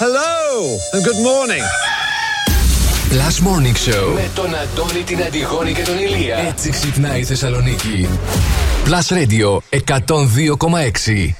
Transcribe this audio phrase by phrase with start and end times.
[0.00, 1.64] Hello and good morning.
[3.20, 4.12] Last Morning Show.
[4.14, 6.36] Με τον Αντώνη, την Αντιγόνη και τον Ηλία.
[6.36, 8.08] Έτσι ξυπνάει η Θεσσαλονίκη.
[8.84, 11.34] Plus Radio 102,6.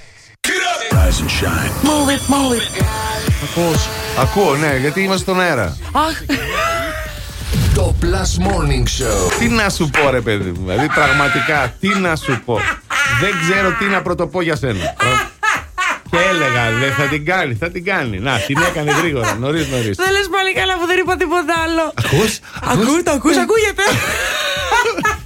[0.90, 1.72] Rise and shine.
[1.82, 2.82] Move it, move it.
[3.42, 3.86] Ακούς.
[4.18, 5.76] Ακούω, ναι, γιατί είμαστε στον αέρα.
[5.92, 6.22] Αχ,
[7.74, 9.32] Το Plus Morning Show.
[9.38, 10.66] Τι να σου πω, ρε παιδί μου.
[10.66, 12.60] Δηλαδή, πραγματικά, τι να σου πω.
[13.20, 14.94] Δεν ξέρω τι να πρωτοπώ για σένα.
[16.10, 18.18] Και έλεγα, δεν θα την κάνει, θα την κάνει.
[18.18, 19.96] Να, την έκανε γρήγορα, νωρίς νωρίς.
[19.96, 21.84] δεν λες πάλι καλά που δεν είπα τίποτα άλλο.
[22.04, 22.38] Ακούς,
[22.72, 23.82] Ακού, το ακούς, ακούγεται.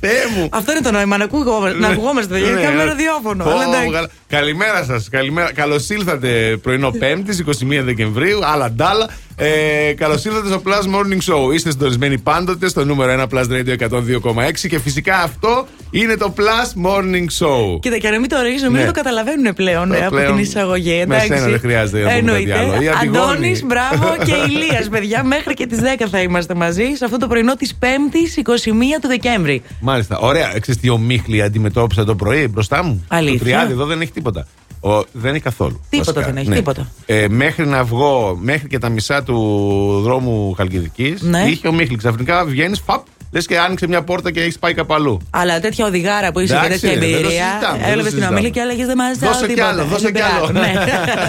[0.00, 0.48] Θεέ μου.
[0.52, 2.88] Αυτό είναι το νόημα, να ακουγόμαστε, να ακουγόμαστε, γιατί Ναι, κάνουμε ναι.
[2.88, 3.44] ραδιόφωνο.
[3.44, 3.90] Πω, Αλλά εντάξει.
[3.90, 4.08] καλά.
[4.28, 5.08] Καλημέρα σας.
[5.08, 5.52] Καλημέρα.
[5.52, 8.44] Καλώς ήλθατε πρωινό Πέμπτης, 21 Δεκεμβρίου.
[8.46, 9.08] Άλλα ντάλα.
[9.36, 11.54] Ε, Καλώς ήλθατε στο Plus Morning Show.
[11.54, 16.86] Είστε συντονισμένοι πάντοτε στο νούμερο 1 Plus Radio 102,6 και φυσικά αυτό είναι το Plus
[16.86, 17.80] Morning Show.
[17.80, 18.88] Κοίτα, και να μην το ορίσει, νομίζω Ναι.
[18.88, 20.90] το καταλαβαίνουν πλέον ε, από πλέον την εισαγωγή.
[20.96, 21.26] με Εντάξει.
[21.26, 22.58] σένα δεν χρειάζεται να πούμε κάτι Εννοείται.
[22.58, 22.82] άλλο.
[22.82, 23.18] Η Αντιγόνη.
[23.18, 25.24] Αντώνης, μπράβο και Ηλίας, παιδιά.
[25.24, 29.08] Μέχρι και τις 10 θα είμαστε μαζί σε αυτό το πρωινό της 5η 21 του
[29.08, 29.62] Δεκέμβρη.
[29.80, 30.18] Μάλιστα.
[30.18, 30.46] Ωραία.
[30.60, 34.46] Ξέρεις τι ομίχλη αντιμετώπισα το πρωί μπροστά μου; Αλήθεια; Το τριάδι εδώ δεν έχει τίποτα.
[34.84, 35.80] Ο, δεν έχει καθόλου.
[35.90, 36.32] Τίποτα βασικά.
[36.32, 36.88] δεν έχει, τίποτα.
[37.06, 41.40] Ε, μέχρι να βγω, μέχρι και τα μισά του δρόμου Χαλκιδικής, Ναι.
[41.48, 41.96] είχε ομίχλη.
[41.96, 45.20] Ξαφνικά βγαίνεις, φαπ, λες και άνοιξε μια πόρτα και έχεις πάει κάπου αλλού.
[45.30, 47.44] Αλλά τέτοια οδηγάρα που είσαι και Εντάξει, τέτοια δεν το εμπειρία.
[47.48, 48.32] συζητάμε, δεν το Έβλεπε την συζητάμε.
[48.34, 50.50] ομιλία και έλεγες Δεν μα Δώσε κι άλλο, δώσε κι άλλο.
[50.52, 50.72] Ναι.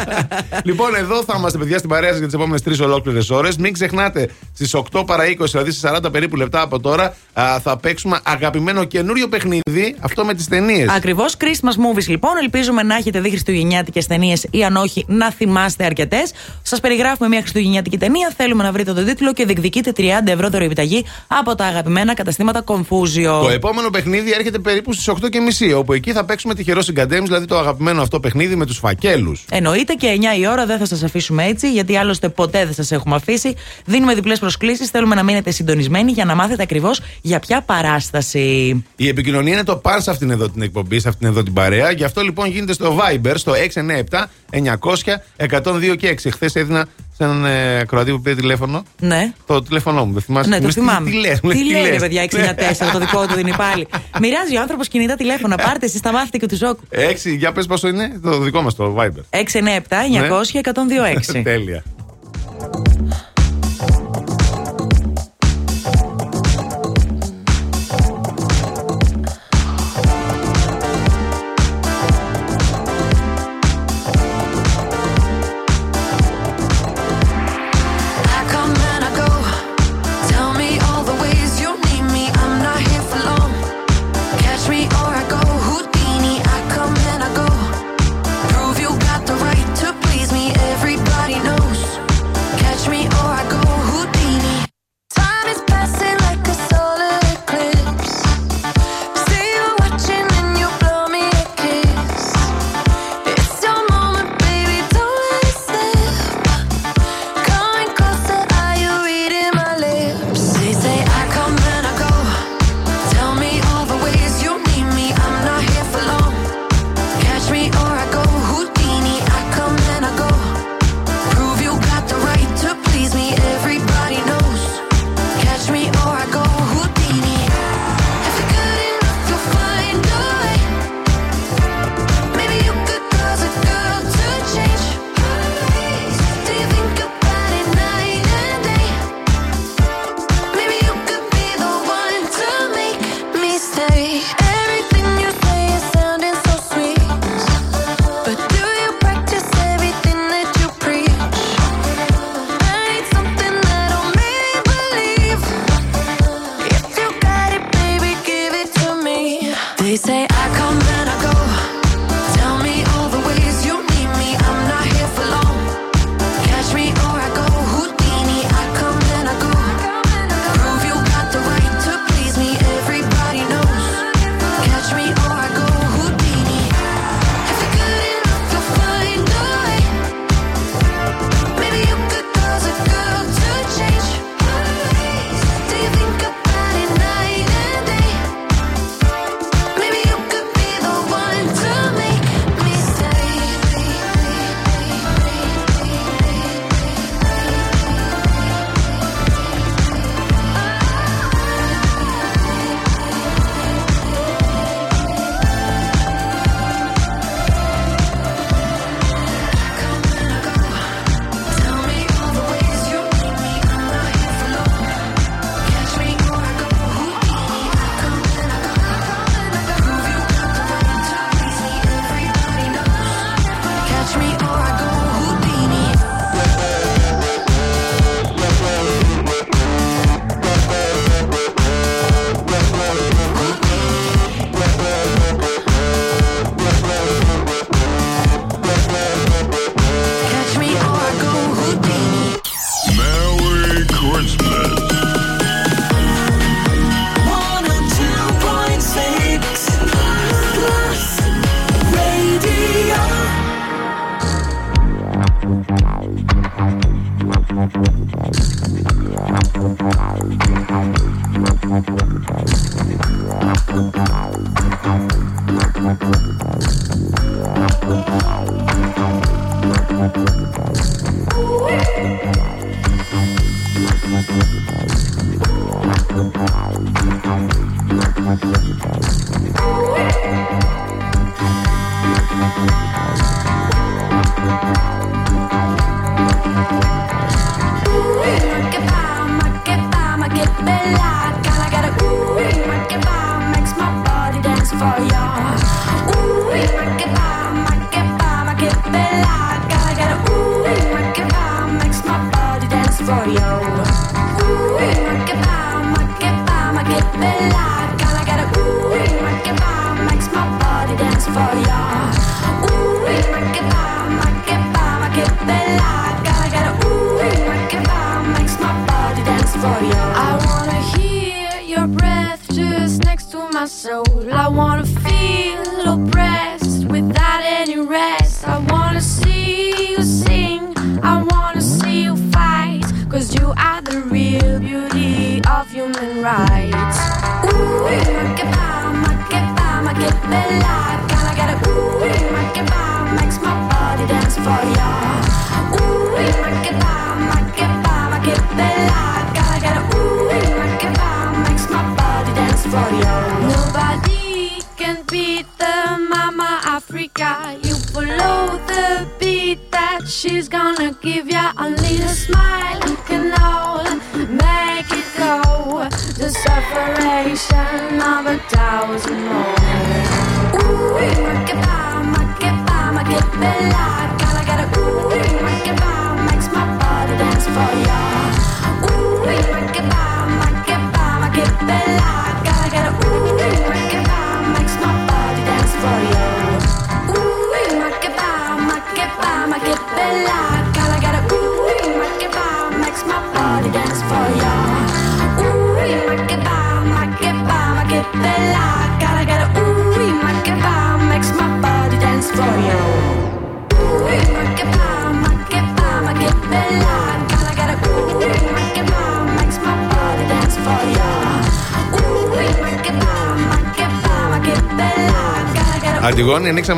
[0.69, 3.57] λοιπόν, εδώ θα είμαστε παιδιά στην παρέα σας για τις επόμενες τρεις ολόκληρες ώρες.
[3.57, 7.77] Μην ξεχνάτε στις 8 παρα 20, δηλαδή σε 40 περίπου λεπτά από τώρα, α, θα
[7.77, 10.89] παίξουμε αγαπημένο καινούριο παιχνίδι, αυτό με τις ταινίες.
[10.89, 11.35] Ακριβώς.
[11.39, 12.31] Christmas movies λοιπόν.
[12.41, 16.31] Ελπίζουμε να έχετε δει χριστουγεννιάτικες ταινίες ή αν όχι να θυμάστε αρκετές.
[16.61, 18.33] Σας περιγράφουμε μια χριστουγεννιάτικη ταινία.
[18.37, 23.41] Θέλουμε να βρείτε τον τίτλο και διεκδικείτε 30 ευρώ δωρεοπιταγή από τα αγαπημένα καταστήματα Confusion.
[23.41, 25.09] Το επόμενο παιχνίδι έρχεται περίπου στις
[25.69, 29.45] 8.30, όπου εκεί θα παίξουμε τυχερό συγκαντέμι, δηλαδή το αγαπημένο αυτό παιχνίδι με τους φακέλους.
[29.51, 32.91] Εννοείται και 9 η ώρα δεν θα σας αφήσουμε έτσι, γιατί άλλωστε ποτέ δεν σας
[32.91, 33.55] έχουμε αφήσει.
[33.85, 34.89] Δίνουμε διπλές προσκλήσεις.
[34.89, 38.83] Θέλουμε να μείνετε συντονισμένοι για να μάθετε ακριβώς για ποια παράσταση.
[38.95, 41.91] Η επικοινωνία είναι το παν σε αυτήν εδώ την εκπομπή, σε αυτήν εδώ την παρέα.
[41.91, 43.53] Γι' αυτό λοιπόν γίνεται στο Viber, στο
[44.09, 45.17] 697 900
[45.49, 46.29] 102 και 6.
[46.31, 46.87] Χθες έδινα
[47.17, 48.83] σε έναν ε, ακροατή που πήρε τηλέφωνο.
[48.99, 49.33] Ναι.
[49.45, 50.49] Το τηλέφωνό μου, δεν θυμάσαι.
[50.49, 51.09] Ναι, το Μου λες, τι- θυμάμαι.
[51.09, 51.99] Τι, λες, μου λες, τι λέει, ρε λες.
[52.01, 53.87] παιδιά, 64, το δικό του δίνει πάλι.
[54.19, 55.55] Μοιράζει ο άνθρωπος κινητά τηλέφωνα.
[55.57, 56.81] Πάρτε εσείς τα μάθετε και τους ζώκου.
[56.89, 59.23] Έξι, για πες πόσο είναι το δικό μας το Viber.
[59.29, 60.59] 697 900
[61.35, 61.41] 126.
[61.43, 61.83] Τέλεια.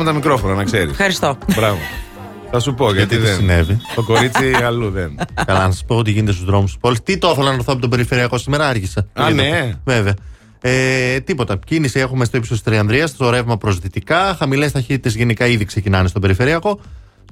[0.06, 0.90] Τα μικρόφωνα, να ξέρεις.
[0.90, 1.38] Ευχαριστώ.
[1.56, 1.78] Μπράβο.
[2.50, 3.34] Θα σου πω γιατί, τι δεν.
[3.34, 5.18] συνέβη; Το κορίτσι αλλού δεν.
[5.46, 7.00] Καλά, να σας πω ότι γίνεται στους δρόμους τη πόλη.
[7.00, 9.06] Τι το ήθελα να έρθω από τον περιφερειακό σήμερα, άργησα.
[9.12, 9.42] Α, Είδα.
[9.42, 9.72] ναι.
[9.84, 10.14] Βέβαια.
[10.60, 11.58] Ε, τίποτα.
[11.66, 14.34] Κίνηση έχουμε στο ύψος της Τριανδρίας, στο ρεύμα προς δυτικά.
[14.38, 16.80] Χαμηλές ταχύτητες γενικά ήδη ξεκινάνε στον περιφερειακό.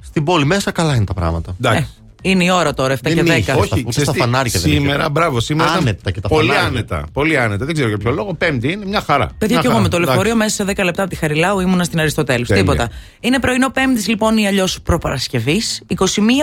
[0.02, 1.56] Στην πόλη μέσα καλά είναι τα πράγματα.
[1.60, 1.88] Εντάξει.
[2.22, 3.36] Είναι η ώρα τώρα, 7 Δεν και 10.
[3.36, 5.08] είχε, Όχι, ούτε ξέρεις στα τι, φανάρια δεν σήμερα, είχε.
[5.10, 6.68] μπράβο, σήμερα ήταν Άνετα και τα πολύ φανάρια.
[6.68, 7.06] άνετα.
[7.12, 7.64] Πολύ άνετα.
[7.64, 8.34] Δεν ξέρω για ποιο λόγο.
[8.34, 9.26] Πέμπτη είναι μια χαρά.
[9.38, 9.82] Παιδιά, Μια και εγώ χαρά.
[9.82, 10.36] με το λεωφορείο Εντάξει.
[10.62, 12.48] μέσα σε 10 λεπτά από τη Χαριλάου ήμουνα στην Αριστοτέλους.
[12.48, 12.62] Τέλεια.
[12.62, 12.88] Τίποτα.
[13.20, 15.82] Είναι πρωινό Πέμπτης λοιπόν ή αλλιώς προπαρασκευής.
[15.88, 15.96] 21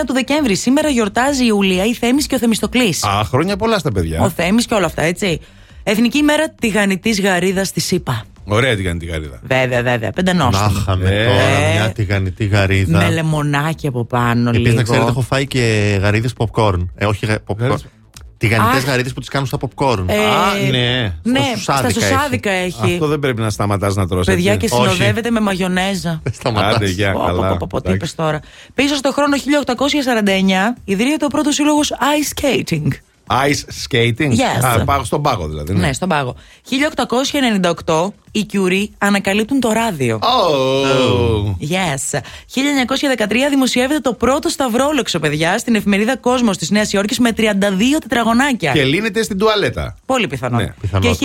[0.06, 0.54] του Δεκέμβρη.
[0.56, 3.04] Σήμερα γιορτάζει η Ιουλία, η Θέμης και ο Θεμιστοκλής.
[3.04, 4.20] Α, χρόνια πολλά στα παιδιά.
[4.22, 5.40] Ο Θέμης και όλα αυτά, έτσι.
[5.82, 8.24] Εθνική ημέρα τηγανιτής γαρίδας τη ΣΥΠΑ.
[8.44, 9.40] Ωραία την κάνει τη γαρίδα.
[9.42, 9.98] Βέβαια, βέβαια.
[9.98, 10.72] Να Πεντανόστιμη.
[10.78, 11.24] είχαμε Ε.
[11.24, 12.98] τώρα μια τηγανιτή γαρίδα.
[12.98, 14.76] Με λεμονάκι από πάνω Επίσης, λίγο.
[14.76, 16.86] να ξέρετε, έχω φάει και γαρίδες popcorn.
[16.94, 17.74] Ε, όχι γα- popcorn.
[18.46, 18.84] Γαρίδες- Τηγανιτέ Αχ.
[18.84, 20.04] γαρίδε που τις κάνουν στα popcorn.
[20.06, 21.14] Ε, Α, ναι.
[21.22, 22.80] Ναι, Στα στα σουσάδικα σουσάδικα έχει.
[22.94, 24.30] Αυτό δεν πρέπει να σταματάς να τρώσει.
[24.30, 24.82] Παιδιά και Όχι.
[24.94, 26.22] συνοδεύεται με μαγιονέζα.
[26.38, 26.74] Σταματάς.
[26.74, 27.48] Άντε, γεια, Πω, πω, καλά.
[27.48, 27.94] πω, πω, πω, τι Εντάξει.
[27.96, 28.40] είπες τώρα.
[28.74, 32.88] Πίσω στο χρόνο 1849 ιδρύεται ο πρώτος σύλλογος Ice Skating.
[33.26, 34.80] Ice skating; Yes.
[34.80, 35.72] Α, πάγω στον πάγο δηλαδή.
[35.74, 36.34] Ναι, στον πάγο.
[37.86, 40.18] 1898 οι Curie ανακαλύπτουν το ράδιο.
[40.22, 41.46] Oh.
[41.70, 42.18] Yes.
[42.18, 47.40] 1913 δημοσιεύεται το πρώτο σταυρόλεξο, παιδιά, στην εφημερίδα Κόσμος της Νέας Υόρκης με 32
[48.00, 48.72] τετραγωνάκια.
[48.72, 49.96] Και λύνεται στην τουαλέτα.
[50.06, 50.56] Πολύ πιθανό.
[50.56, 51.16] Ναι, και πιθανότατα.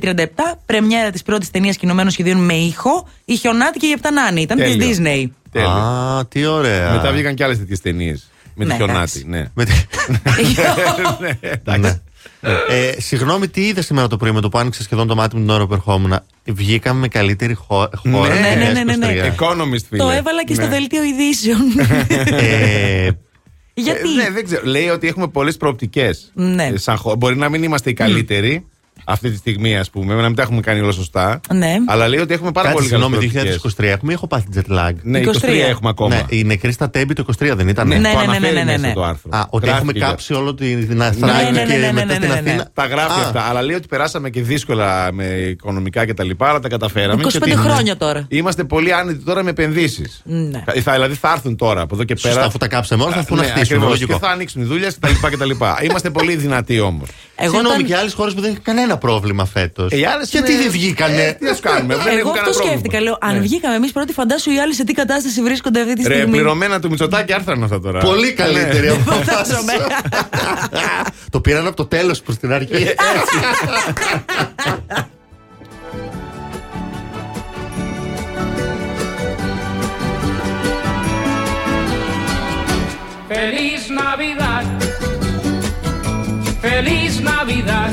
[0.00, 4.40] 1937, πρεμιέρα της πρώτης ταινίας κινουμένων σχεδίων με ήχο, η Χιονάτη και η Επτανάνη.
[4.40, 4.96] Ήταν της Τέλειο.
[4.96, 5.30] Disney.
[5.52, 5.68] Τέλειο.
[5.68, 6.90] Α, τι ωραία.
[6.92, 8.29] Μετά βγήκαν και άλλες τέτοιες ταινίες.
[8.54, 8.98] Με τη Ναι, χιονάτη.
[8.98, 9.24] εντάξει.
[9.28, 9.44] Ναι.
[9.54, 9.72] Με τη-
[11.80, 12.00] Ναι.
[12.68, 15.40] Ε, συγγνώμη, τι είδα σήμερα το πρωί με το που άνοιξε σχεδόν το μάτι μου
[15.42, 18.34] την ώρα που ερχόμουν; Βγήκαμε με καλύτερη χω- χώρα.
[18.34, 19.32] Ναι, ναι, ναι, ναι, ναι.
[19.38, 19.40] 2023.
[19.40, 20.02] Economist, φίλε.
[20.02, 20.68] Το έβαλα και στο Ναι.
[20.70, 21.58] δελτίο ειδήσεων.
[22.28, 23.08] Ε,
[23.74, 24.62] Γιατί; Ε, ναι, δεν ξέρω.
[24.66, 26.30] Λέει ότι έχουμε πολλές προοπτικές.
[26.34, 26.72] Ναι.
[27.18, 28.66] Μπορεί να μην είμαστε οι καλύτεροι,
[29.10, 31.40] αυτή τη στιγμή, ας πούμε, να μην τα έχουμε κάνει όλα σωστά.
[31.54, 31.74] Ναι.
[31.86, 33.74] Αλλά λέει ότι έχουμε πάρα Κάτσε, πολύ καλές συγγνώμη, προοπτικές.
[33.80, 36.14] 2023 έχουμε ή έχω πάθει jet lag; Ναι, 23 23 έχουμε ακόμα.
[36.14, 37.88] Ναι, η νεκρή στα τέμπη το 23 δεν ήταν.
[37.88, 38.92] Ναι, το ναι, ναι, αναφέρει ναι, ναι, μέσα ναι.
[38.92, 39.30] το άρθρο.
[39.32, 42.04] Α, ότι Γράφει έχουμε για- κάψει όλο την Αθηνά ναι, ναι, και ναι, ναι, μετά
[42.06, 42.40] ναι, στην ναι, ναι.
[42.50, 42.68] Αθήνα.
[42.74, 43.40] Τα γράφει Α, αυτά.
[43.42, 47.22] Αλλά λέει ότι περάσαμε και δύσκολα με οικονομικά και τα λοιπά, αλλά τα καταφέραμε.
[47.24, 48.24] 25 και ότι χρόνια τώρα.
[48.28, 50.20] Είμαστε πολύ άνετοι τώρα με επενδύσεις.
[50.24, 50.62] Ναι.
[50.82, 52.32] Θα, δηλαδή θα έρθουν τώρα από εδώ και πέρα.
[52.34, 53.64] Σωστά, αφού τα κάψαμε όλα, θα έρθουν να Ναι, χτίσουν.
[53.76, 53.88] ακριβώς.
[53.88, 54.12] Λογικό.
[54.12, 54.98] Και θα ανοίξουν οι δουλειές
[55.30, 55.50] κτλ.
[55.88, 57.08] Είμαστε πολύ δυνατοί όμως.
[57.36, 59.92] Εγώ Συγγνώμη, όταν- και άλλες χώρες που δεν είχαν κανένα πρόβλημα φέτος.
[59.92, 62.18] Ε, οι άλλες Γιατί είναι- δεν βγήκανε; Ε, τι να σου κάνουμε, δεν Εγώ έχουν
[62.18, 62.70] αυτό κανένα πρόβλημα.
[62.70, 63.00] σκέφτηκα.
[63.00, 63.40] Λέω, αν Ναι.
[63.40, 66.30] βγήκαμε εμείς πρώτοι, φαντάσου οι άλλοι σε τι κατάσταση βρίσκονται αυτή τη Ρε, στιγμή.
[66.32, 68.00] πληρωμένα του Μητσοτάκη άρθραν αυτά τώρα.
[68.00, 68.92] Πολύ καλύτερη Ναι.
[68.92, 69.24] από εμάς.
[69.26, 69.72] Φαντάζομαι.
[71.30, 72.86] Το πήραν από το τέλος προς την αρχή.
[83.28, 84.64] Feliz Navidad,
[86.62, 87.92] feliz Navidad,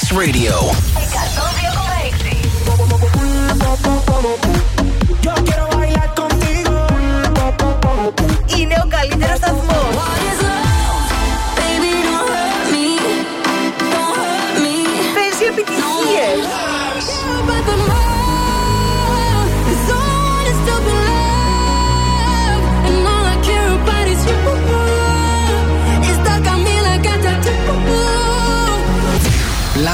[0.00, 0.70] Plus Radio.
[5.22, 5.59] Yo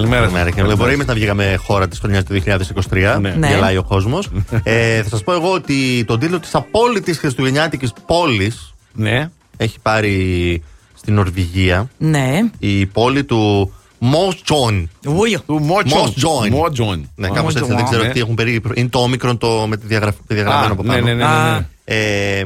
[0.00, 0.22] Καλημέρα.
[0.22, 0.50] Καλημέρα.
[0.50, 0.68] Καλημέρα.
[0.74, 2.42] Και μπορεί εμείς να βγήκαμε χώρα της χρονιάς του
[2.90, 3.18] 2023.
[3.20, 3.30] Ναι.
[3.30, 3.48] Ναι.
[3.48, 4.28] Γελάει ο κόσμος.
[4.62, 9.30] ε, θα σας πω εγώ ότι τον τίτλο τη απόλυτη χριστουγεννιάτικης πόλης Ναι.
[9.56, 10.62] έχει πάρει
[10.94, 12.38] στην Νορβηγία Ναι.
[12.58, 14.90] η πόλη του Μόστσον.
[15.06, 15.40] Ούιο.
[15.46, 15.98] Του Μότσον.
[16.00, 16.48] Μόστσον.
[16.50, 17.10] Μότσον.
[17.14, 17.60] Ναι, κάπως έτσι.
[17.60, 18.08] Μότσον, Δεν ξέρω ναι.
[18.12, 18.70] τι έχουν περίπου.
[18.74, 21.04] Είναι το όμικρον το, με τη διαγραφ- τη διαγραμμένο Α, από ναι, πάνω.
[21.04, 21.66] ναι, ναι, ναι, ναι.
[21.84, 22.44] Ε,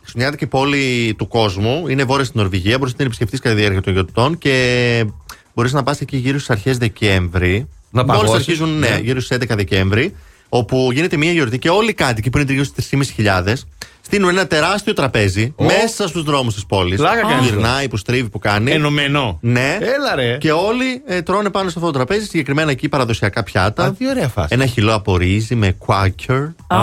[0.00, 1.88] Χριστουγεννιάτικη πόλη του κόσμου.
[1.88, 2.78] Είναι βόρεια στην Νορβηγία.
[2.78, 5.04] Μπορεί να την επισκεφτείς κατά τη διάρκεια των γιορτών και
[5.54, 7.68] μπορείς να πας εκεί γύρω στις αρχές Δεκέμβρη.
[7.90, 8.98] Να Μόλις παγώσεις, αρχίζουν, ναι, ναι.
[8.98, 10.14] γύρω στις 11 Δεκέμβρη.
[10.48, 13.54] Όπου γίνεται μια γιορτή και όλοι οι κάτοικοι που είναι τριγύρω στι 3.500
[14.04, 15.64] στείλουν ένα τεράστιο τραπέζι Ω.
[15.64, 16.96] μέσα στους δρόμους της πόλης.
[16.98, 18.70] Πλάκα κάνεις Γυρνάει, που στρίβει, που κάνει.
[18.70, 19.38] Ενωμένο.
[19.40, 19.78] Ναι.
[19.80, 20.36] Έλα ρε.
[20.40, 23.84] Και όλοι ε, τρώνε πάνω σε αυτό το τραπέζι, συγκεκριμένα εκεί παραδοσιακά πιάτα.
[23.84, 24.48] Α, τι ωραία φάση.
[24.50, 26.50] Ένα χυλό από ρύζι με quaker.
[26.66, 26.76] Α,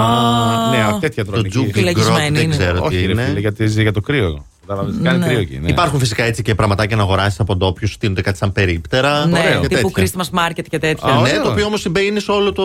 [0.72, 1.50] ναι, α, τέτοια Το τρώνε εκεί.
[1.50, 2.58] τζούκι γκρότ Φυλακισμένη δεν είναι.
[2.58, 3.24] ξέρω τι Όχι, ρε είναι.
[3.24, 4.46] φίλε, γιατί ζει για το κρύο.
[4.68, 5.26] Κατάλαβες, Κάνει Ναι.
[5.26, 5.58] κρύο εκεί.
[5.62, 5.70] ναι.
[5.70, 9.26] Υπάρχουν φυσικά έτσι και πραγματάκια να αγοράσεις από ντόπιου, στείλονται κάτι σαν περίπτερα.
[9.26, 10.22] Ναι, και τύπου τέτοια.
[10.24, 11.08] Christmas market και τέτοια.
[11.10, 11.44] Α, Ναι, ωραίο.
[11.44, 12.64] το οποίο όμως συμπαίνει σε όλο το.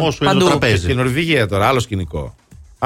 [0.00, 0.38] όσο είναι παντού.
[0.38, 0.94] το Στην τραπέζι.
[0.94, 2.34] Νορβηγία τώρα, άλλο σκηνικό.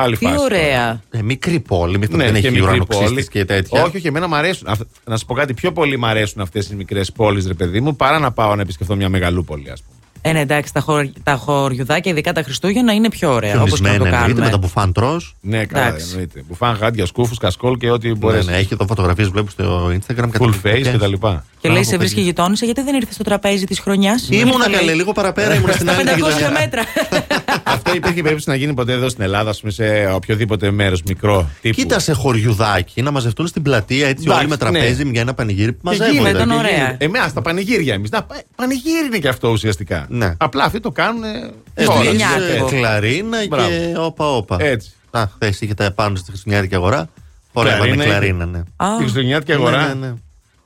[0.00, 0.40] Άλλη Τι φάση.
[0.40, 1.00] ωραία.
[1.11, 3.26] Ε, μικρή πόλη, μην Ναι, δεν και έχει μικρή ουρανοξύστης πόλη.
[3.28, 3.82] και τέτοια.
[3.82, 4.68] Όχι, όχι, εμένα μου αρέσουν.
[4.68, 7.80] Αυ- Να σου πω κάτι, πιο πολύ μου αρέσουν αυτές οι μικρές πόλεις, ρε παιδί
[7.80, 9.97] μου, παρά να πάω να επισκεφθώ μια μεγαλούπολη, ας πούμε.
[10.22, 13.61] Ε, ναι, εντάξει, τα, χωρ, τα χωριουδάκια, ειδικά τα Χριστούγεννα, είναι πιο ωραία.
[13.62, 14.44] Όπως και να το Χιονισμένα εννοείται, κάνουμε.
[14.44, 15.35] με τα μπουφάν τρως.
[15.40, 16.07] Ναι, καλά, Εντάξει.
[16.11, 16.42] εννοείται.
[16.48, 18.46] Που φάνε γάντια, σκούφους, κασκόλ και ό,τι Ναι, μπορείς.
[18.46, 20.24] ναι, έχει εδώ φωτογραφίες βλέπω στο Instagram.
[20.24, 20.88] Full καταπληκτικές.
[20.94, 21.12] face κτλ.
[21.61, 22.31] Και λέει, Μπράβο, σε βρίσκει παιδιά.
[22.31, 26.02] γειτόνισσα, γιατί δεν ήρθες στο τραπέζι της χρονιάς; Ήμουνα καλέ, λίγο παραπέρα, ήμουνα στην άλλη
[26.04, 26.50] 500 γειτονιά.
[26.50, 26.83] μέτρα.
[27.74, 31.50] Αυτό υπήρχε περίπτωση να γίνει ποτέ εδώ στην Ελλάδα, ας πούμε, σε οποιοδήποτε μέρος μικρό.
[31.61, 31.74] Τύπου.
[31.81, 35.72] Κοίτα σε χωριουδάκι να μαζευτούν στην πλατεία έτσι Εντάξει, όλοι με τραπέζι για ένα πανηγύρι
[35.72, 36.12] που Και μαζεύονται.
[36.18, 36.70] γίνεται, ήταν και ωραία.
[36.76, 37.04] γίνεται.
[37.04, 38.11] Εμάς τα πανηγύρια εμείς.
[38.57, 40.07] Πανηγύρι είναι και αυτό ουσιαστικά.
[40.18, 40.35] Ναι.
[40.38, 41.22] Απλά αυτοί το κάνουν.
[41.24, 42.00] Ε, τώρα.
[42.00, 42.66] εμείς, Χριστουγεννιάτικο.
[42.66, 43.68] ε, Κλαρίνα Μπράβο.
[43.68, 44.57] και όπα όπα.
[44.61, 44.90] Έτσι.
[45.11, 47.09] Α, χθε είχατε πάνω στη Χριστουγεννιάτικη αγορά.
[47.52, 48.59] Χορεύανε Κλαρίνα κλαρίνα, ναι.
[48.76, 49.87] Α, Τη Χριστουγεννιάτικη Ναι, αγορά.
[49.87, 50.14] ναι, ναι.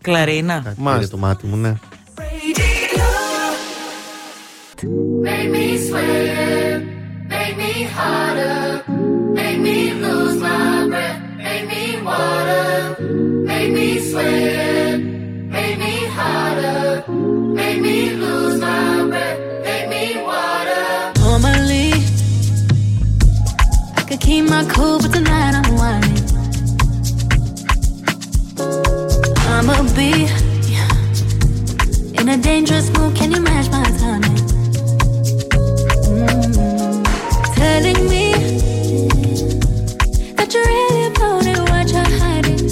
[0.01, 0.61] Κλαρίνα.
[0.65, 0.99] Κάτι Μάλιστα.
[0.99, 1.75] πήρε το μάτι μου, ναι.
[5.25, 6.81] Make me sweat,
[7.33, 8.83] make me harder,
[9.39, 12.97] make me lose my breath, make me water,
[13.51, 14.99] make me sweat,
[15.55, 17.05] make me harder,
[17.59, 19.02] make me lose my
[24.13, 26.19] could keep my cool, but tonight I'm whining.
[29.49, 30.29] I'ma be
[32.21, 33.17] in a dangerous mood.
[33.17, 34.37] Can you match my timing?
[36.05, 37.03] Mm-hmm.
[37.55, 38.35] Telling me
[40.37, 41.59] that you're really about it.
[41.71, 42.65] What you hiding?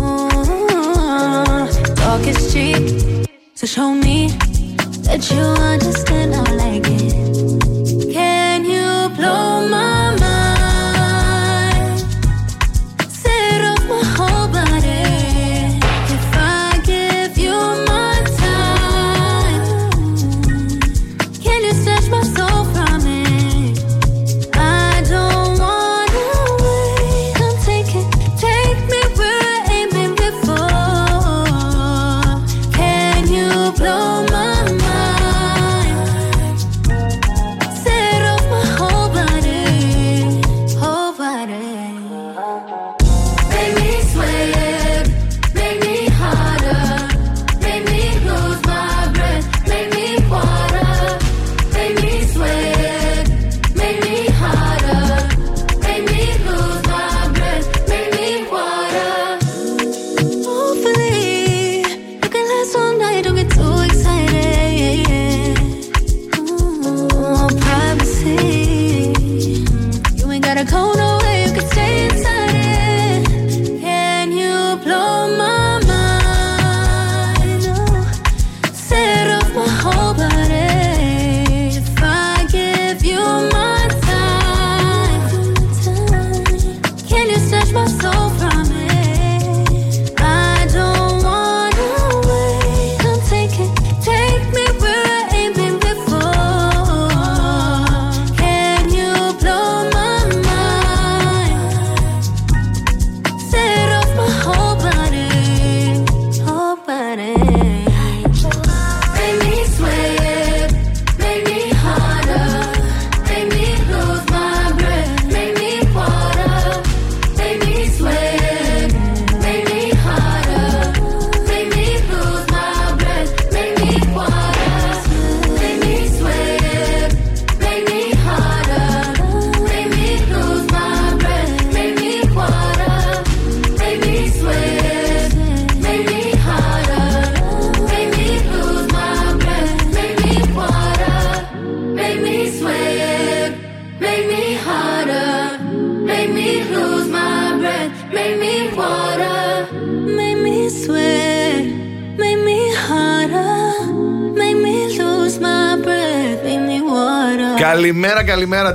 [0.00, 1.64] Mm-hmm.
[1.94, 2.82] Talk is cheap,
[3.54, 4.28] so show me
[5.08, 6.34] that you understand.
[6.34, 7.31] I like it.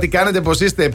[0.00, 0.92] Τι κάνετε, πώ είστε.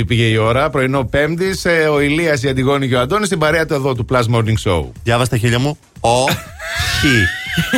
[0.00, 1.64] 7.30 πήγε η ώρα, πρωινό Πέμπτης.
[1.92, 4.84] Ο Ηλίας, η Αντιγόνη και ο Αντώνης στην παρέα του εδώ του Plus Morning Show.
[5.02, 5.78] Διάβασα τα χέρια μου.
[6.00, 7.26] Όχι.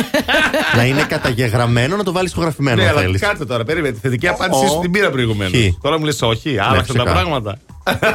[0.77, 3.21] να είναι καταγεγραμμένο να το βάλεις ηχογραφημένο Ναι, αν αλλά θέλεις.
[3.21, 3.93] κάτσε τώρα, περίμενε.
[3.93, 5.51] Τη θετική απάντησή σου την πήρα προηγουμένως.
[5.61, 5.77] Χι.
[5.81, 7.13] Τώρα μου λες όχι, άλλαξαν τα ξεκάθαρα.
[7.13, 7.57] πράγματα.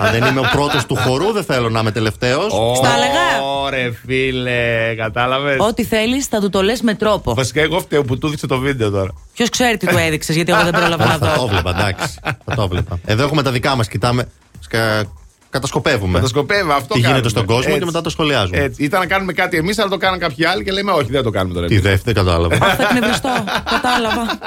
[0.01, 2.53] Αν δεν είμαι ο πρώτος του χορού, δεν θέλω να είμαι τελευταίος.
[2.77, 3.43] Στα έλεγα.
[3.65, 7.35] Ωραία, φίλε, κατάλαβες; Ό,τι θέλεις θα του το λες με τρόπο.
[7.35, 9.11] Βασικά, εγώ φταίω που του έδειξε το βίντεο τώρα.
[9.35, 11.47] Ποιος ξέρει τι του έδειξες, γιατί εγώ δεν πρόλαβα να Θα το δω.
[11.47, 12.15] βλέπα, εντάξει.
[12.63, 12.99] Θα το βλέπα.
[13.05, 14.29] Εδώ έχουμε τα δικά μας, κοιτάμε.
[14.61, 15.05] σκα-
[15.51, 16.15] Κατασκοπεύουμε.
[16.15, 16.95] Κατασκοπεύω αυτό.
[16.95, 17.29] Τι γίνεται κάνουμε.
[17.29, 17.79] στον κόσμο Έτσι.
[17.79, 18.59] και μετά το σχολιάζουμε.
[18.59, 18.83] Έτσι.
[18.85, 21.31] Ήταν να κάνουμε κάτι εμείς, αλλά το κάναν κάποιοι άλλοι και λέμε όχι, δεν το
[21.31, 21.67] κάνουμε τώρα.
[21.67, 21.87] Τι εμείς.
[21.87, 22.57] δεύτερη, κατάλαβα.
[22.57, 23.29] Θα εκνευριστώ.
[23.71, 24.39] Κατάλαβα.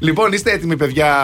[0.00, 1.14] Λοιπόν, είστε έτοιμοι, παιδιά,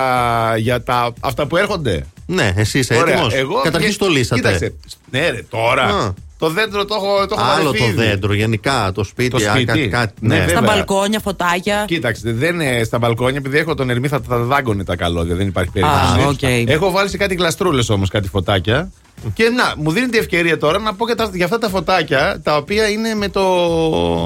[0.57, 4.41] για τα, αυτά που έρχονται; ναι, εσύ είσαι Ωραία, έτοιμος; εγώ- Καταρχήν το λύσατε.
[4.41, 4.75] Κοίταξε.
[5.11, 6.15] Ναι, ρε, τώρα.
[6.45, 6.49] Α.
[6.49, 7.95] Το δέντρο το έχω, το έχω Άλλο βαρεθεί το ήδη.
[8.09, 9.65] δέντρο, γενικά, το σπίτι, Το α, σπίτι.
[9.65, 9.89] κάτι.
[9.89, 10.41] κάτι, Ναι, ναι.
[10.45, 10.57] βέβαια.
[10.57, 11.85] Στα μπαλκόνια, φωτάκια.
[11.87, 15.47] Κοίταξε, δεν είναι στα μπαλκόνια, επειδή έχω τον Ερμή, θα τα δάγκωνε τα καλώδια, δεν
[15.47, 16.21] υπάρχει περίπτωση.
[16.25, 16.69] Α, οκ.
[16.71, 18.91] Έχω βάλει σε κάτι γλαστρούλες όμως, κάτι φωτάκια.
[19.35, 22.41] Και να, μου δίνει την ευκαιρία τώρα να πω για, τα, για αυτά τα φωτάκια
[22.43, 23.43] τα οποία είναι με, το...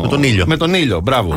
[0.02, 0.44] Με τον ήλιο.
[0.46, 1.32] Με τον ήλιο, μπράβο.
[1.32, 1.36] Α.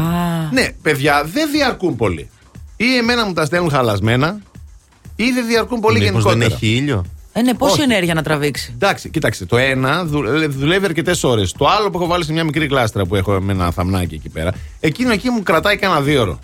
[0.52, 2.30] Ναι, παιδιά, δεν διαρκούν πολύ.
[2.78, 4.38] Ή εμένα μου τα στέλνουν χαλασμένα,
[5.16, 6.40] ή δεν διαρκούν πολύ Μήπως γενικότερα.
[6.48, 7.06] δεν έχει ήλιο;
[7.38, 7.82] Ε, ναι, πόση Όχι.
[7.82, 9.46] ενέργεια να τραβήξει; Εντάξει, κοίταξε.
[9.46, 11.52] Το ένα δου- δουλεύει αρκετές ώρες.
[11.52, 14.30] Το άλλο που έχω βάλει σε μια μικρή γλάστρα που έχω με ένα θαμνάκι εκεί
[14.30, 16.40] πέρα, εκείνο εκεί μου κρατάει κανένα δύο ώρο.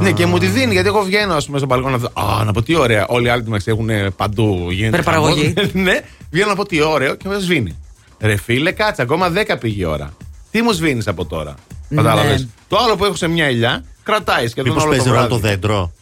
[0.00, 2.08] Ναι, και μου τη δίνει γιατί εγώ βγαίνω ας πούμε, στο μπαλκόνι να δω.
[2.22, 3.06] Α, να πω τι ωραία.
[3.08, 4.66] Όλοι οι άλλοι του έχουν ε, παντού.
[4.70, 5.52] Γίνεται Υπερπαραγωγή.
[5.56, 5.72] χαμός.
[5.86, 7.78] ναι, βγαίνω να πω τι ωραίο και με σβήνει.
[8.20, 10.12] Ρε φίλε, κάτσε, ακόμα 10 πήγε η ώρα.
[10.50, 11.54] Τι μου σβήνεις από τώρα.
[11.88, 12.02] Ναι.
[12.02, 12.48] Κατάλαβες.
[12.68, 15.42] Το άλλο που έχω σε μια ηλιά κρατάει σχεδόν Μήπως όλο παίζει το ρόλο βράδυ.
[15.42, 15.92] το δέντρο;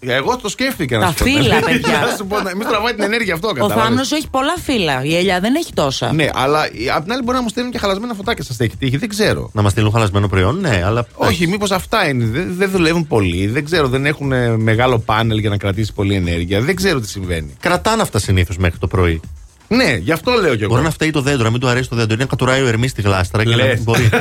[0.00, 1.24] Εγώ το σκέφτηκα να Τα σου πω.
[1.24, 1.98] φύλλα, παιδιά.
[2.10, 3.84] Να σου πω, να- Μη τραβάει την ενέργεια αυτό, Ο κατάλαβες.
[3.84, 5.04] Θάμνο έχει πολλά φύλλα.
[5.04, 6.12] Η Ελιά δεν έχει τόσα.
[6.12, 8.44] Ναι, αλλά ε, απ' την άλλη μπορεί να μου στέλνουν και χαλασμένα φωτάκια.
[8.44, 9.50] Σας έχει τύχει, δεν ξέρω.
[9.52, 11.06] Να μας στείλουν χαλασμένο προϊόν, ναι, αλλά.
[11.14, 12.24] Όχι, μήπως αυτά είναι.
[12.24, 13.46] Δεν, δεν δουλεύουν πολύ.
[13.46, 16.60] Δεν ξέρω, δεν έχουν ε, μεγάλο πάνελ για να κρατήσει πολλή ενέργεια.
[16.60, 17.54] Δεν ξέρω τι συμβαίνει.
[17.60, 19.20] Κρατάνε αυτά συνήθως μέχρι το πρωί.
[19.68, 20.72] Ναι, γι' αυτό λέω κι εγώ.
[20.72, 22.14] Μπορεί να φταίει το δέντρο, να μην του αρέσει το δέντρο.
[22.14, 23.76] Είναι να κατουράει ο Ερμής στη γλάστρα και Λες.
[23.78, 24.08] να μπορεί.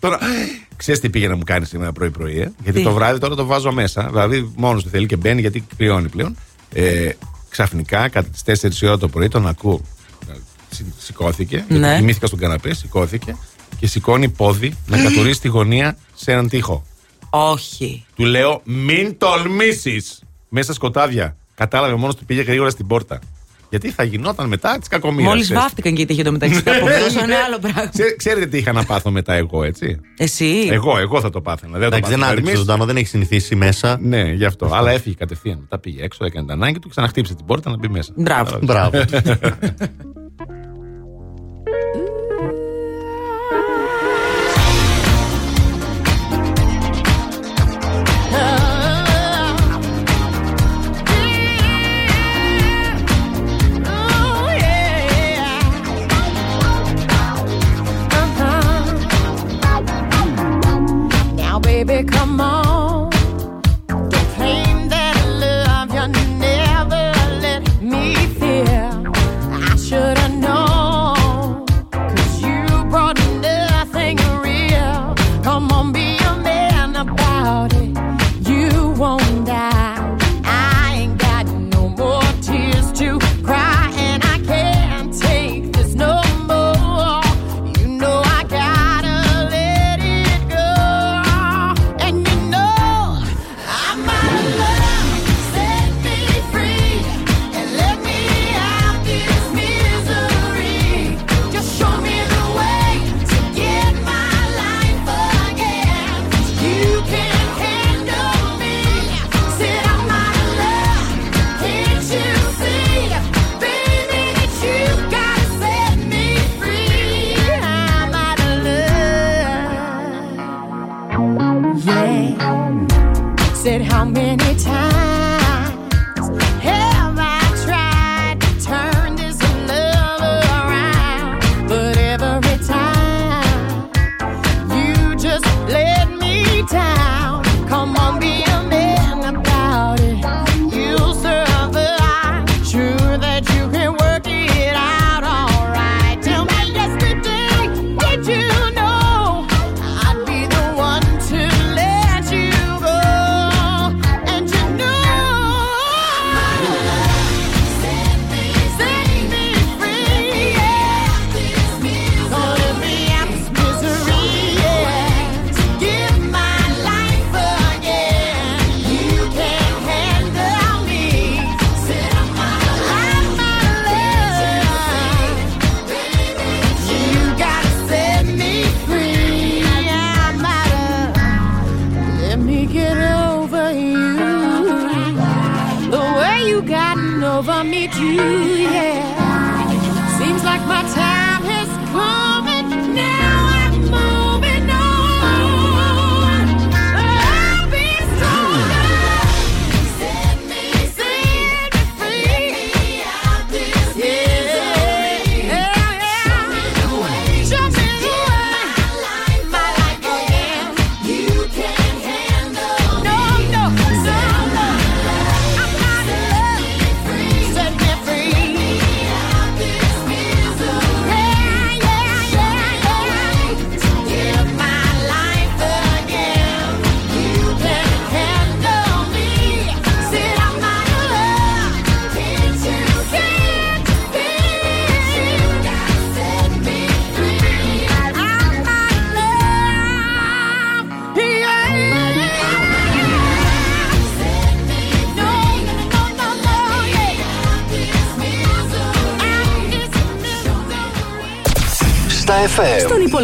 [0.00, 0.18] Τώρα,
[0.76, 2.40] ξέρεις τι πήγε να μου κάνει σήμερα πρωί-πρωί.
[2.40, 4.08] Ε; Γιατί Τι; το βράδυ τώρα το βάζω μέσα.
[4.10, 6.36] Δηλαδή, μόνος του θέλει και μπαίνει γιατί κρυώνει πλέον.
[6.72, 7.10] Ε,
[7.48, 9.80] ξαφνικά, κατά τις 4 η ώρα το πρωί, τον ακούω.
[10.30, 10.34] Ε,
[10.70, 11.64] σι- Σηκώθηκε.
[11.68, 11.76] Ναι.
[11.78, 13.36] γιατί Κοιμήθηκα στον καναπέ, σηκώθηκε
[13.78, 16.84] και σηκώνει πόδι να κατουρίσει τη γωνία σε έναν τοίχο.
[17.30, 18.04] Όχι.
[18.16, 21.36] Του λέω, μην τολμήσεις μέσα σκοτάδια.
[21.54, 23.18] Κατάλαβε μόνος του πήγε γρήγορα στην πόρτα.
[23.70, 25.28] Γιατί θα γινόταν μετά της κακομοίρα.
[25.28, 26.60] Μόλις βάφτηκαν και η τύχη το μεταξύ.
[26.60, 27.90] Θα αποδώσανε άλλο πράγμα.
[28.16, 31.78] Ξέρετε τι είχα να πάθω μετά εγώ, έτσι; Εσύ; Εγώ, εγώ θα το πάθαινα.
[31.78, 32.66] Δεν, θα το Εντάξει, δεν πάθαινε ο άντεξε Ερμής.
[32.66, 33.98] ζωντανό, δεν έχει συνηθίσει μέσα.
[34.00, 34.70] Ναι, γι' αυτό.
[34.72, 35.58] Αλλά έφυγε κατευθείαν.
[35.60, 38.12] Μετά πήγε έξω, έκανε την ανάγκη του, ξαναχτύπησε την πόρτα να μπει μέσα.
[38.16, 38.58] Μπράβο.
[38.62, 39.02] Μπράβο.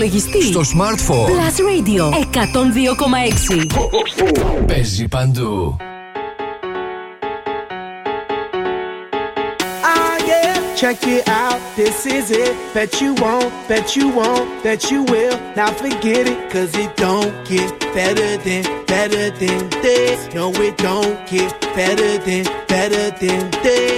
[0.09, 0.43] υπολογιστή.
[0.43, 1.29] Στο smartphone.
[1.29, 2.05] Plus Radio
[4.63, 4.67] 102,6.
[4.67, 5.77] Παίζει παντού.
[9.91, 11.61] Ah, yeah, check it out.
[11.77, 12.55] This is it.
[12.75, 15.37] Bet you won't, bet you won't, bet you will.
[15.59, 20.19] Now forget it, cause it don't get better than, better than this.
[20.37, 22.45] No, it don't get better than,
[22.75, 23.98] better than this.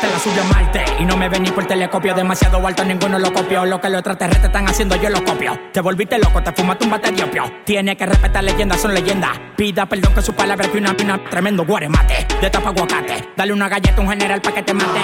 [0.00, 3.32] De la subió a Marte y no me vení por telescopio demasiado alto, ninguno lo
[3.32, 3.64] copió.
[3.64, 5.58] Lo que los extraterrestres están haciendo, yo lo copio.
[5.72, 7.44] Te volviste loco, te fumaste un bate de opio.
[7.64, 9.38] Tiene que respetar leyendas, son leyendas.
[9.56, 12.26] Pida perdón que su palabra que una pina, tremendo guaremate.
[12.40, 15.00] De tapa aguacate, dale una galleta a un general pa' que te mate.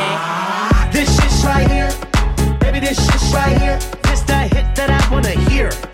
[0.93, 1.89] This shit's right here.
[2.61, 3.79] Baby, this shit's right here.
[4.03, 5.94] This hit that I wanna hear.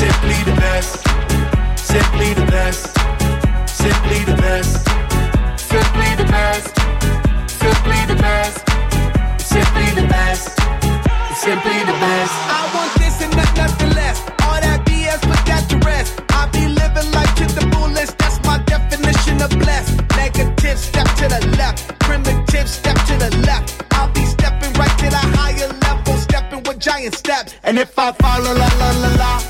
[0.00, 0.96] Simply the best.
[1.78, 2.88] Simply the best.
[3.68, 4.88] Simply the best.
[5.60, 6.72] Simply the best.
[7.60, 8.56] Simply the best.
[9.44, 10.56] Simply the best.
[11.36, 12.32] Simply the best.
[12.48, 14.20] I want this and not nothing less.
[14.44, 16.22] All that BS, put that to rest.
[16.30, 18.16] I be living life to the fullest.
[18.16, 20.00] That's my definition of blessed.
[20.16, 21.98] Negative, step to the left.
[22.00, 23.84] Primitive, step to the left.
[23.92, 27.54] I'll be stepping right to the higher level, stepping with giant steps.
[27.64, 29.49] And if I follow la la la la,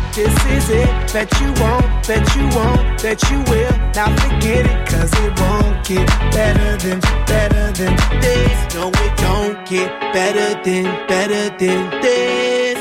[0.20, 0.92] this is it.
[1.12, 3.74] Bet you won't, bet you won't, bet you will.
[3.96, 6.06] Now forget it, cause it won't get
[6.36, 6.98] better than,
[7.32, 8.58] better than this.
[8.74, 12.78] No, it don't get better than, better than this.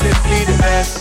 [0.00, 0.92] Simply the best.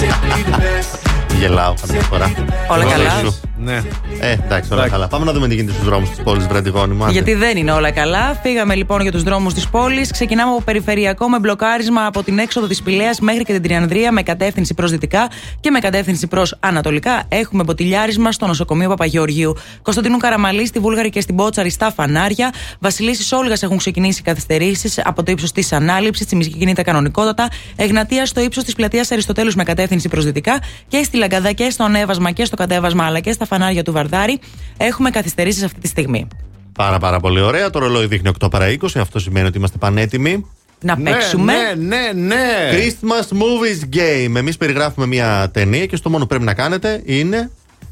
[0.00, 0.92] Simply the best.
[1.38, 2.30] Γελάω καμιά φορά.
[2.68, 3.12] Όλα καλά.
[3.61, 3.87] Γνωρίζω.
[4.19, 4.27] Ναι.
[4.27, 5.07] Ε, εντάξει, όλα καλά.
[5.07, 7.03] Πάμε να δούμε τι γίνεται στους δρόμους της πόλης, Βραντιγόνη μου.
[7.03, 7.11] άντε.
[7.11, 8.39] Γιατί δεν είναι όλα καλά.
[8.43, 10.11] Φύγαμε λοιπόν για τους δρόμους της πόλης.
[10.11, 14.21] Ξεκινάμε από περιφερειακό με μπλοκάρισμα από την έξοδο της Πηλέα μέχρι και την Τριανδρία με
[14.23, 17.23] κατεύθυνση προς δυτικά και με κατεύθυνση προς ανατολικά.
[17.29, 19.55] Έχουμε μποτιλιάρισμα στο νοσοκομείο Παπαγεωργίου.
[19.81, 22.53] Κωνσταντινού Καραμαλή στη Βούλγαρη και στην Πότσαρη στα φανάρια.
[22.79, 26.25] Βασιλίση Όλγας έχουν ξεκινήσει καθυστερήσεις από το ύψος της ανάληψης.
[26.25, 27.47] Τσιμισκή κινείται κανονικότατα.
[27.75, 30.59] Εγνατία στο ύψος της πλατείας Αριστοτέλους με κατεύθυνση προς δυτικά.
[30.87, 34.39] Και στη Λαγκαδά και στο ανέβασμα και στο κατέβασμα αλλά και στα φανάρια του Βαρδάρη.
[34.77, 36.27] Έχουμε καθυστερήσεις αυτή τη στιγμή.
[36.73, 37.69] Πάρα πάρα πολύ ωραία.
[37.69, 38.87] Το ρολόι δείχνει 8 παρα 20.
[38.97, 40.45] Αυτό σημαίνει ότι είμαστε πανέτοιμοι.
[40.81, 41.53] Να Ναι, παίξουμε.
[41.53, 42.45] ναι, ναι, ναι.
[42.71, 44.35] Christmas Movies Game.
[44.35, 47.51] Εμείς περιγράφουμε μια ταινία και στο μόνο που πρέπει να κάνετε είναι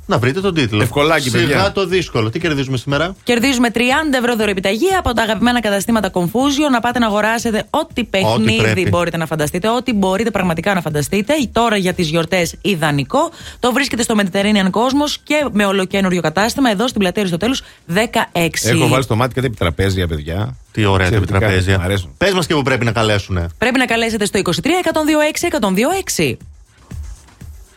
[0.10, 0.82] να βρείτε τον τίτλο.
[0.82, 1.72] Ευκολάκι, Σιγά παιδιά.
[1.72, 2.30] το δύσκολο.
[2.30, 3.16] Τι κερδίζουμε σήμερα.
[3.24, 3.80] Κερδίζουμε 30
[4.20, 6.72] ευρώ δωρεπιταγή από τα αγαπημένα καταστήματα Confusion.
[6.72, 8.90] Να πάτε να αγοράσετε ό,τι παιχνίδι πρέπει.
[8.90, 11.34] μπορείτε να φανταστείτε, ό,τι μπορείτε πραγματικά να φανταστείτε.
[11.52, 13.32] Τώρα για τις γιορτές ιδανικό.
[13.60, 17.62] Το βρίσκεται στο Mediterranean Cosmos και με ολοκένουργιο κατάστημα εδώ στην πλατεία Αριστοτέλους
[17.94, 17.96] 16.
[18.64, 20.56] Έχω βάλει στο μάτι κάτι επιτραπέζια, παιδιά.
[20.72, 21.78] Τι ωραία τα Εξαιρετικά, επιτραπέζια.
[21.80, 22.14] μ' αρέσουν.
[22.18, 23.50] Πες μας και που πρέπει να καλέσουν.
[23.58, 24.50] Πρέπει να καλέσετε στο 23
[24.84, 25.48] 126
[26.30, 26.38] 126.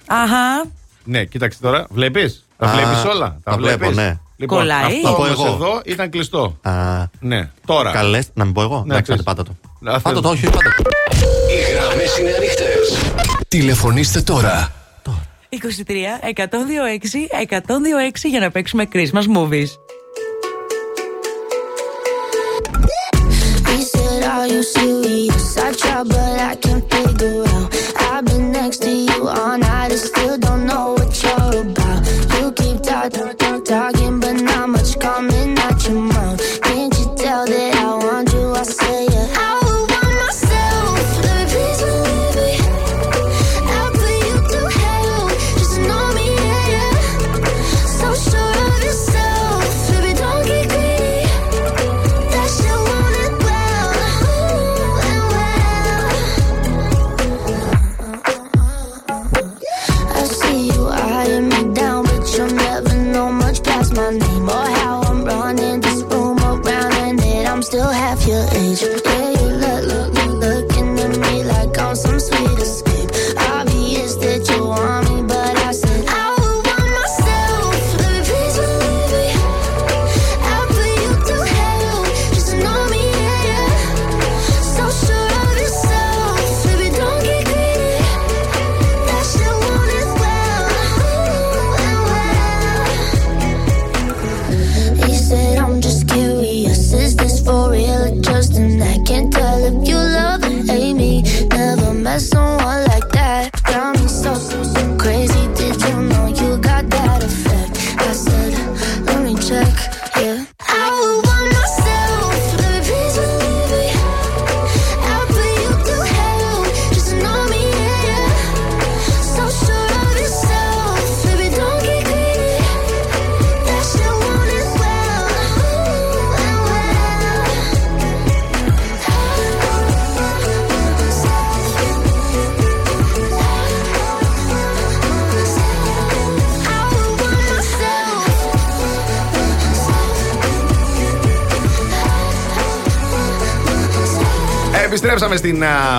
[0.06, 0.64] Αχά.
[1.04, 1.86] Ναι, κοίταξε τώρα.
[1.90, 4.18] Βλέπεις; Τα Α, βλέπεις όλα; τα βλέπω, βλέπεις; ναι.
[4.36, 4.84] Λοιπόν, Κολλάει.
[4.84, 5.54] Αυτό Να πω όμως εγώ.
[5.54, 6.56] εδώ ήταν κλειστό.
[6.62, 6.72] Α,
[7.20, 7.90] Ναι, τώρα.
[7.92, 8.82] καλές, να μην πω εγώ.
[8.86, 9.20] Ναι, Εντάξει, πες.
[9.20, 9.50] άντε, πάτα το.
[9.90, 10.20] Α, Πάτα θες.
[10.20, 10.82] το, όχι, πάτα το.
[11.50, 12.98] Οι γραμμές είναι ανοιχτές.
[13.48, 14.72] Τηλεφωνήστε τώρα.
[15.48, 15.56] 23
[16.34, 19.66] 126 126 για να παίξουμε Christmas movies.
[24.42, 25.56] Are you serious?
[25.56, 27.72] I try, but I can't figure out.
[28.10, 32.00] I've been next to you all night and still don't know what you're about.
[32.34, 36.60] You keep talking, talk, talking, but not much coming out your mouth.
[36.60, 38.50] Can't you tell that I want you?
[38.50, 39.11] I say,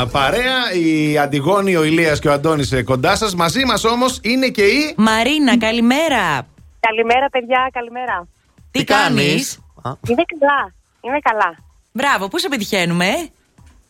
[0.07, 0.73] παρέα.
[0.73, 3.35] Η Αντιγόνη, ο Ηλίας και ο Αντώνης ε, κοντά σας.
[3.35, 4.93] Μαζί μας όμως είναι και η...
[4.97, 6.47] Μαρίνα, καλημέρα.
[6.79, 8.27] Καλημέρα, παιδιά, καλημέρα.
[8.71, 10.73] Τι, κάνεις; Είμαι καλά.
[11.01, 11.55] Είμαι καλά.
[11.91, 13.29] Μπράβο, πού σε πετυχαίνουμε, ε;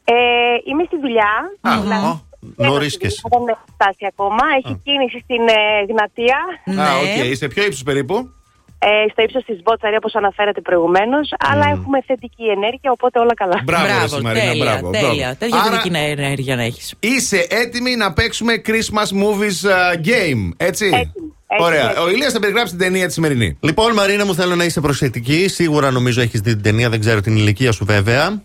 [0.04, 0.16] Ε,
[0.70, 1.34] είμαι στη δουλειά.
[1.62, 2.22] Α, Δηλαδή, ω,
[2.56, 3.22] νωρίσκες.
[3.30, 4.44] Δεν έχω φτάσει ακόμα.
[4.58, 6.40] Έχει κίνηση στην ε, Γνατία.
[6.66, 6.82] Ναι.
[6.82, 7.36] Α, οκ.
[7.36, 8.30] Σε ποιο ύψος περίπου;
[8.86, 11.34] Ε, στο ύψος της Βότσαρη, όπως αναφέρατε προηγουμένως.
[11.50, 13.62] Αλλά έχουμε θετική ενέργεια, οπότε όλα καλά.
[13.64, 15.08] Μπράβο, ρε, εσύ, Μαρίνα, τέλεια, μπράβο, τέλεια.
[15.16, 15.36] μπράβο.
[15.40, 16.94] Τέτοια Άρα- θετική ενέργεια να έχεις.
[17.00, 19.76] Είσαι έτοιμη να παίξουμε Christmas Movies α,
[20.06, 21.90] Game, έτσι; Έτοιμη, έτοιμη, Ωραία.
[21.92, 22.06] έτοιμη.
[22.06, 23.58] Ο Ηλίας θα περιγράψει την ταινία τη σημερινή.
[23.62, 25.48] Λοιπόν, Μαρίνα μου, θέλω να είσαι προσεκτική.
[25.48, 28.42] Σίγουρα νομίζω έχεις δει την ταινία, δεν ξέρω την ηλικία σου βέβαια.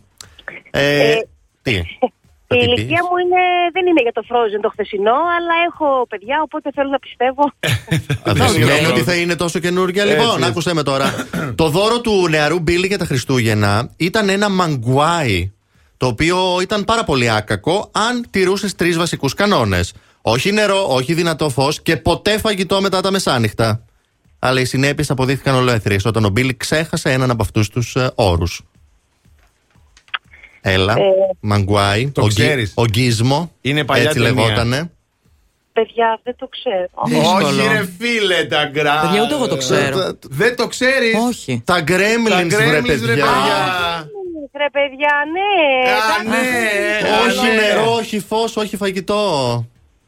[0.70, 1.16] Ε, Ε,
[1.62, 1.80] τι;
[2.50, 3.42] Η τι ηλικία πεις; μου είναι,
[3.72, 7.42] δεν είναι για το Frozen το χθεσινό, αλλά έχω παιδιά, οπότε θέλω να πιστεύω.
[7.42, 9.10] Α, Δεν Δεν σημαίνει είναι ότι αυτό.
[9.10, 10.02] θα είναι τόσο καινούργια.
[10.02, 10.48] Έτσι, Λοιπόν, έτσι.
[10.50, 11.14] άκουσε με τώρα.
[11.54, 15.52] το δώρο του νεαρού Μπίλι για τα Χριστούγεννα ήταν ένα μαγκουάι.
[15.96, 19.92] Το οποίο ήταν πάρα πολύ άκακο αν τηρούσες τρεις βασικούς κανόνες.
[20.22, 23.84] Όχι νερό, όχι δυνατό φως και ποτέ φαγητό μετά τα μεσάνυχτα.
[24.38, 28.62] Αλλά οι συνέπειες αποδείχθηκαν ολόεθριε όταν ο Μπίλι ξέχασε έναν από αυτούς τους όρους.
[30.60, 31.02] Έλα, Ε,
[31.40, 32.72] μαγκουάι, το ο, γκι- ξέρεις.
[32.76, 33.52] ο γκίσμο.
[33.60, 34.32] Είναι παλιά έτσι ταινία.
[34.42, 34.90] λεγότανε.
[35.72, 36.88] παιδιά, δεν το ξέρω.
[37.36, 39.00] Όχι, ρε φίλε, τα γκρά.
[39.00, 40.18] Παιδιά, ούτε εγώ το ξέρω.
[40.28, 41.14] Δεν το ξέρεις.
[41.28, 41.62] Όχι.
[41.64, 43.24] Τα γκρέμλινς, βρε παιδιά.
[44.56, 45.90] Ρε παιδιά, ναι.
[45.90, 46.28] Α, εντάξει.
[46.28, 47.08] ναι.
[47.28, 47.60] Όχι Α, ναι.
[47.60, 49.22] νερό, όχι φως, όχι φαγητό.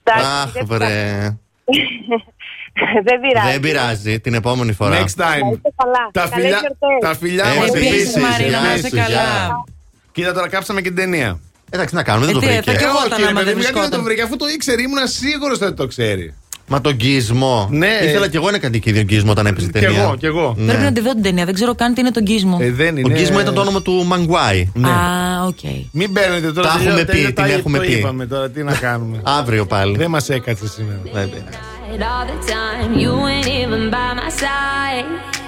[0.02, 1.38] Εντάξει, Αχ, δεν βρε.
[3.04, 3.50] Δεν πειράζει.
[3.52, 4.96] Δεν πειράζει, την επόμενη φορά.
[4.96, 5.40] Next time.
[5.42, 6.10] Να είστε καλά.
[6.12, 7.00] Τα Καλές φιλιά, γιορτές.
[7.00, 8.16] τα φιλιά Ε, μας επίσης, επίσης.
[8.16, 9.64] Μαρίνα, γεια να είσαι σου, καλά.
[10.14, 10.24] Γεια.
[10.26, 11.40] Κοίτα τώρα κάψαμε και την ταινία.
[11.70, 12.70] Εντάξει, να κάνουμε, δεν το Ε, τι, βρήκε.
[12.70, 14.04] θα κι εγώ όχι, όταν ρε άμα παιδί δεν μου, γιατί δεν το βρισκόταν.
[14.04, 16.34] βρήκε; Αφού το ήξερε, ήμουν σίγουρο ότι το ξέρει.
[16.72, 17.68] Μα τον Gizmo.
[17.70, 17.98] Ναι.
[18.04, 20.02] Ήθελα κι εγώ ένα κατοικίδιο Gizmo όταν έπαιζε Κι ταινία.
[20.02, 20.54] εγώ, κι εγώ.
[20.58, 20.66] Ναι.
[20.66, 21.44] Πρέπει να τη δω την ταινία.
[21.44, 22.58] Δεν ξέρω καν τι είναι τον Gizmo.
[22.60, 23.14] Ε, δεν Ο είναι.
[23.18, 24.68] Gizmo ήταν το όνομα του Μογκουάι.
[24.74, 24.88] Ναι.
[24.88, 25.58] Α, οκ.
[25.92, 26.68] Μην παίρνετε τώρα.
[26.68, 27.92] Τα τελειώ- έχουμε πει, τελειώ- την τα- έχουμε το πει.
[27.92, 29.20] είπαμε τώρα, τι να κάνουμε.
[29.38, 29.96] Αύριο πάλι.
[29.96, 30.98] Δεν μας έκατσε σήμερα.
[31.12, 31.58] Δεν πειράζει.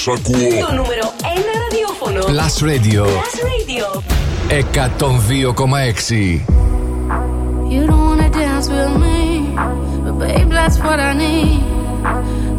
[0.00, 0.66] πλάσ ακούω.
[0.66, 2.20] Το νούμερο 1 ραδιόφωνο.
[2.20, 3.86] Plus Radio Plus Radio.
[4.50, 6.40] 102,6.
[7.74, 9.20] You don't wanna dance with me,
[10.04, 11.60] but babe, that's what I need.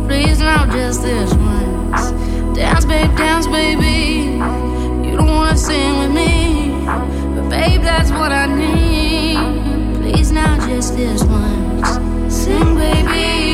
[0.07, 2.03] Please now, just this once.
[2.57, 3.99] Dance, babe, dance, baby.
[5.05, 6.33] You don't wanna sing with me,
[7.33, 9.39] but babe, that's what I need.
[9.97, 11.89] Please now, just this once.
[12.39, 13.50] Sing, baby.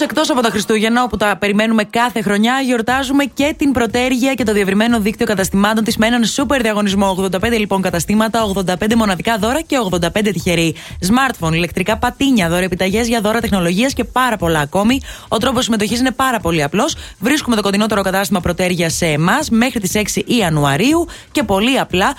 [0.00, 4.52] Εκτός από τα Χριστούγεννα, όπου τα περιμένουμε κάθε χρονιά, γιορτάζουμε και την πρωτέργεια και το
[4.52, 7.28] διευρυμένο δίκτυο καταστημάτων της με έναν σούπερ διαγωνισμό.
[7.32, 10.74] 85 λοιπόν καταστήματα, 85 μοναδικά δώρα και 85 τυχεροί.
[11.00, 15.00] Smartphone, ηλεκτρικά πατίνια, δώρα επιταγέ για δώρα τεχνολογίας και πάρα πολλά ακόμη.
[15.28, 16.96] Ο τρόπος συμμετοχής είναι πάρα πολύ απλός.
[17.18, 22.14] Βρίσκουμε το κοντινότερο κατάστημα πρωτέργεια σε εμάς μέχρι τις 6 Ιανουαρίου και πολύ απλά α,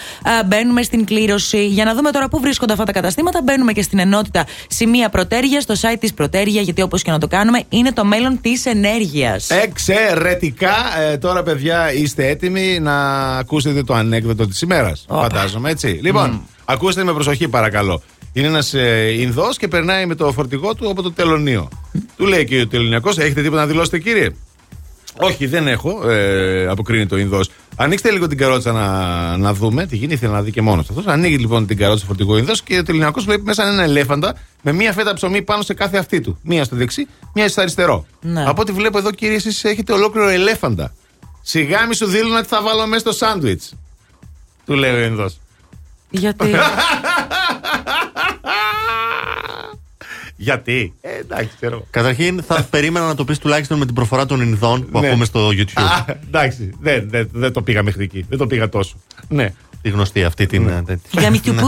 [0.46, 1.66] μπαίνουμε στην κλήρωση.
[1.66, 5.62] Για να δούμε τώρα πού βρίσκονται αυτά τα καταστήματα, μπαίνουμε και στην ενότητα σημεία πρωτέργεια,
[5.62, 9.50] στο site της πρωτέργεια, γιατί όπως και να το κάνουμε, είναι το μέλλον της ενέργειας.
[9.50, 10.76] Εξαιρετικά.
[11.00, 15.06] Ε, τώρα, παιδιά, είστε έτοιμοι να ακούσετε το ανέκδοτο της ημέρας.
[15.10, 15.88] Φαντάζομαι, έτσι.
[15.88, 18.02] Λοιπόν, ακούστε με προσοχή, παρακαλώ.
[18.34, 21.70] Είναι ένας ε, Ινδός και περνάει με το φορτηγό του από το τελωνίο.
[22.18, 24.30] Του λέει και ο τελωνιακός: Έχετε τίποτα να δηλώσετε, κύριε;
[25.20, 27.50] Όχι, δεν έχω, ε, αποκρίνει το Ινδός.
[27.76, 30.14] Ανοίξτε λίγο την καρότσα να, να δούμε τι γίνεται.
[30.14, 31.08] Ήθελε να δει και μόνος αυτός.
[31.08, 34.94] Ανοίγει λοιπόν την καρότσα φορτηγό Ινδός και ο τελωνιακό βλέπει μέσα έναν ελέφαντα με μία
[34.94, 36.40] φέτα ψωμί πάνω σε κάθε αυτή του.
[36.42, 38.06] Μία στο δεξί, μία στο αριστερό.
[38.22, 38.44] Ναι.
[38.48, 40.94] Από ό,τι βλέπω εδώ, κύριε, εσείς έχετε ολόκληρο ελέφαντα.
[41.42, 43.74] Σιγά μη σου δήλωνα τι θα βάλω μέσα στο σάντουιτς.
[44.66, 45.40] Του λέει ο Ινδός.
[46.10, 46.52] Γιατί;
[50.36, 51.86] Γιατί; Ε, εντάξει, ξέρω.
[51.90, 55.08] Καταρχήν θα περίμενα να το πεις τουλάχιστον με την προφορά των Ινδών που Ναι.
[55.08, 55.82] ακούμε στο YouTube.
[55.82, 58.26] Α, εντάξει, δεν, δεν, δεν το πήγα μέχρι εκεί.
[58.30, 58.96] Δεν το πήγα τόσο.
[59.28, 59.54] Ναι.
[59.82, 60.68] Τη γνωστή αυτή την.
[60.68, 61.22] ε, τέτοια.
[61.22, 61.68] Για μη του πού.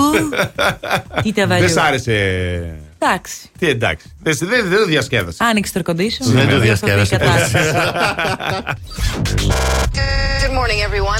[1.22, 1.88] Τι τα Δεν σ' βάλει.
[1.88, 2.80] άρεσε.
[3.00, 3.36] Εντάξει.
[3.60, 4.06] Τι εντάξει.
[4.24, 5.38] Δεν, δεν, δεν το διασκέδασε.
[5.44, 6.22] Άνοιξε το air condition.
[6.22, 7.18] Δεν το διορθωθεί η διασκέδασε.
[7.18, 7.72] κατάσταση.
[10.42, 11.20] Good morning, everyone.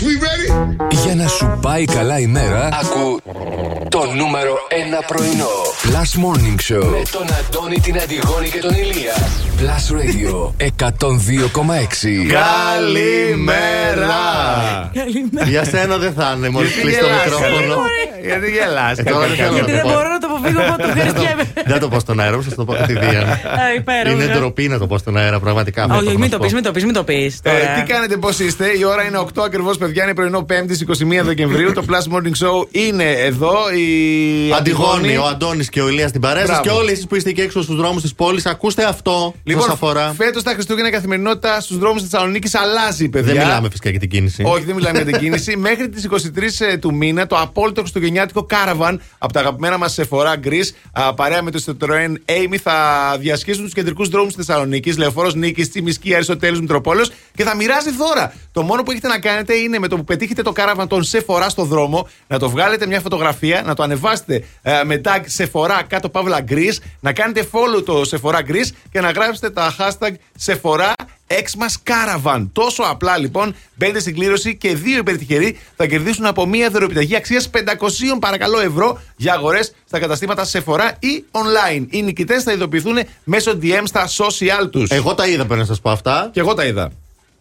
[1.04, 3.20] Για να σου πάει καλά η μέρα, ακού
[3.90, 4.54] το νούμερο
[5.00, 5.50] 1 πρωινό.
[5.84, 9.14] Plus Morning Show με τον Αντώνη, την Αντιγόνη και τον Ηλία.
[9.60, 10.70] Plus Radio 102,6.
[12.28, 14.16] Καλημέρα!
[15.48, 17.74] Για σένα δεν θα είναι, μόλις Γιατί κλείσει το γελάς, μικρόφωνο.
[18.24, 18.98] ε, Γιατί γελάς.
[18.98, 19.90] Ε, τώρα δεν θέλω να Γιατί το δεν πω.
[19.90, 21.44] μπορώ να το αποφύγω από το ευχαριστιέμαι.
[21.72, 23.24] Δεν το πω στον αέρα, σα το πω κατηδίαν.
[23.30, 24.24] Α, υπέροχα.
[24.24, 25.84] Είναι ντροπή να το πω στον αέρα, πραγματικά.
[25.84, 26.44] αυτό Όχι, έχω μην να το σου πω.
[26.44, 27.40] πεις, μην το πεις, μην το πεις.
[27.44, 30.04] Ε, τι κάνετε, πώς είστε; Η ώρα είναι 8 ακριβώς, παιδιά.
[30.04, 31.74] Είναι πρωινό 5η 21 Δεκεμβρίου.
[31.74, 33.56] το Plus Morning Show είναι εδώ.
[33.76, 36.64] Η Αντιγόνη, ο Αντώνης και ο Ηλίας στην παρέα σας Μπράβο.
[36.64, 39.34] και όλοι εσείς που είστε εκεί έξω στους δρόμους της πόλης, ακούστε αυτό.
[39.44, 40.14] Λοιπόν, σας αφορά.
[40.18, 43.34] φέτος τα Χριστούγεννα η καθημερινότητα στους δρόμους της Θεσσαλονίκης αλλάζει, παιδιά.
[43.34, 44.44] Δεν μιλάμε φυσικά για την κίνηση.
[44.46, 45.58] Όχι, δεν μιλάμε για την κίνηση.
[45.68, 50.48] Μέχρι τις 23 ε, του μήνα, το απόλυτο χριστουγεννιάτικο κάραβαν από τα αγαπημένα μας Sephora
[50.48, 55.36] Greece, α, παρέα με το Citroën Amy, θα διασχίσουν τους κεντρικούς δρόμους της Θεσσαλονίκης, Λεωφόρος
[55.36, 57.12] Νίκης, Τσιμισκή, Αριστοτέλου Μητροπόλεως.
[57.36, 58.34] Και θα μοιράζει δώρα.
[58.52, 61.46] Το μόνο που έχετε να κάνετε είναι με το που πετύχετε το κάραβαν των Sephora
[61.48, 66.10] στο δρόμο, να το βγάλετε μια φωτογραφία, να το ανεβάσετε ε, με tag Sephora κάτω
[66.10, 70.12] παύλα Greece, να κάνετε follow το Sephora Greece και να γράψετε τα hashtag
[70.46, 70.94] Sephora
[71.28, 72.48] Xmas Caravan.
[72.54, 77.50] Τόσο απλά λοιπόν, μπαίνετε στην κλήρωση και δύο υπερτυχεροί θα κερδίσουν από μία δωρεοπιταγή αξίας
[77.54, 77.58] 500
[78.20, 81.86] παρακαλώ ευρώ για αγορές στα καταστήματα Sephora ή online.
[81.90, 84.90] Οι νικητές θα ειδοποιηθούν μέσω DM στα social τους.
[84.90, 86.30] Εγώ τα είδα πρέπει να σας πω αυτά.
[86.34, 86.92] Και εγώ τα είδα.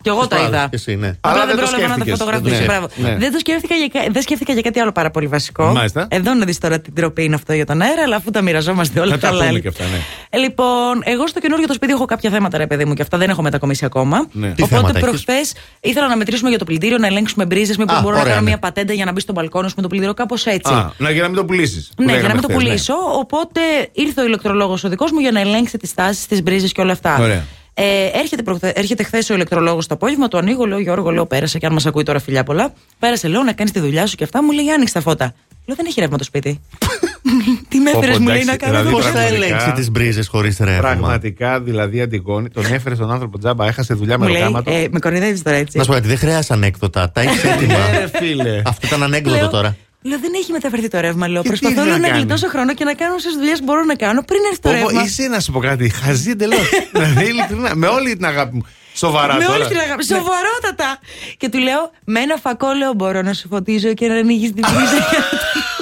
[0.07, 0.61] Και εγώ τα Άλλος είδα.
[0.71, 1.09] και εσύ, ναι.
[1.21, 2.19] Απλά Αλλά δεν δεν το πρόλαβα να τα σκέφτηκες.
[2.19, 2.61] φωτογραφίσω.
[2.61, 2.65] Ναι.
[2.67, 2.87] Μπράβο.
[2.97, 3.17] Ναι.
[3.19, 5.65] Δεν το σκέφτηκα για, κα- δεν σκέφτηκα για κάτι άλλο πάρα πολύ βασικό.
[5.73, 6.07] Μάλιστα.
[6.11, 9.01] Εδώ να δεις τώρα την τροπή είναι αυτό για τον αέρα, αλλά αφού τα μοιραζόμαστε
[9.01, 9.47] όλα Να τα καλά.
[9.47, 9.99] πούμε και αυτά, ναι.
[10.31, 13.19] Ε, λοιπόν, εγώ στο καινούργιο το σπίτι έχω κάποια θέματα, ρε παιδί μου, και αυτά
[13.19, 14.27] δεν έχω μετακομίσει ακόμα.
[14.33, 14.51] Ναι.
[14.53, 18.01] Τι Οπότε θέματα προχθές ήθελα να μετρήσουμε για το πλυντήριο, να ελέγξουμε μπρίζες, μήπως Α,
[18.01, 18.51] μπορώ να ωραία, κάνω ναι.
[18.51, 20.73] μια πατέντα για να μπει στον μπαλκόνος σου με το πλυντήριο, κάπως έτσι.
[20.73, 21.91] Α, να, για να μην το πουλήσεις.
[21.97, 22.95] Ναι, για να μην το πουλήσω.
[23.19, 23.61] Οπότε
[23.93, 26.93] ήρθε ο ηλεκτρολόγος ο δικός μου για να ελέγξει τις τάσει, τις μπρίζες και όλα
[26.93, 27.19] αυτά.
[27.79, 27.91] Ωραία.
[27.93, 28.73] Ε, έρχεται, προχθε...
[28.77, 31.87] έρχεται χθες ο ηλεκτρολόγος το απόγευμα, το ανοίγω, λέω Γιώργο, λέω πέρασε και αν μας
[31.87, 32.73] ακούει τώρα φιλιά πολλά.
[32.99, 34.43] Πέρασε, λέω να κάνεις τη δουλειά σου και αυτά.
[34.45, 35.35] Μου λέει άνοιξε τα φώτα.
[35.67, 36.61] Λέω δεν έχει ρεύμα το σπίτι.
[37.69, 39.45] Τι με Πω, πω, έφερες, μου λέει εντάξει, να κάνω δηλαδή, εδώ Πώ θα πραγματικά.
[39.47, 40.81] ελέγξει τις μπρίζες χωρίς ρεύμα.
[40.81, 44.71] Πραγματικά, δηλαδή, Αντιγόνη, τον έφερε στον άνθρωπο τζάμπα, έχασε δουλειά με Μου λέει, ροκάματο.
[44.71, 45.77] ε, με κοροϊδεύεις τώρα έτσι.
[45.79, 47.11] Να σου πω κάτι, δεν χρειάζεται ανέκδοτα.
[47.11, 47.75] Τα έχεις έτοιμα.
[47.91, 48.63] Ναι, ρε φίλε.
[48.65, 49.77] Αυτό ήταν ανέκδοτο Λέω- τώρα.
[50.09, 51.29] Λέω δεν έχει μεταφερθεί το ρεύμα.
[51.29, 53.63] Λέω Και τι προσπαθώ να λέω, να κάνει; γλιτώσω χρόνο και να κάνω όσε δουλειές
[53.63, 55.03] μπορώ να κάνω πριν έρθει το Πω, πω, ρεύμα.
[55.03, 56.69] Είσαι να σου πω κάτι, χαζή εντελώς.
[56.93, 58.67] δηλαδή, ειλικρινά, με όλη την αγάπη μου.
[58.95, 59.57] Σοβαρά Με τώρα.
[59.57, 60.05] όλη την αγάπη.
[60.05, 60.99] Σοβαρότατα.
[61.37, 64.63] Και του λέω, με ένα φακό λέω μπορώ να σου φωτίζω και να ανοίγεις την
[64.63, 65.07] πρίζα.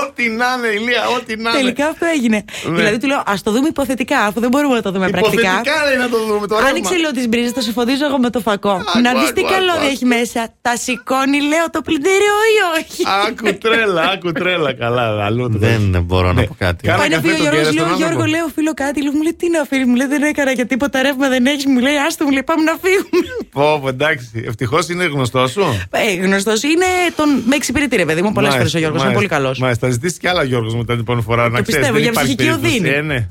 [0.00, 1.58] Ό,τι να είναι, Ηλία, ό,τι να είναι.
[1.58, 2.44] Τελικά αυτό έγινε.
[2.64, 2.76] Ναι.
[2.76, 5.40] Δηλαδή του λέω, ας το δούμε υποθετικά, αφού δεν μπορούμε να το δούμε πρακτικά.
[5.40, 6.68] Υποθετικά λέει να το δούμε το ρεύμα.
[6.68, 8.74] Άνοιξε λέω τις μπρίζες, θα σου φωτίζω εγώ με το φακό.
[9.02, 9.90] να δεις τι άκου, καλώδια άκου.
[9.92, 10.40] έχει μέσα.
[10.62, 14.72] Τα σηκώνει, λέω, το πλυντήριο ή όχι; Άκου τρέλα, άκου τρέλα.
[14.74, 16.46] Καλά, αλλού το Δεν μπορώ να Ναι.
[16.46, 16.86] πω κάτι.
[16.86, 18.36] Κάνα Πάει να καφέ πει ο τον Γιώργος, κέρας λέω, τον Γιώργο, άνθρωπο.
[18.36, 19.02] λέω, φίλο κάτι.
[19.02, 21.66] Λέω, μου λέει, τι να φίλο, μου λέει, δεν έκανα και τίποτα ρεύμα δεν έχεις.
[21.72, 23.26] Μου λέει, άστο, μου λέει, πάμε να φύγουμε.
[23.56, 24.26] Πω, πω, εντάξει.
[24.50, 25.64] Ευτυχώς είναι γνωστός σου.
[25.90, 27.28] Ε, γνωστός είναι τον.
[27.46, 29.58] Με εξυπηρετεί, ρε παιδί μου, πολλές φορές ο Γιώργος, είναι πολύ καλός.
[29.80, 31.48] Μάλιστα, θα ζητήσει κι άλλα Γιώργος μου την επόμενη φορά.
[31.48, 32.76] να ξέρεις, πιστεύω, δεν για υπάρχει ψυχική περίπτωση.
[32.76, 32.88] οδύνη.
[32.96, 33.28] Ε, ναι.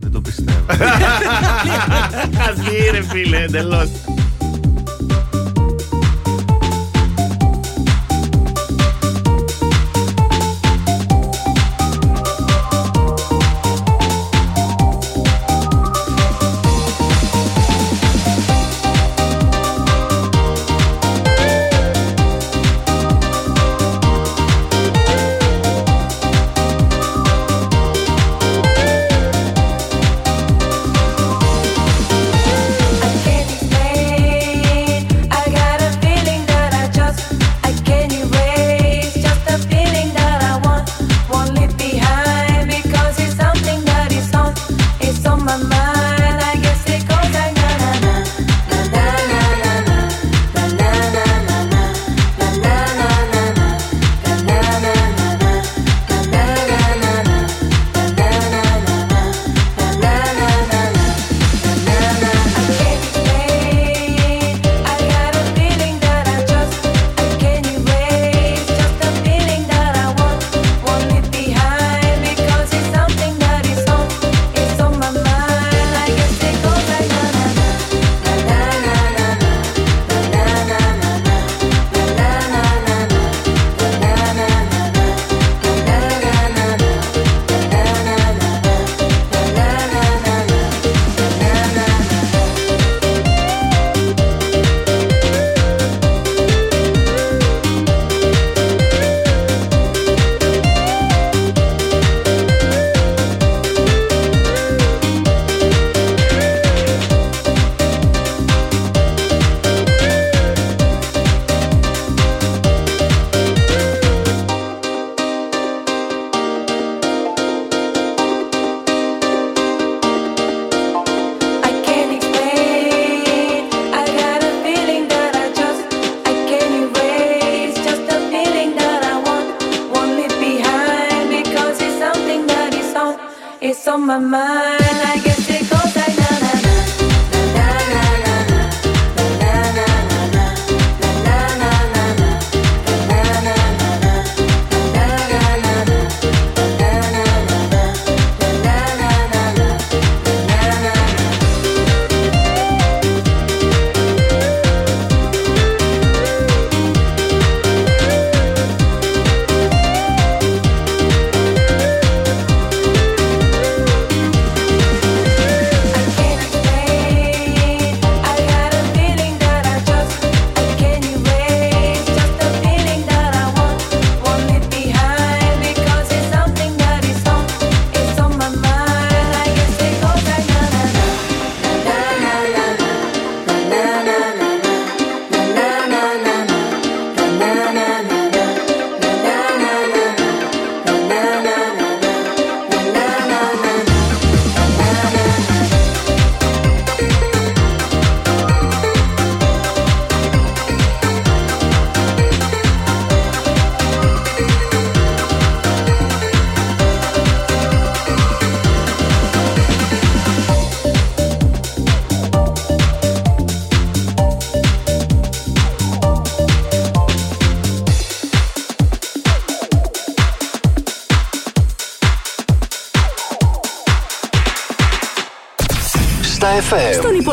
[0.00, 0.64] Δεν το πιστεύω.
[2.38, 3.88] Χαζή, ρε φίλε, εντελώς.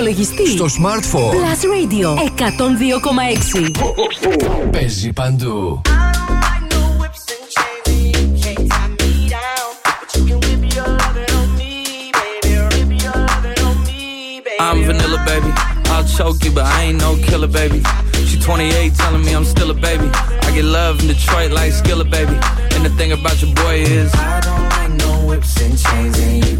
[0.00, 0.48] υπολογιστή.
[0.48, 1.32] Στο smartphone.
[1.32, 2.08] Plus Radio
[3.64, 4.70] 102,6.
[4.70, 5.80] Παίζει παντού.
[14.58, 15.50] I'm vanilla, baby.
[15.92, 17.82] I'll choke you, but I ain't no killer, baby.
[18.28, 20.08] She 28, telling me I'm still a baby.
[20.46, 22.36] I get love in Detroit like Skilla, baby.
[22.74, 26.44] And the thing about your boy is, I don't like no whips and chains, and
[26.44, 26.59] you can't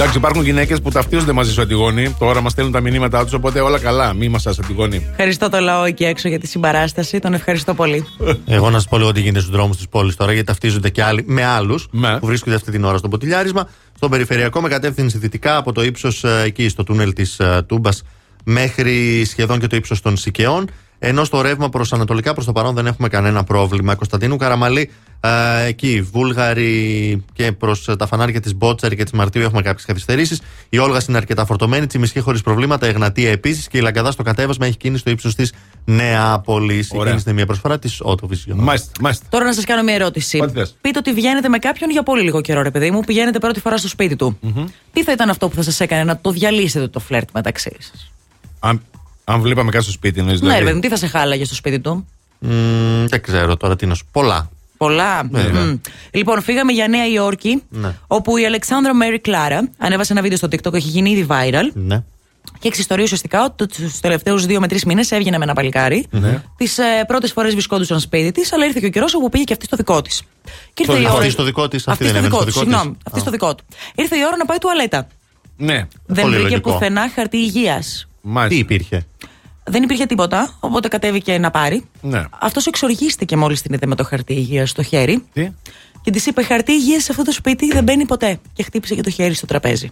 [0.00, 2.16] Εντάξει, υπάρχουν γυναίκες που ταυτίζονται μαζί σου Αντιγόνη.
[2.18, 4.14] Τώρα μας στέλνουν τα μηνύματά τους, οπότε όλα καλά.
[4.14, 5.06] Μη μας σας Αντιγόνη.
[5.10, 7.18] Ευχαριστώ το λαό εκεί έξω για τη συμπαράσταση.
[7.18, 8.06] Τον ευχαριστώ πολύ.
[8.46, 11.02] Εγώ να σας πω λίγο τι γίνεται στους δρόμους της πόλης τώρα, γιατί ταυτίζονται και
[11.02, 12.18] άλλοι με άλλους Ναι.
[12.18, 13.68] που βρίσκονται αυτή την ώρα στο ποτηλιάρισμα.
[13.96, 18.02] Στον περιφερειακό με κατεύθυνση δυτικά από το ύψος εκεί στο τούνελ της Τούμπας
[18.44, 20.70] μέχρι σχεδόν και το ύψος των Σικαιών.
[21.02, 23.94] Ενώ στο ρεύμα προς Ανατολικά προς το παρόν δεν έχουμε κανένα πρόβλημα.
[23.94, 24.90] Κωνσταντίνου Καραμαλή,
[25.20, 30.40] ε, εκεί, Βούλγαρη και προς τα φανάρια της Μπότσαρη και της Μαρτίου έχουμε κάποιες καθυστερήσεις.
[30.68, 34.22] Η Όλγα είναι αρκετά φορτωμένη, Τσιμισκή χωρίς προβλήματα, η Εγνατία επίσης και η Λαγκαδά στο
[34.22, 35.52] κατέβασμα έχει κίνηση στο ύψος της
[35.84, 36.74] Νεάπολη.
[36.74, 37.04] Η Ωραία.
[37.04, 38.54] κίνηση είναι μια προσφορά της Autovision.
[38.54, 39.26] Μάλιστα, μάλιστα.
[39.28, 40.40] Τώρα να σας κάνω μια ερώτηση.
[40.42, 40.76] Ό,τι θες.
[40.80, 43.76] Πείτε ότι βγαίνετε με κάποιον για πολύ λίγο καιρό, ρε παιδί μου, πηγαίνετε πρώτη φορά
[43.76, 44.38] στο σπίτι του.
[44.92, 48.12] Τι θα ήταν αυτό που θα σας έκανε να το διαλύσετε το φλερτ μεταξύ σας;
[48.58, 48.82] Αν,
[49.24, 50.58] αν βλέπαμε κάτι στο σπίτι, εννοείς Ναι, δηλαδή.
[50.58, 52.06] ρε παιδί μου, τι θα σε χάλαγε στο σπίτι του;
[52.38, 54.50] Μμμ, δεν ξέρω τώρα τι να σου Πολλά.
[54.76, 55.28] Πολλά.
[55.30, 55.62] Βέβαια.
[55.64, 55.76] Μμ.
[56.10, 57.94] Λοιπόν, φύγαμε για Νέα Υόρκη, Ναι.
[58.06, 61.70] όπου η Αλεξάνδρα Μέρι Κλάρα ανέβασε ένα βίντεο στο TikTok, έχει γίνει ήδη viral.
[61.72, 62.02] Ναι.
[62.58, 66.06] Και εξιστορεί ουσιαστικά ότι του τελευταίους δύο με τρεις μήνες έβγαινε με ένα παλικάρι.
[66.10, 66.42] Ναι.
[66.56, 69.52] Τις ε, πρώτες φορές βρισκόντουσαν σπίτι της, αλλά ήρθε και ο καιρός όπου πήγε και
[69.52, 70.22] αυτή στο δικό της.
[70.74, 71.12] Και ήρθε η ώρα.
[71.12, 72.66] Αυτή στο δικό της, αυτή Αυτή δεν στο έμενε δικό στο του.
[72.66, 72.78] δικό της.
[72.78, 73.64] Συγγνώμη, αυτή στο δικό του.
[73.94, 75.06] Ήρθε η ώρα να πάει τουαλέτα.
[75.56, 75.86] Ναι.
[76.06, 76.72] Δεν Πολύ βρήκε λογικό.
[76.72, 78.08] πουθενά χαρτί υγείας.
[78.20, 78.54] Μάλιστα.
[78.54, 79.06] Τι υπήρχε;
[79.64, 81.84] Δεν υπήρχε τίποτα, οπότε κατέβηκε να πάρει.
[82.00, 82.24] Ναι.
[82.40, 85.24] Αυτός εξοργίστηκε μόλις την είδε με το χαρτί υγείας στο χέρι.
[85.32, 85.50] Τι;
[86.02, 88.38] Και της είπε: Χαρτί υγείας σε αυτό το σπίτι δεν μπαίνει ποτέ.
[88.52, 89.90] Και χτύπησε και το χέρι στο τραπέζι.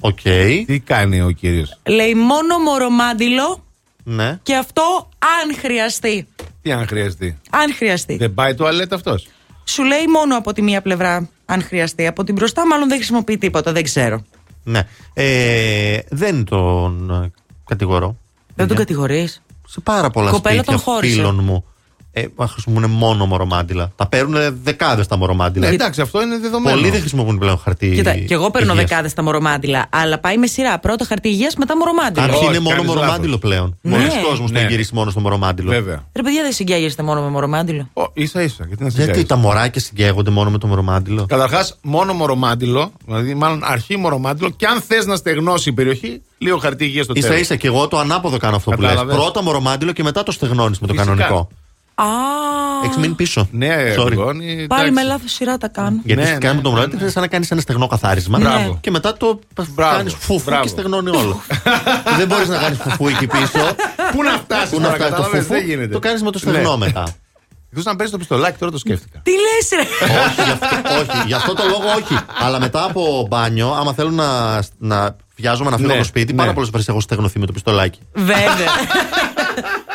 [0.00, 0.20] Οκ.
[0.66, 3.64] Τι κάνει ο κύριος; Λέει μόνο μωρομάντιλο
[4.04, 4.38] Ναι.
[4.42, 6.26] και αυτό αν χρειαστεί.
[6.62, 8.16] Τι αν χρειαστεί; Αν χρειαστεί.
[8.16, 9.26] Δεν πάει τουαλέτα αυτός;
[9.64, 12.06] Σου λέει μόνο από τη μία πλευρά αν χρειαστεί.
[12.06, 14.24] Από την μπροστά μάλλον δεν χρησιμοποιεί τίποτα, δεν ξέρω.
[14.64, 14.82] Ναι.
[15.14, 17.30] Ε, δεν τον ε,
[17.64, 18.16] κατηγορώ.
[18.54, 19.42] Δεν τον κατηγορείς.
[19.68, 21.14] Σε πάρα πολλά Κοπέλα σπίτια τον χώρισε.
[21.14, 21.64] φίλων μου.
[22.16, 23.92] Ε, μα χρησιμοποιούν μόνο μορομάντιλα.
[23.96, 25.68] Τα παίρνουν δεκάδες τα μορομάντιλα.
[25.68, 26.76] Ναι, εντάξει, αυτό είναι δεδομένο.
[26.76, 27.90] Πολλοί δεν χρησιμοποιούν πλέον χαρτί.
[27.94, 28.88] Κοίτα, και εγώ παίρνω υγείας.
[28.88, 30.78] δεκάδες τα μορομάντιλα, αλλά πάει με σειρά.
[30.78, 32.24] Πρώτα χαρτί υγείας, μετά μορομάντιλο.
[32.24, 33.40] Αρχή Όχι, είναι μόνο κάνεις μορομάντιλο λάθος.
[33.50, 33.78] πλέον.
[33.80, 33.90] Ναι.
[33.96, 34.60] Πολλοί κόσμοι Ναι.
[34.60, 35.70] θα γυρίσει μόνο στο μορομάντιλο.
[35.70, 36.04] Βέβαια.
[36.16, 37.88] Ρε παιδιά, δεν συγκέγεστε μόνο με μορομάντιλο.
[37.92, 38.64] Ο, ίσα ίσα.
[38.66, 39.28] Γιατί να Γιατί συγκρίνεις.
[39.28, 44.66] τα μωράκια συγκαίγονται μόνο με το μορομάντιλο; Καταρχάς, μόνο μορομάντιλο, δηλαδή μάλλον αρχή μορομάντιλο, και
[44.66, 47.28] αν θες να στεγνώσει η περιοχή, λίγο χαρτί υγείας στο τέλος.
[47.28, 48.90] σα ίσα και εγώ το ανάποδο κάνω αυτό που λες.
[48.90, 49.16] Κατάλαβες.
[49.16, 51.14] Πρώτα μορομάντιλο και μετά το στεγνώνεις με το Φυσικά.
[51.14, 51.48] κανονικό.
[51.94, 52.04] Α,
[52.84, 53.48] Έχεις μείνει πίσω.
[53.50, 54.04] Ναι, Sorry.
[54.04, 55.06] Γρηγόνη, πάλι με εντάξει.
[55.06, 56.00] λάθος σειρά τα κάνω.
[56.04, 58.38] Γιατί Ναι, ναι, ναι, με το ναι, μωράκι είναι σαν να κάνεις ένα στεγνό καθάρισμα.
[58.38, 58.78] Μπράβο.
[58.80, 59.38] Και μετά το
[59.74, 60.62] Μπράβο, κάνεις φουφού μπράβο.
[60.62, 61.40] και στεγνώνει όλο.
[62.16, 63.58] δεν μπορείς να κάνεις φουφού εκεί πίσω.
[64.12, 65.52] Πού να φτάσεις Πού να φτάσεις το το φουφού.
[65.52, 65.92] δεν γίνεται.
[65.92, 66.86] Το κάνεις με το στεγνό Ναι.
[66.86, 67.04] μετά.
[67.76, 69.20] Εκτός να παίζεις το πιστολάκι, τώρα το σκέφτηκα.
[69.22, 70.08] Τι λες, ρε!
[70.26, 72.18] όχι, γι αυτό, όχι, γι' αυτό το λόγο όχι.
[72.44, 76.32] Αλλά μετά από μπάνιο, άμα θέλω να, να βιάζομαι να φύγω Ναι, από το σπίτι,
[76.32, 76.38] ναι.
[76.38, 77.98] πάρα πολλές φορές έχω στεγνωθεί με το πιστολάκι.
[78.14, 78.46] Βέβαια.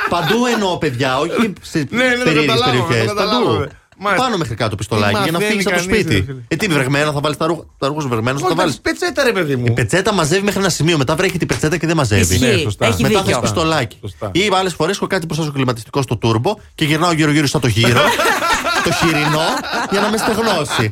[0.10, 3.08] Παντού εννοώ, παιδιά, όχι σε Ναι, ναι, το περίεργες καταλάβαμε, περιοχές.
[3.10, 3.30] το Παντού.
[3.30, 3.70] καταλάβαμε.
[4.02, 4.24] Μάλιστα.
[4.26, 6.24] Πάνω μέχρι κάτω πιστολάκι Τι για να μαθαίνει φύγει από το κανείς, ρε σπίτι.
[6.26, 6.40] φίλε.
[6.48, 8.80] Ε, τι βρεγμένο, θα βάλεις τα ρούχα, τα ρούχα σου βρεγμένο, θα τα Όχι, βάλεις.
[8.84, 9.74] βάλεις πετσέτα, ρε παιδί Η μου.
[9.74, 10.98] πετσέτα μαζεύει μέχρι ένα σημείο.
[10.98, 12.22] Μετά βρέχει την πετσέτα και δεν μαζεύει.
[12.36, 12.46] Ισχύει.
[12.46, 12.86] Ναι, σωστά.
[12.86, 13.32] Έχει Μετά δίκιο.
[13.34, 13.98] θες πιστολάκι.
[14.02, 14.30] Σωστά.
[14.34, 17.68] Ή άλλες φορές έχω κάτι μπροστά στο κλιματιστικό στο τούρμπο και γυρνάω γύρω-γύρω σαν το
[17.68, 18.02] γύρο.
[18.84, 19.46] το χοιρινό
[19.92, 20.90] για να με στεγνώσει.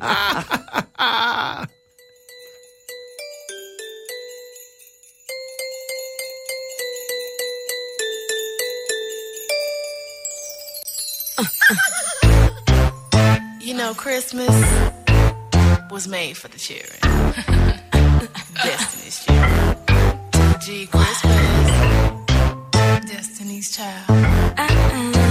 [13.68, 14.50] You know, Christmas
[15.92, 17.00] was made for the children.
[18.64, 19.76] Destiny's children.
[20.62, 21.72] G Christmas.
[23.12, 24.06] Destiny's child.
[24.10, 25.28] Uh-uh.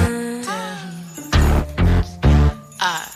[2.79, 3.16] I got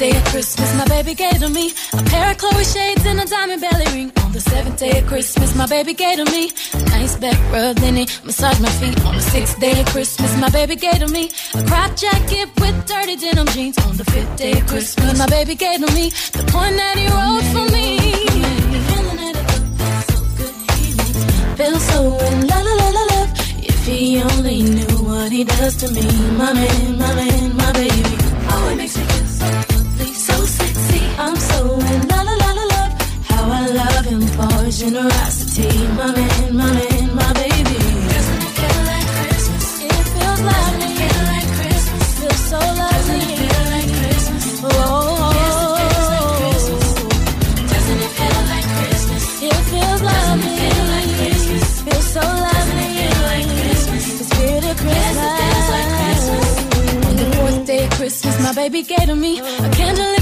[0.00, 3.26] day of Christmas, my baby gave to me a pair of Chloe shades and a
[3.26, 4.10] diamond belly ring.
[4.24, 7.76] On the seventh day of Christmas, my baby gave to me a nice back rub,
[7.76, 8.98] then he massaged my feet.
[9.04, 12.76] On the sixth day of Christmas, my baby gave to me a crop jacket with
[12.86, 13.76] dirty denim jeans.
[13.88, 17.06] On the fifth day of Christmas, my baby gave to me the point that he
[17.16, 17.86] wrote for me.
[21.58, 23.30] Feel so in la la la la love.
[23.70, 26.06] If he only knew what he does to me,
[26.40, 28.16] my man, my man, my baby.
[28.48, 29.69] Oh, it makes me feel so.
[31.22, 31.58] I'm so
[31.92, 32.92] in la la la la love.
[33.28, 35.68] How I love him for his generosity,
[35.98, 37.78] my man, my man, my baby.
[38.12, 39.66] Doesn't it feel like Christmas?
[39.84, 40.70] It feels lovely.
[40.70, 42.06] Doesn't it feel like Christmas?
[42.20, 43.20] Feels so lovely.
[43.20, 44.44] Doesn't it feel like Christmas?
[44.64, 44.70] Oh,
[45.36, 45.52] it
[46.40, 46.88] feels like
[47.72, 49.24] Doesn't it feel like Christmas?
[49.48, 50.56] It feels lovely.
[50.56, 51.64] Doesn't it feel like Christmas?
[51.84, 52.60] Feels so lovely.
[52.60, 54.04] Doesn't it feel like Christmas?
[54.20, 54.96] The spirit of Christmas.
[54.96, 56.46] Yes, it feels like Christmas.
[57.06, 59.42] On the fourth day of Christmas, my baby gave to me a
[59.76, 60.19] candlelit dinner just for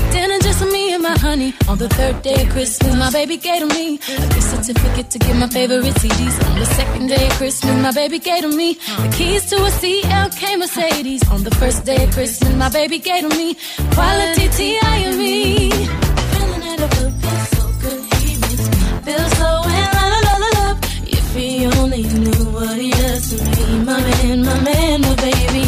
[1.49, 1.69] me and.
[1.69, 5.19] On the third day of Christmas, my baby gave to me a gift certificate to
[5.19, 6.37] get my favorite CDs.
[6.51, 9.71] On the second day of Christmas, my baby gave to me the keys to a
[9.71, 11.23] CLK Mercedes.
[11.31, 13.57] On the first day of Christmas, my baby gave to me
[13.95, 15.71] quality TIME.
[16.33, 18.03] Feeling it up, it feels so good.
[18.23, 19.91] He me so in
[20.57, 20.79] love.
[21.07, 25.68] If he only knew what he does to me, my man, my man, my baby.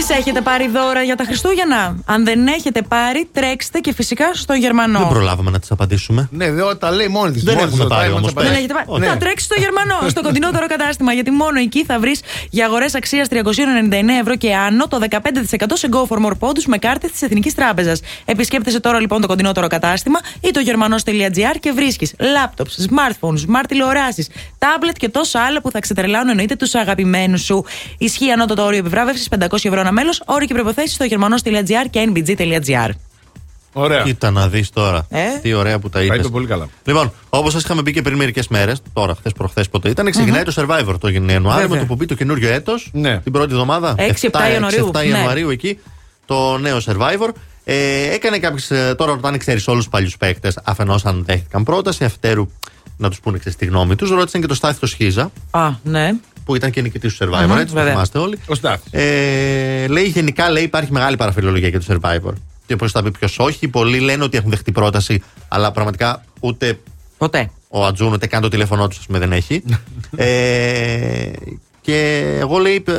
[0.00, 4.54] Εσείς έχετε πάρει δώρα για τα Χριστούγεννα; Αν δεν έχετε πάρει, τρέξτε και φυσικά στο
[4.54, 4.98] Γερμανό.
[4.98, 6.28] Δεν προλάβαμε να τις απαντήσουμε.
[6.32, 7.42] Ναι, δε, τα λέει μόνη της.
[7.42, 9.06] Δεν έχουμε πάρει όμως, Δεν έχετε πάρει.
[9.06, 11.12] Θα τρέξεις στο Γερμανό, στο κοντινότερο κατάστημα.
[11.12, 12.20] Γιατί μόνο εκεί θα βρεις
[12.50, 16.78] για αγορές αξίας 399 ευρώ και άνω το 15% σε Go for More πόντους με
[16.78, 18.00] κάρτες της Εθνικής Τράπεζας.
[18.24, 24.28] Επισκέπτεσαι τώρα λοιπόν το κοντινότερο κατάστημα ή το γερμανό.gr και βρίσκεις laptops, smartphones, smart τηλεοράσεις,
[24.58, 27.64] tablet και τόσα άλλα που θα ξετρελάνουν εννοείται τους αγαπημένους σου.
[27.98, 32.90] Ισχύει ανώτατο όριο επιβράβευσης 500 ευρώ ένα μέλος, όριο και προποθέσει στο γερμανό.gr και nbg.gr.
[33.72, 34.02] Ωραία.
[34.02, 35.06] Κοίτα να δεις τώρα.
[35.10, 36.22] Ε; Τι ωραία που τα Πάει είπες.
[36.22, 36.68] το πολύ καλά.
[36.84, 40.42] Λοιπόν, όπως σας είχαμε πει και πριν μερικές μέρες, τώρα, χθες προχθές πότε ήταν, ξεκινάει
[40.42, 41.68] το survivor το Ιανουάριο Βέβαια.
[41.68, 42.90] με το που μπει το καινούριο έτος.
[42.92, 43.18] Ναι.
[43.18, 43.94] Την πρώτη εβδομάδα.
[43.98, 44.90] 6-7 Ιανουαρίου.
[44.94, 45.08] 6-7 Ναι.
[45.08, 45.78] Ιανουαρίου εκεί
[46.26, 47.28] το νέο survivor.
[47.64, 48.72] Ε, έκανε κάποιες.
[48.96, 52.48] Τώρα ρωτάνε, ξέρεις, όλους τους παλιούς παίκτες, αφενός αν δέχτηκαν πρόταση, αφετέρου
[52.98, 54.10] να τους πούνε ξέρεις, τη γνώμη τους.
[54.10, 56.10] Ρώτησαν και το Στάθη το Σχίζα, Α, ναι.
[56.44, 57.92] που ήταν και νικητής του Survivor, Μμμ, έτσι, το βέβαια.
[57.92, 58.38] θυμάστε όλοι.
[58.46, 58.92] Ο Στάθης.
[58.92, 62.32] Ε, λέει γενικά λέει, υπάρχει μεγάλη παραφιλολογία για το Survivor.
[62.66, 63.68] Και πώς θα πει ποιος όχι.
[63.68, 66.78] Πολλοί λένε ότι έχουν δεχτεί πρόταση, αλλά πραγματικά ούτε
[67.18, 67.50] Ποτέ.
[67.68, 69.62] ο Ατζούν ούτε καν το τηλέφωνό τους, ας πούμε, δεν έχει.
[70.16, 71.30] ε,
[71.80, 72.90] και εγώ λέει, π-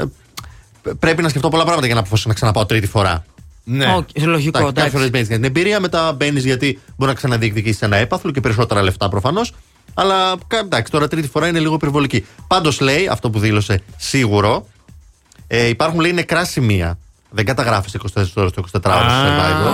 [0.81, 3.25] π- πρέπει να σκεφτώ πολλά πράγματα για να αποφασίσω να ξαναπάω τρίτη φορά.
[3.63, 3.93] Ναι.
[3.95, 4.23] Οκ, λογικό.
[4.25, 4.91] Εντάξει, Κάποιες εντάξει.
[4.95, 8.81] φορές μπαίνεις για την εμπειρία, μετά μπαίνεις γιατί μπορεί να ξαναδιεκδικήσεις ένα έπαθλο και περισσότερα
[8.81, 9.53] λεφτά προφανώς.
[9.93, 12.25] Αλλά κα- εντάξει, τώρα τρίτη φορά είναι λίγο υπερβολική.
[12.47, 14.67] Πάντως λέει, αυτό που δήλωσε σίγουρο,
[15.47, 16.97] ε, υπάρχουν λέει νεκρά σημεία.
[17.29, 19.73] Δεν καταγράφεις 24 ώρες το 24 ώρε στο Survivor.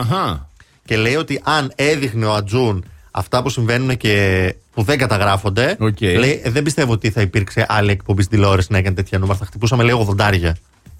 [0.00, 0.48] Αχα.
[0.84, 6.00] Και λέει ότι αν έδειχνε ο Ατζούν αυτά που συμβαίνουν και που δεν καταγράφονται, Οκ.
[6.00, 9.38] λέει «Ε, δεν πιστεύω ότι θα υπήρξε άλλη εκπομπή στην τηλεόραση να έκανε τέτοια νούμερα.
[9.38, 10.52] Θα χτυπούσαμε λίγο 80.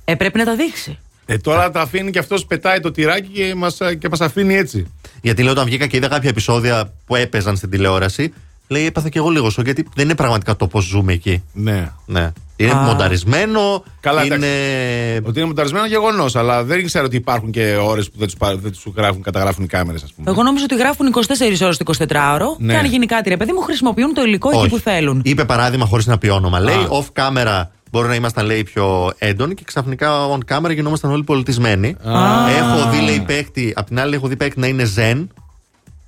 [0.05, 0.99] Ε, πρέπει να τα δείξει.
[1.27, 4.87] Ε, τώρα τα αφήνει και αυτός πετάει το τυράκι και μας και μας αφήνει έτσι.
[5.23, 8.33] Γιατί λέω όταν βγήκα και είδα κάποια επεισόδια που έπαιζαν στην τηλεόραση,
[8.69, 11.43] λέει έπαθα και εγώ λίγο σοκ γιατί δεν είναι πραγματικά το πώς ζούμε εκεί.
[11.53, 11.91] Ναι.
[12.07, 12.33] Ναι.
[12.57, 12.77] Είναι Α.
[12.77, 13.85] μονταρισμένο.
[14.01, 14.35] Καλά, είναι...
[14.35, 15.23] εντάξει.
[15.29, 18.71] Ότι είναι μονταρισμένο γεγονός, αλλά δεν ξέρω ότι υπάρχουν και ώρες που δεν τους δεν
[18.73, 20.31] τους γράφουν, καταγράφουν οι κάμερες, ας πούμε.
[20.31, 21.21] Εγώ νόμιζα ότι γράφουν 24
[21.63, 22.73] ώρες το 24ωρο Ναι.
[22.73, 24.69] και αν γίνει κάτι, ρε παιδί μου, χρησιμοποιούν το υλικό εκεί Όχι.
[24.69, 25.21] που θέλουν.
[25.25, 26.61] Είπε παράδειγμα χωρίς να πει όνομα.
[26.61, 26.89] Λέει Α.
[26.91, 31.97] off camera μπορεί να ήμασταν λέει πιο έντονοι και ξαφνικά on camera γινόμασταν όλοι πολιτισμένοι.
[32.05, 32.49] Α.
[32.51, 35.27] Έχω δει λέει παίκτη, απ' την άλλη έχω δει παίκτη να είναι zen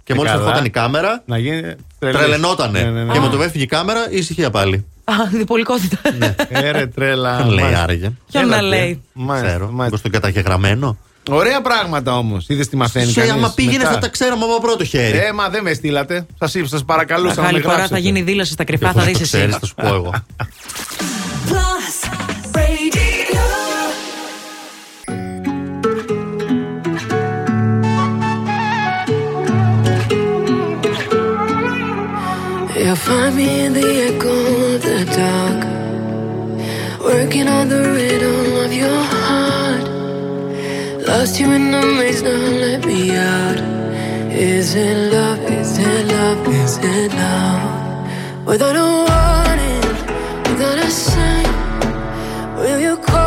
[0.04, 0.42] και μόλις καλά.
[0.42, 1.22] ερχόταν η κάμερα.
[1.26, 1.60] Να γίνει.
[1.98, 2.18] τρελής.
[2.20, 2.80] Τρελαινότανε.
[2.82, 3.12] Ναι, ναι, ναι.
[3.12, 4.84] Και με το που έφυγε η κάμερα, ησυχία πάλι.
[5.04, 5.98] Α, διπολικότητα.
[6.48, 7.36] Έρε τρέλα.
[7.36, 7.82] Δεν λέει Μάλιστα.
[7.82, 8.76] άραγε; Ποιον να Έλατε.
[8.76, 9.02] λέει.
[9.12, 9.64] Μάλιστα, Ξέρω.
[9.64, 9.84] μάλιστα.
[9.84, 10.96] Μήπως το καταγεγραμμένο.
[11.30, 12.44] Ωραία πράγματα όμως.
[12.48, 15.18] Είδες τι μαθαίνει Σε κανείς άμα πήγαινε μετά; θα τα ξέραμε από πρώτο χέρι.
[15.18, 16.26] Ε, μα δεν με στείλατε.
[16.38, 18.00] Σας σας παρακαλούσα να με Μεγάλη φορά γράψετε.
[18.00, 19.36] θα γίνει δήλωση στα κρυφά, θα Εφόσον δεις το εσύ.
[19.36, 20.12] ξέρεις, θα σου πω εγώ.
[21.48, 21.96] Plus
[22.56, 23.46] Radio.
[32.76, 34.34] You'll find me in the echo
[34.74, 35.60] of the dark,
[37.00, 39.84] working on the rhythm of your heart.
[41.08, 43.58] Lost you in the maze, now let me out.
[44.30, 45.40] Is it love?
[45.60, 46.46] Is it love?
[46.62, 48.46] Is it love?
[48.46, 49.47] Without a warning,
[50.58, 52.56] gonna shine?
[52.56, 53.17] Will you?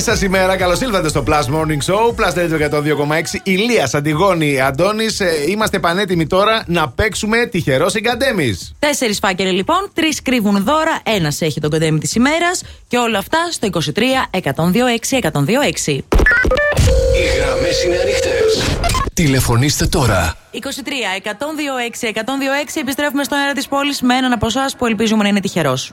[0.00, 2.14] Καλή σας ημέρα, καλώς ήλθατε στο Plus Morning Show.
[2.16, 3.40] Plus Radio 102,6.
[3.42, 5.20] Ηλίας, Αντιγόνη, Αντώνης.
[5.48, 8.72] Είμαστε πανέτοιμοι τώρα να παίξουμε τυχερό συγκαντέμις.
[8.78, 13.38] Τέσσερις φάκελοι λοιπόν, τρεις κρύβουν δώρα, ένας έχει τον κοντέμι της ημέρας και όλα αυτά
[13.50, 16.04] στο 23 126 126.
[17.16, 18.78] Οι γραμμές είναι ανοιχτές.
[19.14, 20.36] Τηλεφωνήστε τώρα.
[20.52, 25.28] 23 126 126 επιστρέφουμε στον αέρα της πόλης με έναν από εσάς που ελπίζουμε να
[25.28, 25.92] είναι τυχερός.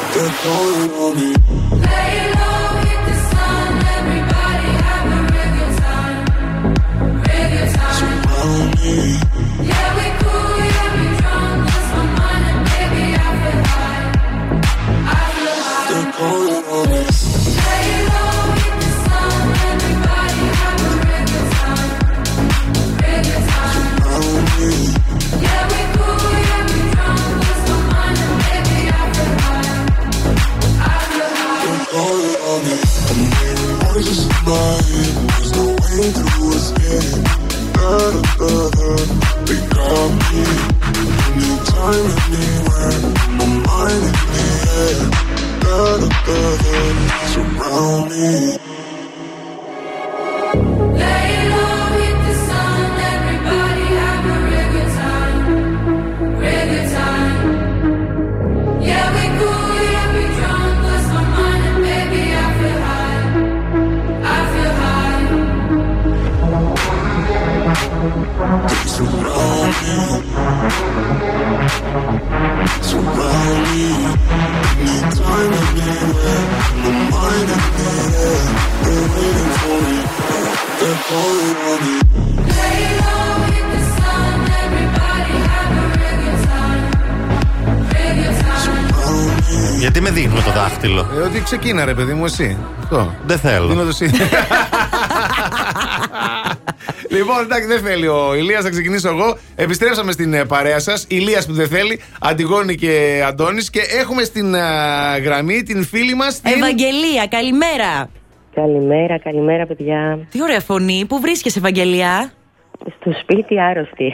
[8.83, 9.30] me.
[32.59, 32.75] Me.
[33.09, 33.21] I'm
[33.93, 35.13] voices in my head.
[35.29, 36.25] There's no way to
[36.57, 37.23] escape.
[39.47, 40.43] They got me.
[41.31, 42.99] Anytime, anywhere.
[43.37, 44.45] My mind in the
[44.79, 45.21] air.
[47.31, 48.60] Surround me.
[89.79, 92.57] Γιατί με δείχνει το δάχτυλο; Ε, ότι ξεκίνα ρε παιδί μου εσύ.
[92.79, 93.15] Αυτό.
[93.25, 93.67] Δεν θέλω.
[93.67, 94.11] Δεν θέλω.
[97.21, 99.37] λοιπόν, εντάξει, δεν θέλει ο Ηλίας, θα ξεκινήσω εγώ.
[99.55, 101.05] Επιστρέψαμε στην ε, παρέα σας.
[101.09, 104.59] Ηλίας που δεν θέλει, Αντιγόνη και Αντώνης Και έχουμε στην ε,
[105.23, 106.41] γραμμή την φίλη μας.
[106.41, 106.51] Την...
[106.51, 108.09] Ευαγγελία, καλημέρα.
[108.55, 110.27] Καλημέρα, καλημέρα παιδιά.
[110.31, 111.05] Τι ωραία φωνή.
[111.07, 112.31] Πού βρίσκεσαι, Ευαγγελία;
[112.99, 114.13] Στο σπίτι άρρωστη.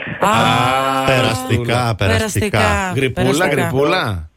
[1.06, 2.92] Περαστικά, περαστικά.
[2.96, 3.62] Γρυπούλα, Περαστικά.
[3.62, 4.27] γρυπούλα.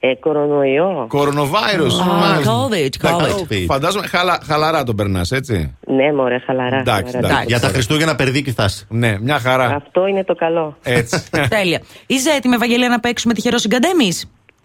[0.00, 1.06] Ε, κορονοϊό.
[1.08, 2.00] Κορονοβάιρους.
[2.00, 2.52] Α, μάλιστα.
[2.66, 3.64] COVID, Εντάξει, COVID.
[3.66, 5.76] Φαντάζομαι χαλα, χαλαρά τον περνάς, έτσι.
[5.86, 6.76] Ναι, μωρέ, χαλαρά.
[6.78, 7.28] Εντάξει, χαλαρά.
[7.34, 7.46] εντάξει.
[7.46, 8.86] Για τα Χριστούγεννα περδίκη θα είσαι.
[8.88, 9.64] Ναι, μια χαρά.
[9.64, 10.76] Αυτό είναι το καλό.
[10.82, 11.22] Έτσι.
[11.56, 11.80] Τέλεια.
[12.06, 14.08] Είσαι έτοιμη, Ευαγγελία, να παίξουμε τυχερό συγκαντέμι.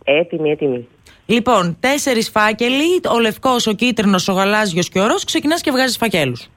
[0.03, 0.87] Έτοιμη, έτοιμη.
[1.25, 3.01] Λοιπόν, τέσσερις φάκελοι.
[3.15, 5.23] Ο λευκός, ο κίτρινος, ο γαλάζιος και ο ροζ.
[5.23, 6.47] Ξεκινάς και βγάζεις φακέλους.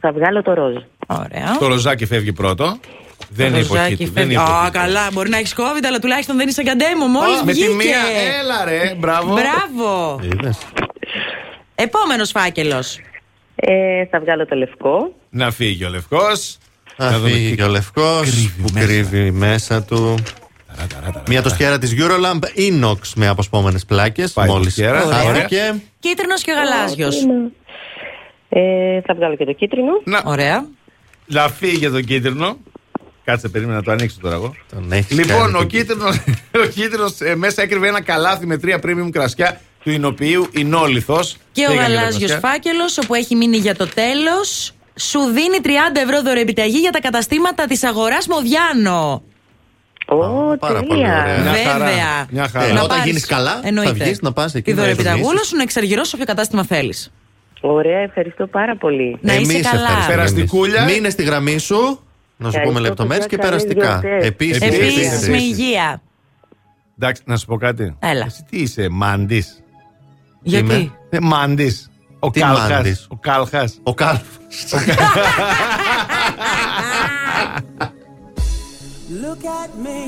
[0.00, 0.74] Θα βγάλω το ροζ.
[1.06, 1.56] Ωραία.
[1.58, 2.76] Το ροζάκι φεύγει πρώτο.
[3.28, 4.12] Δεν είναι Ροζάκι υποκείτου.
[4.12, 4.32] Δεν φεύγει.
[4.34, 4.72] είναι Α, υποκείτου.
[4.78, 5.08] καλά.
[5.12, 7.06] Μπορεί να έχεις COVID, αλλά τουλάχιστον δεν είσαι καντέμο.
[7.06, 7.74] Μόλις Α, με τη βγήκε.
[7.74, 8.00] μία,
[8.40, 9.32] έλα ρε, μπράβο.
[9.34, 10.20] Μπράβο.
[11.74, 12.98] Επόμενος φάκελος.
[13.54, 15.14] Ε, θα βγάλω το λευκό.
[15.30, 16.58] Να φύγει ο λευκός.
[16.96, 20.14] Να φύγει και ο λευκός που κρύβει μέσα του.
[21.28, 24.34] Μια τοστιέρα της Eurolamp Inox με αποσπόμενες πλάκες.
[24.34, 25.00] Μόλις τοστιέρα.
[25.00, 25.74] χάθηκε.
[25.98, 27.16] Κίτρινος και γαλάζιος.
[28.48, 29.92] Ε, θα βγάλω και το κίτρινο.
[30.04, 30.22] Να.
[30.24, 30.66] Ωραία.
[31.26, 32.56] Να φύγει το κίτρινο.
[33.24, 34.54] Κάτσε, περίμενα να το ανοίξω τώρα εγώ.
[34.70, 36.06] Τον έχεις Λοιπόν, κάνει ο τον κίτρινο
[36.64, 41.20] ο κίτρινος, ε, μέσα έκρυβε ένα καλάθι με τρία premium κρασιά του Ινοποιείου Ινόλιθο.
[41.52, 46.78] Και ο γαλάζιος φάκελος, όπου έχει μείνει για το τέλος, σου δίνει 30 ευρώ δωρεοπιταγή
[46.78, 49.22] για τα καταστήματα της αγοράς Μοδιάνο.
[50.06, 51.38] Ω, Πάρα πολύ ωραία.
[51.42, 51.84] Μια χαρά.
[51.84, 52.26] Βέβαια.
[52.30, 52.64] Μια χαρά.
[52.66, 53.94] Ε, Να όταν πάρεις- γίνεις καλά, Εννοείται.
[53.98, 54.62] θα βγεις να πας εκεί.
[54.62, 55.48] Τη να δωρεοπιταγούλα ευνοήσεις.
[55.48, 57.12] σου να εξαργυρώσεις όποιο κατάστημα θέλεις.
[57.60, 59.18] Ωραία, ευχαριστώ πάρα πολύ.
[59.20, 59.80] Να είσαι Εμείς καλά.
[59.82, 60.80] ευχαριστούμε Περαστικούλια.
[60.80, 60.94] εμείς.
[60.94, 62.00] Μείνε στη γραμμή σου.
[62.36, 64.00] Να σου Ευχαριστώ πούμε λεπτομέρειες και πολύ, καλές περαστικά.
[64.08, 64.26] γιορτές.
[64.28, 64.60] Επίσης.
[64.62, 66.02] Επίσης, με υγεία.
[66.98, 67.96] Εντάξει, να σου πω κάτι.
[67.98, 68.24] Έλα.
[68.24, 69.62] Εσύ τι είσαι, μάντης;
[70.42, 71.90] Γιατί; Ε, μάντης.
[72.18, 72.70] Ο Τι Κάλχας.
[72.70, 73.78] μάντης; Ο Κάλχας.
[73.82, 74.22] Ο Κάλφ.
[79.24, 80.02] Look at me.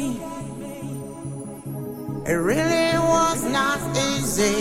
[2.33, 3.81] It really was not
[4.11, 4.57] easy,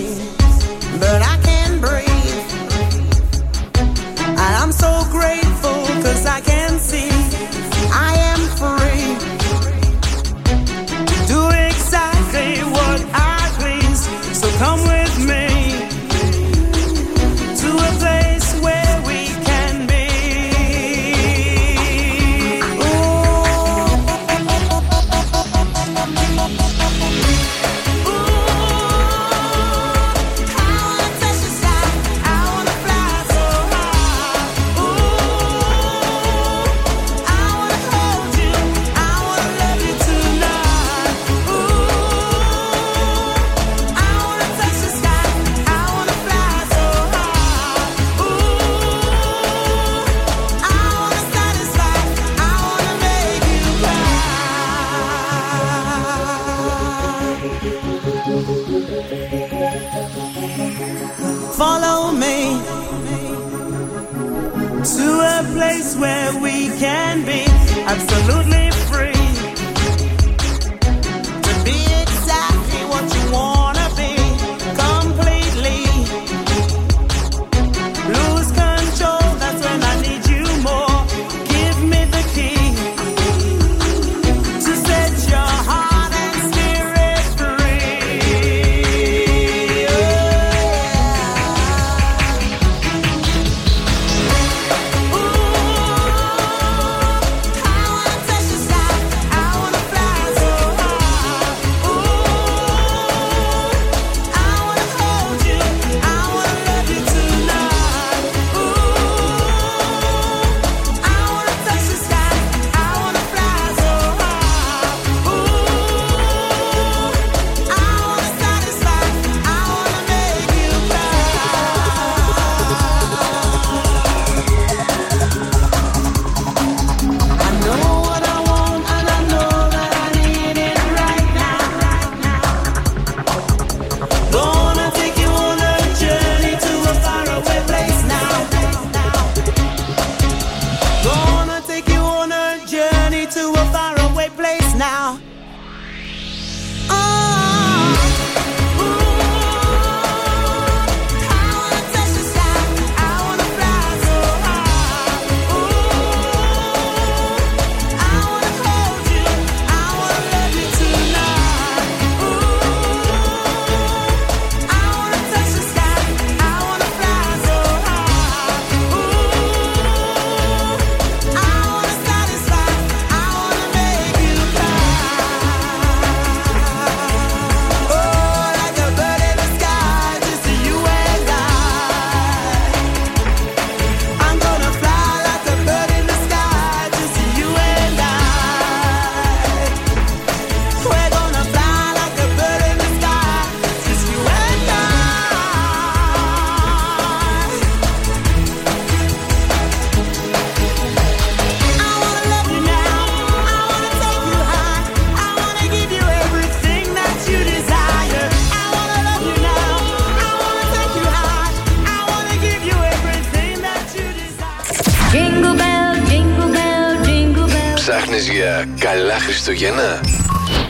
[219.48, 220.02] Χριστούγεννα;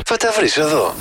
[0.05, 0.94] Θα τα βρεις εδώ.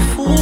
[0.00, 0.39] fool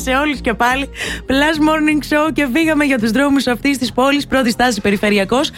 [0.00, 0.88] σε όλους και πάλι.
[1.26, 4.26] Plus Morning Show και φύγαμε για τους δρόμους αυτής της πόλης.
[4.26, 5.50] Πρώτη στάση περιφερειακός.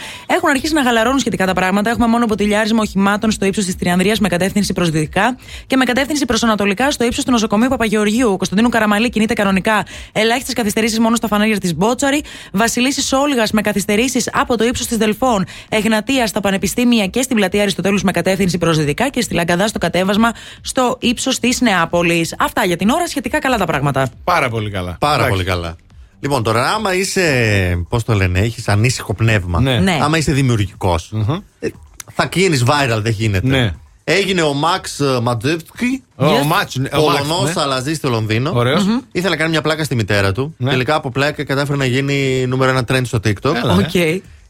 [0.44, 1.90] Έχουν αρχίσει να χαλαρώνουν σχετικά τα πράγματα.
[1.90, 5.36] Έχουμε μόνο ποτηλιάρισμα οχημάτων στο ύψος της Τριανδρίας με κατεύθυνση προ δυτικά
[5.66, 8.32] και με κατεύθυνση προ ανατολικά στο ύψος του νοσοκομείου Παπαγεωργίου.
[8.32, 9.86] Ο Κωνσταντίνου Καραμαλή κινείται κανονικά.
[10.12, 12.22] Ελάχιστες καθυστερήσεις μόνο στα φανάρια της Μπότσαρη.
[12.52, 15.46] Βασιλίση Όλγας με καθυστερήσεις από το ύψος της Δελφών.
[15.68, 19.78] Εγνατία στα πανεπιστήμια και στην πλατεία Αριστοτέλους με κατεύθυνση προ δυτικά και στη Λαγκαδά στο
[19.78, 22.34] κατέβασμα στο ύψος της Νεάπολης.
[22.38, 24.08] Αυτά για την ώρα σχετικά καλά τα πράγματα.
[24.24, 24.96] Πάρα πολύ καλά.
[25.00, 25.32] Πάρα Εντάξει.
[25.32, 25.76] πολύ καλά.
[26.24, 27.84] Λοιπόν, τώρα, άμα είσαι.
[27.88, 29.60] Πώς το λένε, έχεις ανήσυχο πνεύμα.
[29.60, 29.78] Ναι.
[29.78, 29.98] Ναι.
[30.02, 31.12] Άμα είσαι δημιουργικός,
[31.60, 31.68] ε,
[32.14, 33.46] θα γίνεις viral, δεν γίνεται.
[33.46, 33.72] Ναι.
[34.04, 36.02] Έγινε ο Μαξ Ματζεύσκι.
[36.16, 36.46] Ο Yes.
[36.46, 37.62] Μάτς, ναι, ο Μαξ, Πολωνός, ναι.
[37.62, 38.50] αλλά ζει στο Λονδίνο.
[38.54, 38.84] Ωραίος.
[38.84, 38.98] Μμμ.
[39.12, 40.54] Ήθελε να κάνει μια πλάκα στη μητέρα του.
[40.58, 40.70] Ναι.
[40.70, 43.54] Τελικά από πλάκα κατάφερε να γίνει νούμερο ένα trend στο TikTok.
[43.54, 43.82] Έλα, ναι.
[43.82, 43.94] Οκ.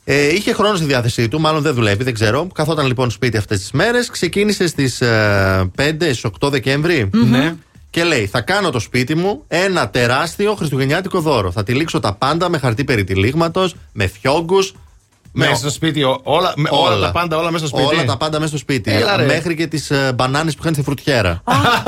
[0.05, 2.47] Ε, είχε χρόνο στη διάθεσή του, μάλλον δεν δουλεύει, δεν ξέρω.
[2.55, 4.11] Καθόταν λοιπόν σπίτι αυτές τις μέρες.
[4.11, 7.55] Ξεκίνησε στις 5 στις 8 δεκεμβρη Ναι.
[7.93, 11.51] Και λέει: Θα κάνω το σπίτι μου ένα τεράστιο χριστουγεννιάτικο δώρο.
[11.53, 14.75] Θα τυλίξω τα πάντα με χαρτί περιτυλίγματο, με φιόγκους.
[15.35, 17.95] Μέσα στο σπίτι, ο- όλα, με- όλα τα πάντα, όλα μέσα στο σπίτι.
[17.95, 18.93] Όλα τα πάντα μέσα στο σπίτι.
[18.93, 19.25] Έλα, ρε.
[19.25, 21.43] Μέχρι και τις μπανάνες που είχαν στη φρουτιέρα.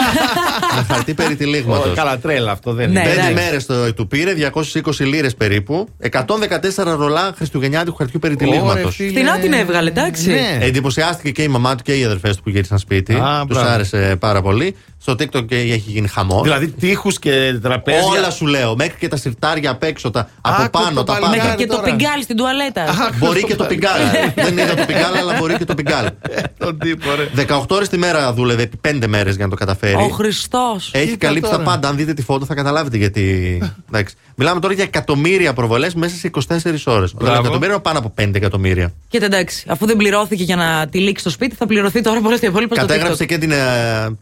[0.77, 1.89] με χαρτί περιτυλίγματο.
[1.91, 3.09] Ω, Καλά, τρέλα αυτό δεν Ναι, είναι.
[3.09, 3.45] Πέντε εντάξει.
[3.69, 5.89] μέρες του πήρε, 220 λίρες περίπου.
[6.11, 8.81] 114 ρολά χριστουγεννιάτικου χαρτιού περιτυλίγματο.
[8.81, 9.11] Ωρε, φίλε.
[9.11, 10.29] Φθηνά την έβγαλε, εντάξει.
[10.31, 10.59] Ναι.
[10.61, 13.15] Εντυπωσιάστηκε και η μαμά του και οι αδερφές του που γύρισαν σπίτι.
[13.15, 13.73] Α, Τους μπράβο.
[13.73, 14.77] άρεσε πάρα πολύ.
[15.07, 16.43] Στο TikTok και έχει γίνει χαμός.
[16.43, 18.03] Δηλαδή τείχους και τραπέζια.
[18.05, 18.77] Όλα σου λέω.
[18.77, 21.39] Μέχρι και τα σιρτάρια απ' έξω, τα, από Άκου πάνω, το τα παλικάρι.
[21.39, 21.45] πάντα.
[21.45, 21.97] Μέχρι και το τώρα.
[21.97, 22.85] πιγκάλι στην τουαλέτα.
[23.19, 24.01] Μπορεί και το πιγκάλ.
[24.35, 26.11] Δεν είδα το πιγκάλ, αλλά μπορεί και το πιγκάλ.
[26.65, 27.45] Τον τύπο, ρε.
[27.47, 29.95] 18 ώρες τη μέρα δούλευε επί 5 μέρες για να το καταφέρει.
[29.95, 30.91] Ο Χριστός.
[30.93, 31.71] Έχει Κοίτα καλύψει τα τώρα.
[31.71, 31.89] πάντα.
[31.89, 33.23] Αν δείτε τη φώτο θα καταλάβετε γιατί.
[33.89, 34.15] Εντάξει.
[34.37, 36.41] Μιλάμε τώρα για εκατομμύρια προβολές μέσα σε 24
[36.85, 37.15] ώρες.
[37.15, 37.39] Μπράβο.
[37.41, 38.93] εκατομμύρια πάνω από 5 εκατομμύρια.
[39.09, 42.39] Και εντάξει, αφού δεν πληρώθηκε για να τη λήξει το σπίτι, θα πληρωθεί τώρα πολλά
[42.39, 43.27] τα υπόλοιπα στο Κατέγραψε TikTok.
[43.27, 43.57] και την, ε,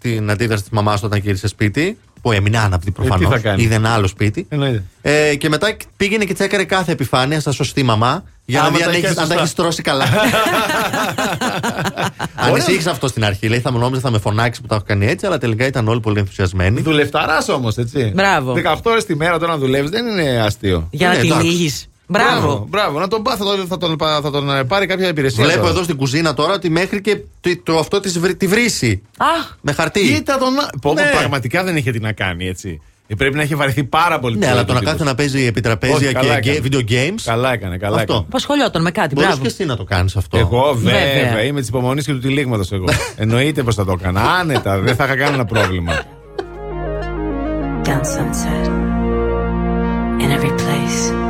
[0.00, 1.98] την αντίδραση της μαμά όταν γύρισε σπίτι.
[2.22, 3.22] Που έμεινε άναυδη προφανώ.
[3.22, 4.46] Ε, τι θα κάνει; Είδε ένα άλλο σπίτι.
[4.48, 4.82] Εννοείται.
[5.02, 8.82] Ε, και μετά πήγαινε και τσέκαρε κάθε επιφάνεια στα σωστή μαμά για να Άμα δει
[8.82, 9.42] τα αν, είχες έχεις- αν τα σωστά.
[9.42, 10.04] έχεις τρώσει καλά.
[12.34, 13.48] Ανησύχησε αυτό στην αρχή.
[13.48, 15.88] Λέει, θα μου νόμιζες θα με φωνάξεις που τα έχω κάνει έτσι, αλλά τελικά ήταν
[15.88, 16.80] όλοι πολύ ενθουσιασμένοι.
[16.80, 18.12] Δουλευταράς όμως, έτσι.
[18.14, 18.52] Μπράβο.
[18.52, 20.88] 18 ώρες τη μέρα τώρα να δουλεύεις δεν είναι αστείο.
[20.90, 21.46] Για να Ναι, τη εντάξει.
[21.46, 21.86] λύγεις.
[22.12, 22.66] Μπράβο.
[22.68, 25.44] Μπράβο, να τον, πά- θα τον, θα τον, θα τον ε, πάρει κάποια υπηρεσία.
[25.44, 25.70] Βλέπω τώρα.
[25.72, 29.02] εδώ στην κουζίνα τώρα ότι μέχρι και το, το αυτό της, βρ- τη βρύση.
[29.18, 30.00] Αχ, Με χαρτί.
[30.00, 30.54] Κοίτα τον.
[30.54, 31.10] Πω, πω, Ναι.
[31.18, 32.80] πραγματικά δεν είχε τι να κάνει έτσι.
[33.06, 34.34] Ε, Πρέπει να έχει βαρεθεί πάρα πολύ.
[34.38, 34.92] Ναι, πιο αλλά το να τύπος.
[34.92, 36.68] κάθεται να παίζει επιτραπέζια Όχι, καλά και έκανε.
[36.68, 37.20] γκέ- video games.
[37.24, 38.12] Καλά έκανε, καλά Αυτό.
[38.12, 38.26] έκανε.
[38.28, 39.14] απασχολιόταν με κάτι.
[39.14, 39.42] Μπορείς Μπράβο.
[39.42, 40.38] και εσύ να το κάνεις αυτό.
[40.38, 41.42] Εγώ βέβαια, Βέβαια.
[41.42, 42.84] είμαι της υπομονής και του τυλίγματος εγώ.
[43.16, 44.20] Εννοείται πως θα το έκανα.
[44.20, 45.92] Άνετα, δεν θα είχα κανένα πρόβλημα.
[47.84, 48.70] Down sunset.
[50.22, 51.21] In every place.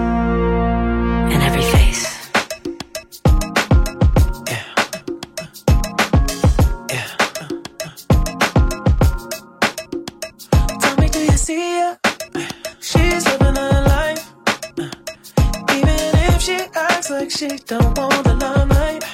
[13.02, 14.32] She's living her life.
[14.78, 14.90] Uh,
[15.76, 15.98] Even
[16.28, 19.04] if she acts like she don't want the limelight.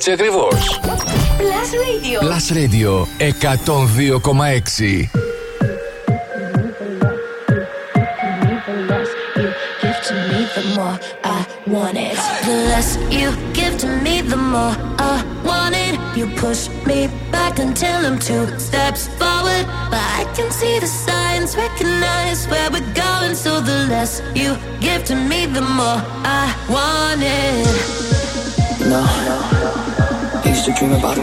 [0.00, 0.80] Έτσι ακριβώς.
[1.38, 2.18] Plus Radio.
[2.24, 5.19] Plus Radio 102,6.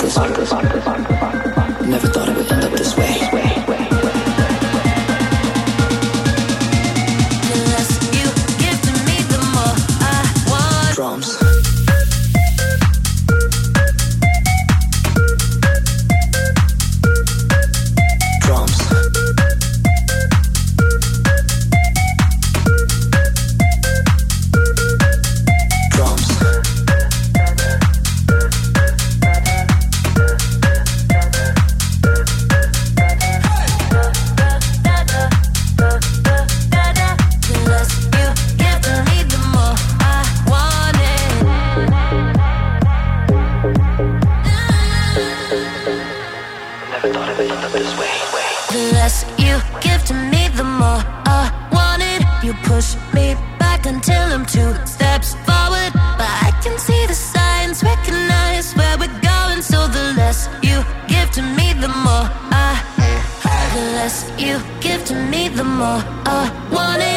[0.09, 0.76] cycle, cycle, cycle.
[47.07, 52.21] The less you give to me, the more I want it.
[52.45, 55.91] You push me back until I'm two steps forward.
[56.19, 59.61] But I can see the signs, recognize where we're going.
[59.61, 62.83] So the less you give to me, the more I.
[63.73, 67.16] The less you give to me, the more I want it.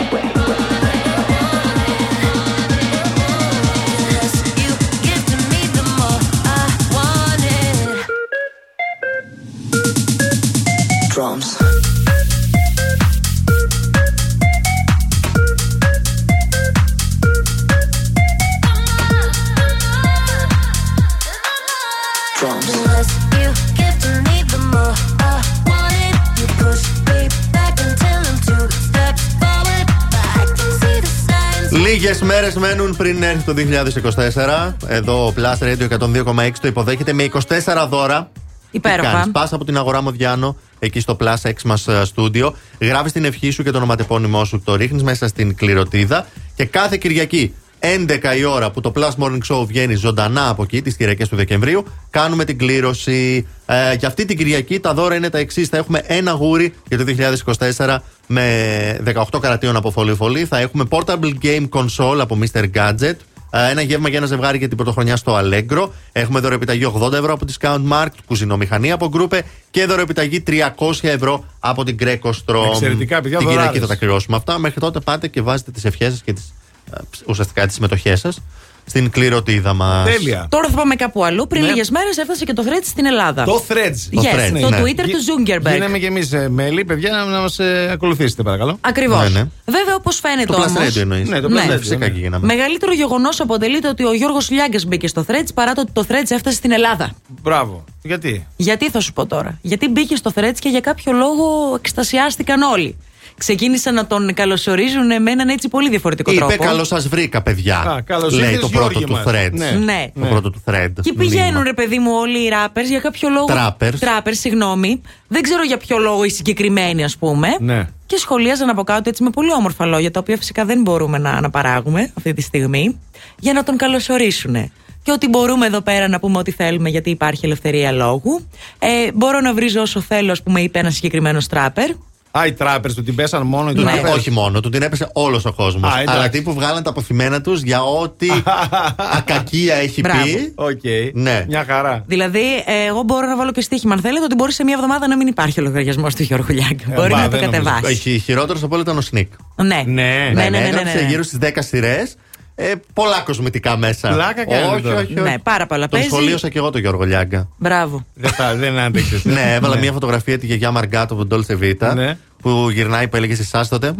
[32.01, 34.73] Λίγες μέρες μένουν πριν έρθει το 2024.
[34.87, 38.31] Εδώ ο Plus Radio 102,6 το υποδέχεται με 24 δώρα.
[38.71, 39.29] Υπέροχα.
[39.31, 42.55] Πας από την αγορά Μοδιάνο εκεί στο Plus X μας στούντιο.
[42.79, 44.61] Γράφεις την ευχή σου και το ονοματεπώνυμό σου.
[44.65, 46.25] Το ρίχνεις μέσα στην κληροτίδα.
[46.55, 50.81] Και κάθε Κυριακή 11 η ώρα που το Plus Morning Show βγαίνει ζωντανά από εκεί,
[50.81, 53.47] τις Κυριακές του Δεκεμβρίου, κάνουμε την κλήρωση.
[53.65, 55.67] Ε, για αυτή την Κυριακή τα δώρα είναι τα εξής.
[55.67, 57.97] Θα έχουμε ένα γούρι για το 2024
[58.31, 60.45] με 18 καρατίων από φωλή φωλή.
[60.45, 62.63] Θα έχουμε Portable Game Console από Mr.
[62.75, 63.13] Gadget.
[63.53, 65.89] Ε, Ένα γεύμα για ένα ζευγάρι για την πρωτοχρονιά στο Allegro.
[66.11, 69.39] Έχουμε δωρεοπιταγή 80 ευρώ από τη Scout Mark, κουζινομηχανία από Groupe
[69.71, 70.53] και δωρεοπιταγή 300
[71.01, 72.65] ευρώ από την Greco Strom.
[72.69, 73.79] Εξαιρετικά, παιδιά, Την Κυριακή δωράδες.
[73.81, 74.57] θα τα κληρώσουμε αυτά.
[74.59, 76.53] Μέχρι τότε πάτε και βάζετε τις ευχές σας και τις,
[76.93, 76.97] ε,
[77.27, 78.41] ουσιαστικά τις συμμετοχές σας
[78.85, 80.03] στην κληροτίδα μα.
[80.05, 80.47] Τέλεια.
[80.49, 81.47] Τώρα θα πάμε κάπου αλλού.
[81.47, 81.67] Πριν Ναι.
[81.69, 83.43] λίγες μέρες έφτασε και το Threads στην Ελλάδα.
[83.43, 83.75] Το Threads.
[84.19, 84.81] Yes, Threads, το ναι.
[84.81, 85.73] Twitter του Zuckerberg.
[85.73, 87.59] Γίναμε και εμείς μέλη, παιδιά, να, να μας
[87.91, 88.77] ακολουθήσετε, παρακαλώ.
[88.81, 89.23] Ακριβώς.
[89.23, 89.47] Ναι, ναι.
[89.65, 90.79] Βέβαια, όπως φαίνεται Το Plus όμω.
[90.79, 91.29] Radio εννοείς.
[91.29, 91.61] Ναι, το Ναι.
[91.67, 92.09] Plus Radio, Φυσικά ναι.
[92.09, 92.45] και γίναμε.
[92.45, 96.29] Μεγαλύτερο γεγονός αποτελείται ότι ο Γιώργος Λιάγκα μπήκε στο Threads παρά το ότι το Threads
[96.31, 97.11] έφτασε στην Ελλάδα.
[97.41, 97.83] Μπράβο.
[98.03, 102.61] Γιατί; Γιατί θα σου πω τώρα; Γιατί μπήκε στο Threads και για κάποιο λόγο εκστασιάστηκαν
[102.61, 102.97] όλοι.
[103.41, 106.63] Ξεκίνησαν να τον καλωσορίζουν με έναν έτσι πολύ διαφορετικό Είπε τρόπο.
[106.63, 107.77] καλώς σας βρήκα, παιδιά.
[107.79, 109.23] Α, καλώς Λέει ήρθες, το πρώτο Γιώργη του μας.
[109.27, 109.49] thread.
[109.51, 109.71] Ναι.
[109.85, 110.11] Ναι.
[110.19, 110.89] Το πρώτο του thread.
[111.01, 113.45] Και πηγαίνουν, ρε παιδί μου, όλοι οι rappers για κάποιο λόγο.
[113.49, 113.91] Trappers.
[113.99, 115.01] Trappers, συγγνώμη.
[115.27, 117.47] Δεν ξέρω για ποιο λόγο οι συγκεκριμένοι, ας πούμε.
[117.59, 117.87] Ναι.
[118.05, 121.29] Και σχολίαζαν από κάτω έτσι με πολύ όμορφα λόγια, τα οποία φυσικά δεν μπορούμε να
[121.29, 122.99] αναπαράγουμε αυτή τη στιγμή,
[123.39, 124.71] για να τον καλωσορίσουν.
[125.03, 128.47] Και ότι μπορούμε εδώ πέρα να πούμε ό,τι θέλουμε, γιατί υπάρχει ελευθερία λόγου.
[128.79, 131.89] Ε, μπορώ να βρίζω όσο θέλω, ας πούμε, είπε ένας συγκεκριμένος τράπερ.
[132.31, 134.13] Α, οι τράπερ του την πέσαν μόνο οι Ναι, τράπερ.
[134.13, 135.93] όχι μόνο, του την έπεσε όλος ο κόσμος.
[135.93, 136.15] Α, εντάξει.
[136.19, 138.27] Αλλά τύπου βγάλαν τα αποθυμένα τους για ό,τι
[139.17, 140.23] κακία έχει Μπράβο.
[140.23, 140.51] πει.
[140.55, 140.81] Οκ.
[141.13, 141.45] Ναι.
[141.47, 142.03] Μια χαρά.
[142.07, 145.07] Δηλαδή, ε, εγώ μπορώ να βάλω και στοίχημα, αν θέλετε, ότι μπορεί σε μία εβδομάδα
[145.07, 146.83] να μην υπάρχει ο λογαριασμός του Γιώργου Λιάγκα.
[146.91, 147.63] Ε, μπορεί μπα, να το δεν νομίζω.
[147.63, 147.91] κατεβάσει.
[147.93, 149.31] Έχει χειρότερος από όλα ήταν ο Snik.
[149.55, 149.65] Ναι.
[149.65, 149.83] Ναι.
[149.85, 151.07] ναι, ναι, ναι, ναι, έγραψε ναι.
[151.07, 152.15] γύρω στις 10 σειρές.
[152.55, 154.09] Ε, πολλά κοσμητικά μέσα.
[154.09, 154.95] Πλάκα κάνει όχι, τώρα.
[154.95, 155.21] όχι, όχι.
[155.21, 155.81] Ναι, πάρα πολλά.
[155.81, 156.07] Τον Παίζει.
[156.07, 157.47] σχολίωσα και εγώ τον Γιώργο Λιάγκα.
[157.57, 158.05] Μπράβο.
[158.13, 159.21] Δεν, θα, δεν άντεξε.
[159.23, 162.17] ναι, έβαλα μια φωτογραφία τη γιαγιά Μαργκάτο από τον Dolce Vita Ναι.
[162.41, 163.93] Που γυρνάει που έλεγες σε εσάς τότε.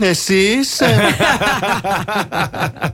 [0.00, 0.80] Εσείς.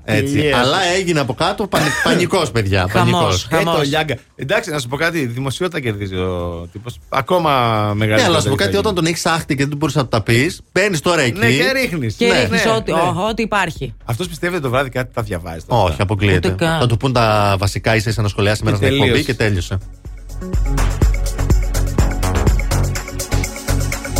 [0.05, 0.43] Έτσι.
[0.51, 0.57] Yes.
[0.61, 1.69] Αλλά έγινε από κάτω
[2.05, 2.87] πανικός, παιδιά.
[2.91, 3.12] Χαμός.
[3.12, 3.45] Πανικός.
[3.45, 3.89] Ε, το Χαμός.
[3.89, 4.17] Λιάγκα.
[4.37, 5.27] Εντάξει, να σου πω κάτι.
[5.27, 6.99] Δημοσιότητα κερδίζει ο τύπος.
[7.09, 7.51] Ακόμα
[7.95, 8.17] μεγαλύτερο.
[8.17, 10.09] Ναι, αλλά να σου πω κάτι, όταν τον έχεις άχτη και δεν μπορείς να του
[10.09, 11.39] τα πεις, μπαίνεις τώρα εκεί.
[11.39, 12.15] Ναι, και ρίχνεις.
[12.15, 13.95] Και ρίχνεις ό,τι, ό, ό,τι υπάρχει.
[14.05, 15.65] Αυτός πιστεύει ότι το βράδυ κάτι θα διαβάζει.
[15.67, 16.49] Όχι, αποκλείεται.
[16.49, 16.79] Ούτε καν.
[16.81, 19.33] Θα του πούν τα βασικά, είσαι να σχολιάσει μέσα Και στην εκπομπή τελείωσε.
[19.33, 19.79] και τέλειωσε.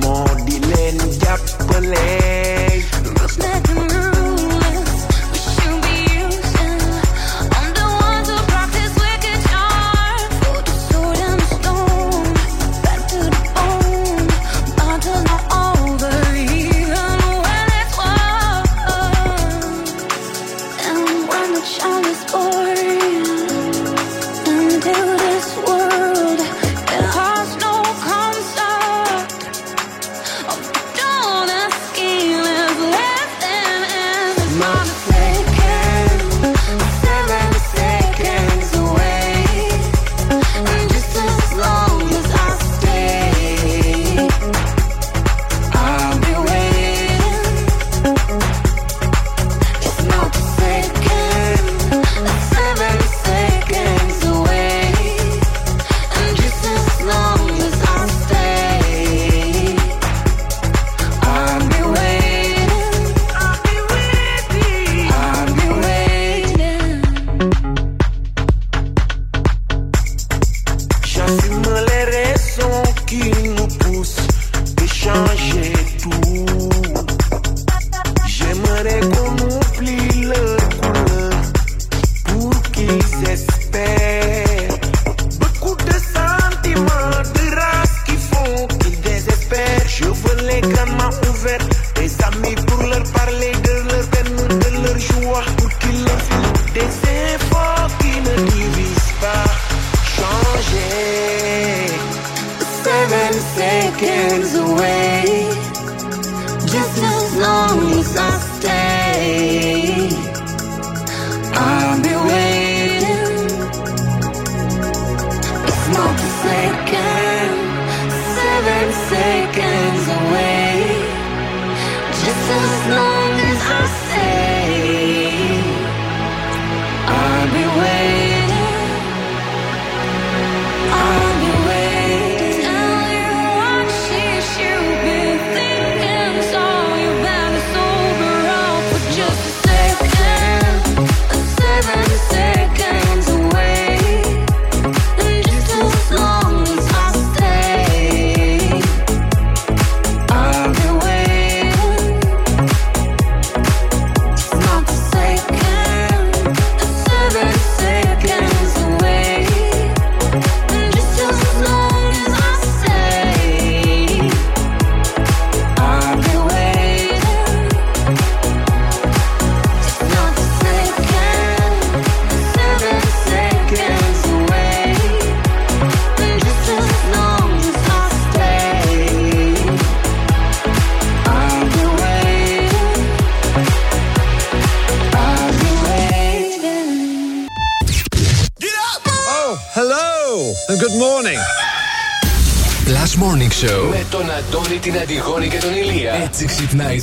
[0.00, 2.04] More di leen jàppale.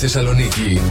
[0.02, 0.82] Θεσσαλονίκη.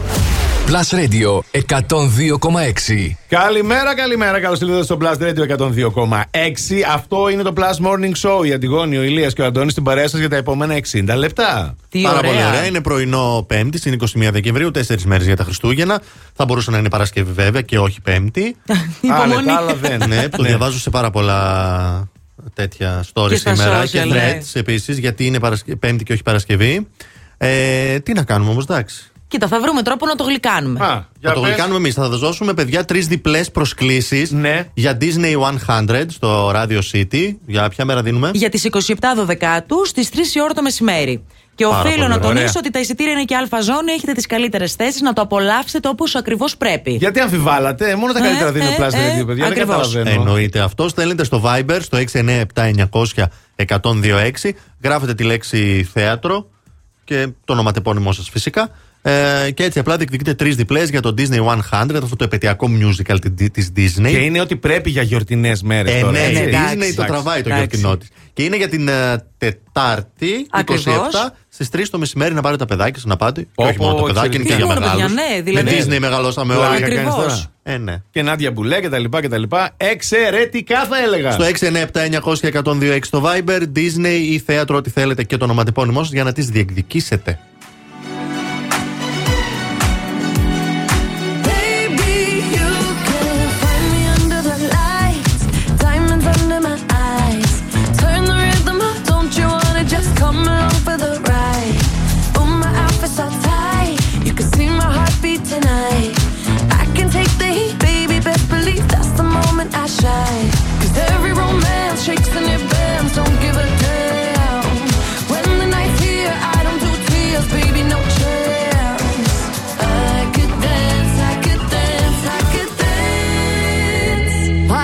[0.66, 1.40] Plus Radio
[1.88, 3.16] 102,6.
[3.28, 4.40] Καλημέρα, καλημέρα.
[4.40, 6.14] Καλώς ήρθατε στο Blast Radio 102,6.
[6.92, 8.46] Αυτό είναι το Plus Morning Show.
[8.46, 11.76] Η Αντιγόνη, ο Ηλίας και ο Αντώνης στην παρέα σας για τα επόμενα 60 λεπτά.
[11.88, 12.30] Τι Πάρα ωραία.
[12.30, 12.66] πολύ ωραία.
[12.66, 13.96] Είναι πρωινό Πέμπτη, είναι
[14.28, 16.00] 21 Δεκεμβρίου, τέσσερις μέρες για τα Χριστούγεννα.
[16.34, 18.56] Θα μπορούσε να είναι Παρασκευή βέβαια και όχι Πέμπτη.
[19.00, 19.46] Υπομονή.
[19.46, 20.02] τα άλλα δεν.
[20.08, 22.08] ναι, το διαβάζω σε πάρα πολλά
[22.54, 24.38] τέτοια stories Και στα σήμερα social, και ναι.
[24.40, 26.86] threads επίσης, γιατί είναι Παρασκε- Πέμπτη και όχι Παρασκευή.
[27.42, 29.04] Ε, τι να κάνουμε όμως, εντάξει.
[29.28, 30.84] Κοίτα, θα βρούμε τρόπο να το γλυκάνουμε.
[30.84, 31.48] Α, Θα το πες.
[31.50, 31.94] γλυκάνουμε εμείς.
[31.94, 34.68] Θα δώσουμε, παιδιά, τρεις διπλές προσκλήσεις Ναι.
[34.74, 35.34] για Disney
[35.66, 37.34] 100 στο Radio City.
[37.46, 41.24] Για ποια μέρα δίνουμε; Για τις 27 Δεκάτου στις 3 η ώρα το μεσημέρι.
[41.54, 42.26] Και Πάρα οφείλω πολύ να ωραία.
[42.26, 42.52] τονίσω Ωραία.
[42.56, 46.56] ότι τα εισιτήρια είναι και αλφαζόνη, έχετε τις καλύτερες θέσεις να το απολαύσετε όπως ακριβώς
[46.56, 46.90] πρέπει.
[46.92, 49.44] Γιατί αμφιβάλλατε, μόνο τα καλύτερα Ε, δίνει ο ε, Plus ε, Radio, παιδιά.
[49.44, 49.76] Δεν ακριβώς.
[49.76, 50.10] καταλαβαίνω.
[50.20, 50.88] Εννοείται αυτό.
[50.88, 51.98] Στέλνετε στο Viber στο
[53.56, 54.50] 697-900-1026.
[54.82, 56.50] Γράφετε τη λέξη θέατρο
[57.10, 58.70] και το ονοματεπώνυμό σας φυσικά.
[59.02, 61.39] Ε, και έτσι απλά διεκδικείτε τρεις διπλές για το Disney
[61.70, 63.16] 100, αυτό το επαιτειακό musical
[63.52, 64.02] τη Disney.
[64.10, 66.12] Και είναι ότι πρέπει για γιορτινές μέρες Ε, τώρα.
[66.12, 66.32] ναι, έτσι.
[66.43, 66.94] η εντάξει, Disney το εντάξει.
[67.06, 67.66] τραβάει το εντάξει.
[67.78, 68.09] γιορτινό της.
[68.32, 71.32] Και είναι για την ε, Τετάρτη, 27, Ακριβώς.
[71.48, 73.40] στις 3 το μεσημέρι να πάρετε τα παιδάκια σας να πάτε.
[73.43, 74.77] Και Πω, όχι μόνο πω, το παιδάκι, είναι και εξαιρετικά.
[74.77, 75.14] για Τι μόνο, μεγάλου.
[75.14, 75.89] παιδιά, ναι, δηλαδή.
[75.90, 76.81] Με Disney μεγαλώσαμε Πλάκα όλοι.
[76.81, 77.14] κάνεις Ακριβώς.
[77.24, 77.44] τώρα.
[77.62, 78.02] Ε, ναι.
[78.10, 79.70] Και Νάντια Μπουλέ και τα λοιπά και τα λοιπά.
[79.77, 81.31] Εξαιρετικά θα έλεγα.
[81.31, 86.32] Στο 697-900-1026 στο Viber, Disney ή θέατρο, ό,τι θέλετε και το ονοματεπώνυμό σας για να
[86.32, 87.39] τις διεκδικήσετε.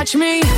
[0.06, 0.55] catch me.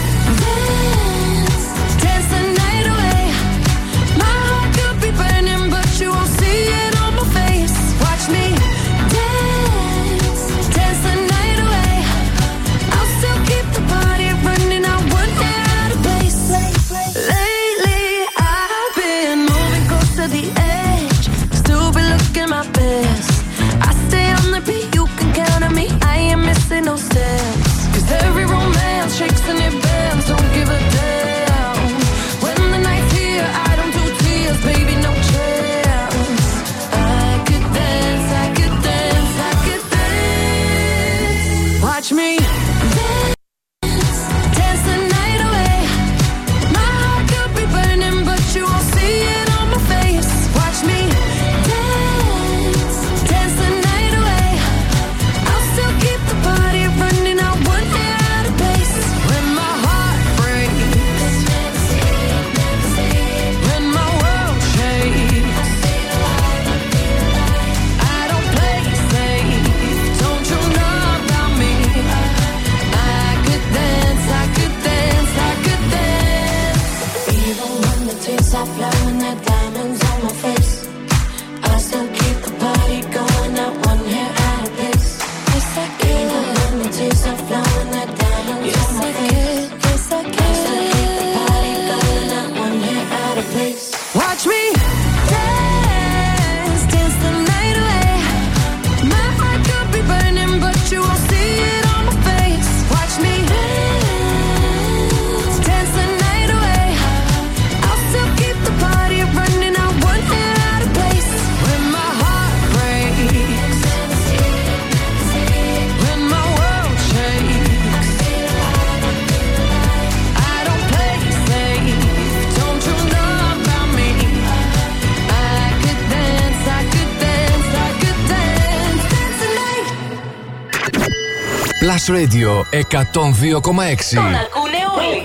[132.09, 134.15] Plus Radio 102,6.
[134.15, 135.23] Τον ακούνε όλοι.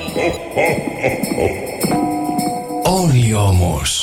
[2.83, 4.02] Όλοι όμως.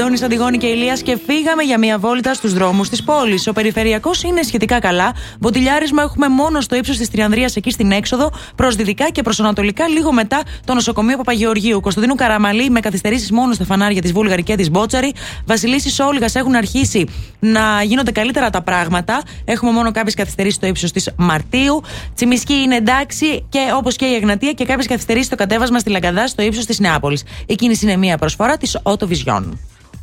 [0.00, 3.46] Αντώνης Αντιγόνη και Ηλίας και φύγαμε για μια βόλτα στους δρόμους της πόλης.
[3.46, 5.12] Ο περιφερειακός είναι σχετικά καλά.
[5.40, 9.88] Βοτιλιάρισμα έχουμε μόνο στο ύψος της Τριανδρίας εκεί στην έξοδο, προς δυτικά και προς ανατολικά,
[9.88, 11.80] λίγο μετά το νοσοκομείο Παπαγεωργίου.
[11.80, 15.12] Κωνσταντίνου Καραμαλή με καθυστερήσεις μόνο στα φανάρια της Βούλγαρη και της Μπότσαρη.
[15.46, 17.06] Βασιλίσης Όλγας έχουν αρχίσει
[17.38, 19.22] να γίνονται καλύτερα τα πράγματα.
[19.44, 21.82] Έχουμε μόνο κάποιες καθυστερήσεις στο ύψος της Μαρτίου.
[22.14, 26.26] Τσιμισκή είναι εντάξει και όπως και η Εγνατία και κάποιες καθυστερήσεις στο κατέβασμα στη Λαγκαδά
[26.26, 27.24] στο ύψος της Νεάπολης.
[27.46, 29.42] Η κίνηση είναι μία προσφορά της Auto Vision.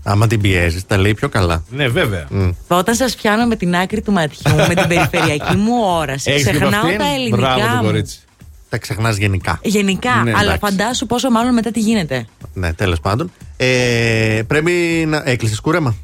[0.10, 1.64] Άμα την πιέζεις, τα λέει πιο καλά.
[1.70, 2.28] Ναι, βέβαια.
[2.68, 6.70] Όταν σας πιάνω με την άκρη του ματιού, με την περιφερειακή μου όραση, Έχεις ξεχνάω
[6.70, 7.84] λοιπόν τα αυτή; ελληνικά Μπράβο το μου.
[7.84, 8.20] κορίτσι.
[8.70, 9.60] Τα ξεχνάς γενικά.
[9.64, 10.60] Γενικά, Ναι, αλλά εντάξει.
[10.60, 12.26] φαντάσου πόσο μάλλον μετά τι γίνεται.
[12.54, 13.32] Ναι, τέλος πάντων.
[13.58, 14.72] Ε, πρέπει
[15.08, 15.22] να.
[15.26, 15.96] Έκλεισες κούρεμα;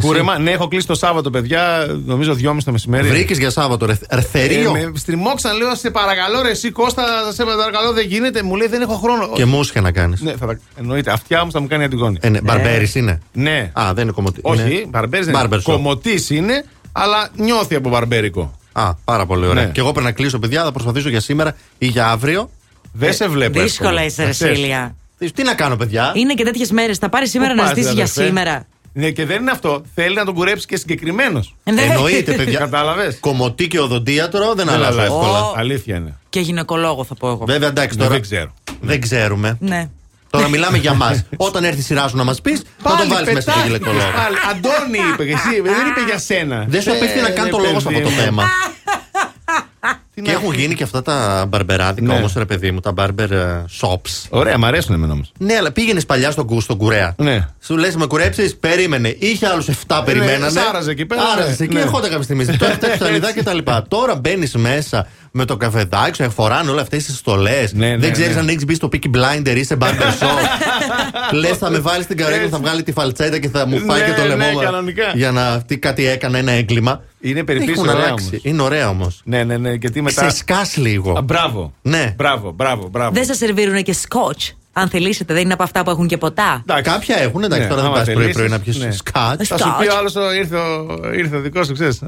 [0.00, 1.86] Εσύ; Κούρεμα, ναι, έχω κλείσει το Σάββατο, παιδιά.
[2.04, 3.08] Νομίζω 2.30 το μεσημέρι.
[3.08, 7.02] Βρήκες για Σάββατο, ρε, ρε θερίο; Ε, με στριμώξαν, λέω, σε παρακαλώ, ρε, εσύ Κώστα,
[7.32, 8.42] σε παρακαλώ, δεν γίνεται.
[8.42, 9.28] Μου λέει, δεν έχω χρόνο.
[9.34, 10.20] Και μουσια να κάνεις.
[10.20, 10.58] Ναι, θα τα...
[10.78, 11.10] εννοείται.
[11.10, 12.16] Αυτιά μου θα μου κάνει αντιγόνη.
[12.20, 13.20] Ε, ναι, Μπαρμπέρι είναι.
[13.32, 13.70] Ναι.
[13.72, 14.40] Α, δεν είναι κομμωτή.
[14.42, 15.48] Όχι, μπαρμπέρι δεν είναι.
[15.50, 15.62] Barber shop.
[15.62, 18.58] Κομωτή είναι, αλλά νιώθει από μπαρμπέρικο.
[18.72, 19.64] Α, πάρα πολύ ωραία.
[19.64, 19.70] Ναι.
[19.70, 22.50] Και εγώ πρέπει να κλείσω, παιδιά, θα προσπαθήσω για σήμερα ή για αύριο.
[22.92, 23.60] Δεν σε βλέπω.
[23.60, 24.58] Δύσκολα είσαι, ρε Να ξέρεις.
[24.58, 24.94] Σίλια.
[25.34, 26.98] Τι να κάνω, παιδιά; Είναι και τέτοιες μέρες.
[26.98, 28.66] Θα πάρεις σήμερα Πού να πας, ζητήσεις ρε, για αδερφέ; σήμερα.
[28.92, 29.82] Ναι, και δεν είναι αυτό.
[29.94, 31.54] Θέλει να τον κουρέψει και συγκεκριμένος.
[31.72, 31.82] Ναι.
[31.82, 32.58] Εννοείται, παιδιά.
[32.58, 35.14] Κατάλαβες; Κομωτή και οδοντίατρο δεν Δεν αλλάζω αλλάζει.
[35.14, 35.40] εύκολα.
[35.44, 35.52] Ω.
[35.56, 36.16] Αλήθεια είναι.
[36.28, 37.44] Και γυναικολόγο θα πω εγώ.
[37.44, 38.12] Βέβαια, εντάξει Ναι, τώρα.
[38.14, 38.54] δεν ξέρω.
[38.80, 39.56] Δεν ξέρουμε.
[39.60, 39.88] Ναι.
[40.30, 41.24] Τώρα μιλάμε για μας.
[41.36, 44.10] Όταν έρθει η σειρά σου να μας πεις, θα τον βάλεις μέσα στο πετάχτηκε γυναικολόγο.
[44.16, 44.36] πάλι.
[44.50, 46.64] Αντώνη είπε και εσύ, δεν είπε για σένα.
[46.68, 48.24] Δεν σου απέφτει να κάνει το ρε, λόγο σε αυτό το παιδί μου.
[48.24, 48.44] θέμα.
[50.20, 52.18] Τι Και να- έχουν γίνει και αυτά τα μπαρμπεράδικα Ναι.
[52.18, 54.26] όμω, ρε παιδί μου, τα barber ε, shops.
[54.28, 55.22] Ωραία, μ' αρέσουν εμένα όμω.
[55.38, 57.14] Ναι, αλλά πήγαινε παλιά στον, κου- στον κουρέα.
[57.18, 57.48] Ναι.
[57.64, 59.16] Σου λε, με κουρέψει, περίμενε.
[59.18, 60.50] Είχε άλλου 7 περιμένανε.
[60.60, 61.64] σ' άραζε εκεί πέρα, Άραζε ναι.
[61.64, 61.80] εκεί, Ναι.
[61.80, 62.44] ερχόταν κάποια στιγμή.
[62.46, 63.84] Τώρα αυτά ψαλιδά και τα λοιπά.
[63.88, 67.72] Τώρα μπαίνει μέσα με το καφεδάκι σου, φοράνε όλες αυτές τις στολές.
[67.72, 68.40] Ναι, ναι, Δεν ξέρεις ναι.
[68.40, 71.32] αν έχεις μπει στο Peaky Blinder ή σε barber shop.
[71.32, 74.06] Λες, θα με βάλεις στην καρέκλα, θα βγάλει τη φαλτσέτα και θα μου πάει Ναι,
[74.06, 74.58] και το ναι, λαιμό μου.
[74.58, 75.12] κανονικά.
[75.14, 77.02] Για να τι κάτι έκανα, ένα έγκλημα.
[77.20, 78.26] Είναι περιποίηση Έχουν ωραία αλλάξει.
[78.30, 78.40] όμως.
[78.44, 79.20] Είναι ωραία όμως.
[79.24, 79.72] Ναι, ναι, ναι.
[79.72, 80.30] Γιατί μετά.
[80.30, 81.12] Σε σκάς λίγο.
[81.18, 81.72] Α, μπράβο.
[81.82, 82.14] Ναι.
[82.16, 83.10] Μπράβο, μπράβο, μπράβο.
[83.12, 84.54] Δεν σας σερβίρουν και σκοτch.
[84.72, 86.64] Αν θελήσετε, δεν είναι από αυτά που έχουν και ποτά.
[86.82, 88.90] Κάποια έχουν, εντάξει, Ναι, τώρα δεν άμα πας πρωί-πρωί θελήσεις, να πιεις ναι.
[88.90, 89.48] σκάτς.
[89.48, 92.02] Θα σου πει ο άλλος ήρθε, ο- ήρθε ο δικός σου, ξέρεις.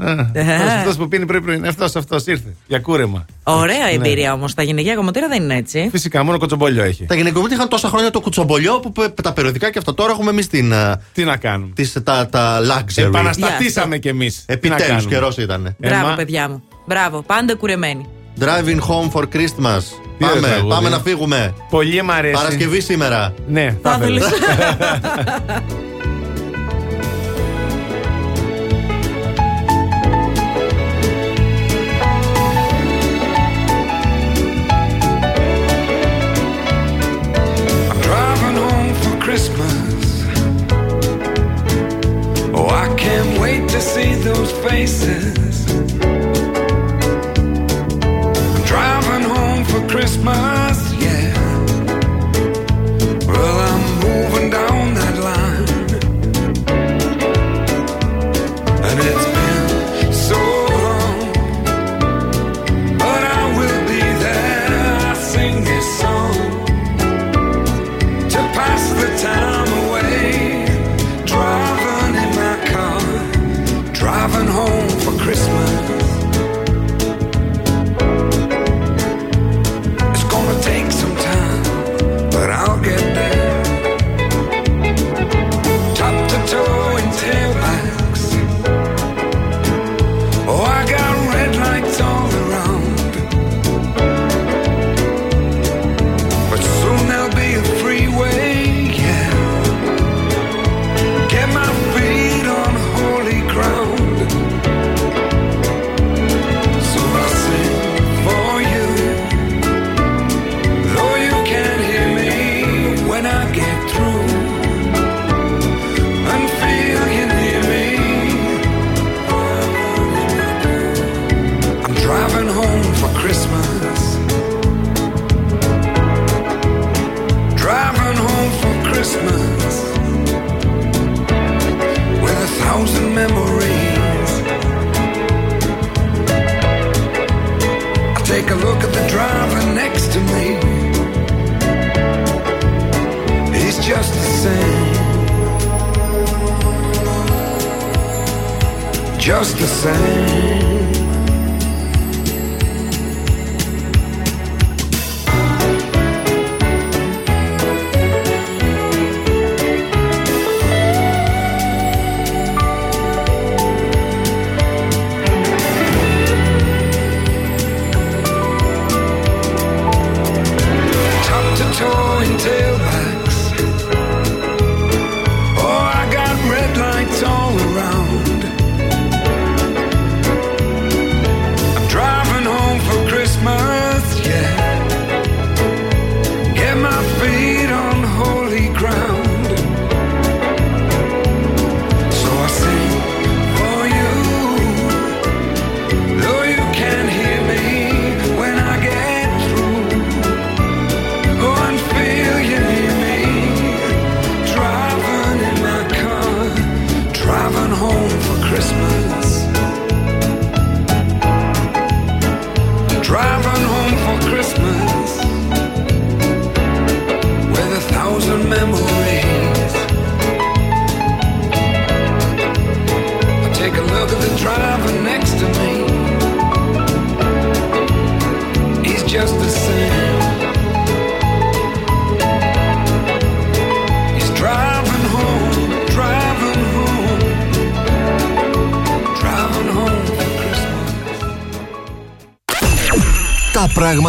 [0.79, 1.63] Αυτός που πίνει πρωί-πρωί.
[1.67, 2.55] Αυτός, αυτός ήρθε.
[2.67, 3.25] Για κούρεμα.
[3.43, 3.91] Ωραία Ναι.
[3.91, 4.55] εμπειρία όμως.
[4.55, 5.89] Τα γυναικεία κομμωτήρα δεν είναι έτσι.
[5.93, 7.05] Φυσικά, μόνο κοτσομπολιό έχει.
[7.07, 9.95] Τα γυναικομήτια είχαν τόσα χρόνια το κουτσομπολιό που που- τα περιοδικά και αυτό.
[9.95, 10.73] Τώρα έχουμε εμείς την.
[10.73, 11.73] ε, Τι να κάνουμε.
[11.75, 13.03] Τις, τα, τα luxury.
[13.05, 14.43] Επαναστατήσαμε κι εμείς.
[14.47, 15.75] Επιτέλους, καιρός ήταν.
[15.79, 16.63] Μπράβο, παιδιά μου.
[16.87, 18.07] Μπράβο, πάντα κουρεμένοι.
[18.41, 19.83] Driving home for Christmas.
[20.19, 21.55] Πάμε, πάμε να φύγουμε.
[21.71, 22.31] Πολύ μαρέ.
[22.31, 23.35] Παρασκευή σήμερα.
[23.49, 23.73] Ναι.
[23.73, 24.25] Πάθουλης.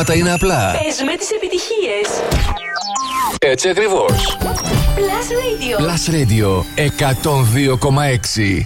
[0.03, 0.71] Πράγματα είναι απλά.
[0.83, 2.21] Πες με τις επιτυχίες.
[3.39, 4.37] Έτσι ακριβώς.
[4.95, 5.77] Plus Radio.
[5.81, 8.65] Plus Radio 102,6.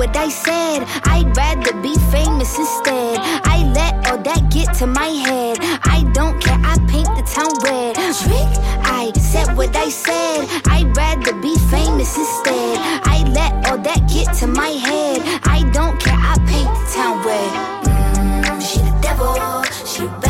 [0.00, 0.84] What I said.
[1.04, 3.18] I'd rather be famous instead.
[3.44, 5.58] I let all that get to my head.
[5.84, 6.56] I don't care.
[6.56, 7.96] I paint the town red.
[8.16, 8.50] Trick.
[8.82, 10.48] I said what I said.
[10.68, 12.78] I'd rather be famous instead.
[13.04, 15.20] I let all that get to my head.
[15.44, 16.16] I don't care.
[16.16, 17.50] I paint the town red.
[17.84, 19.36] Mm, she the devil.
[19.84, 20.29] She bad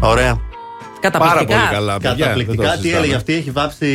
[0.00, 0.40] Ωραία.
[1.00, 1.44] Καταπληκτικά.
[1.44, 1.92] Πάρα πολύ καλά.
[1.94, 2.62] παιδιά, δεν Καταπληκτικά.
[2.64, 2.98] το Τι συζητάμε.
[3.02, 3.86] έλεγε αυτή, έχει βάψει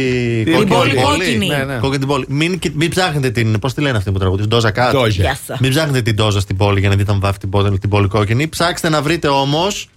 [0.45, 0.93] Την κόκκινη πόλη.
[0.95, 1.47] Κόκκινη.
[1.47, 1.73] Ναι, ναι.
[1.73, 2.25] Κόκκινη την πόλη.
[2.29, 3.59] Μην, κοι- μην ψάχνετε την.
[3.59, 4.91] Πώς τη λένε αυτή που τραγουδίζει, Ντόζα Κάτ.
[4.93, 5.23] Ντόζα.
[5.23, 5.55] Yes.
[5.59, 8.07] Μην ψάχνετε την Ντόζα στην πόλη για να δείτε αν βάφει την πόλη, την πόλη
[8.07, 8.47] κόκκινη.
[8.47, 9.89] Ψάξτε να βρείτε όμως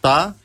[0.00, 0.36] τα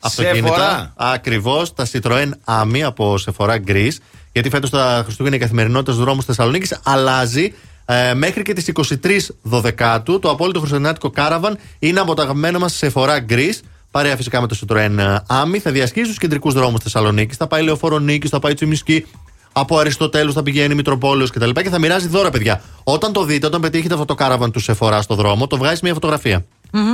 [0.00, 0.46] αυτοκίνητα.
[0.46, 0.92] Σεφορά.
[0.96, 3.96] Ακριβώς τα Citroën Ami από Sephora Greece.
[4.32, 7.52] Γιατί φέτος τα Χριστούγεννα η καθημερινότητα στους δρόμους Θεσσαλονίκης αλλάζει.
[7.84, 12.68] Ε, μέχρι και τις 23 Δωδεκάτου το απόλυτο χριστουγεννιάτικο κάραβαν είναι από τα αγαπημένα μα
[12.80, 13.58] Sephora Greece.
[13.90, 15.58] Παρέα φυσικά με το Citroën Ami.
[15.62, 17.36] Θα διασχίσει τους κεντρικούς δρόμους Θεσσαλονίκης.
[17.36, 19.06] Θα πάει Λεωφόρο Νίκης, θα πάει Τσιμισκή.
[19.52, 21.50] Από Αριστοτέλους θα πηγαίνει Μητροπόλεως κτλ.
[21.50, 22.62] Και, και θα μοιράζει δώρα, παιδιά.
[22.84, 25.92] Όταν το δείτε, όταν πετύχετε αυτό το κάραβαν του Sephora στο δρόμο, το βγάζεις μια
[25.92, 26.46] φωτογραφία.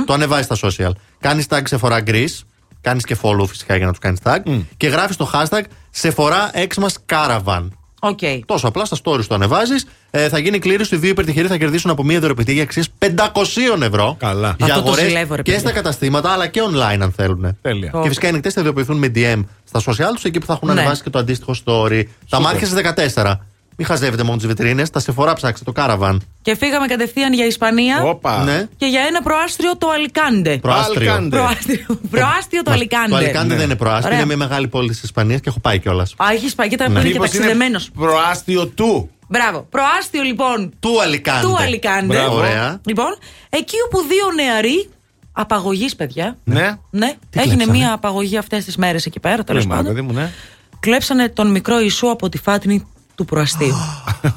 [0.05, 0.91] Το ανεβάζει στα social.
[1.19, 2.39] Κάνεις tag Sephora Greece.
[2.81, 4.39] Κάνεις και follow φυσικά για να τους κάνεις tag.
[4.77, 5.61] Και γράφεις το hashtag
[6.01, 7.67] Sephora Xmas Caravan.
[7.99, 8.19] Οκ.
[8.45, 9.85] Τόσο απλά στα stories το ανεβάζεις.
[10.11, 10.95] Ε, θα γίνει κλήρωση.
[10.95, 14.15] Οι δύο υπερτυχεροί θα κερδίσουν από μία δωροεπιταγή αξίας 500 ευρώ.
[14.19, 14.55] Καλά.
[14.57, 15.59] Για αγορές ζηλεύω, ρε και παιδιά.
[15.67, 17.57] στα καταστήματα αλλά και online αν θέλουν.
[17.61, 17.91] Τέλεια.
[18.01, 20.67] Και φυσικά οι νικητές θα ειδοποιηθούν με DM στα social τους εκεί που θα έχουν
[20.73, 20.79] Ναι.
[20.79, 22.03] ανεβάσει και το αντίστοιχο story.
[22.29, 22.81] Τα μάτια στις
[23.13, 23.39] 14.
[23.79, 24.89] Μην χαζεύετε μόνο τι βιτρίνες.
[24.89, 26.17] Τα Sephora ψάξτε το caravan.
[26.41, 28.43] Και φύγαμε κατευθείαν για Ισπανία Όπα.
[28.43, 28.67] Ναι.
[28.77, 30.57] και για ένα προάστριο το Αλικάντε.
[30.57, 31.11] Προάστριο.
[31.11, 31.35] Αλκάντε.
[31.37, 33.09] Προάστριο, προάστιο το Μα- Αλικάντε.
[33.09, 34.17] Το Αλικάντε δεν είναι προάστριο, Ωραία.
[34.17, 36.13] είναι μια μεγάλη πόλη της Ισπανίας και έχω πάει κιόλας.
[36.17, 36.97] Α, έχεις πάει και ήταν Ναι.
[36.99, 37.05] ναι.
[37.07, 37.89] και Μήπως είναι ταξιδεμένος.
[37.95, 39.09] προάστιο του.
[39.27, 39.67] Μπράβο.
[39.69, 41.47] Προάστιο λοιπόν Του Αλικάντε.
[41.47, 42.05] του Αλικάντε.
[42.05, 42.35] Μπράβο.
[42.37, 42.81] Ωραία.
[42.85, 43.17] Λοιπόν,
[43.49, 44.89] εκεί όπου δύο νεαροί
[45.31, 46.37] απαγωγή, παιδιά.
[46.43, 46.77] Ναι.
[46.89, 49.93] Ναι, Τι έγινε κλέψανε; μία απαγωγή αυτές τις μέρες εκεί πέρα, τέλος Λέμε, πάντων.
[49.93, 50.31] παιδί μου, ναι.
[50.79, 52.87] Κλέψανε τον μικρό Ιησού από τη φάτνη
[53.17, 53.75] του προαστίου.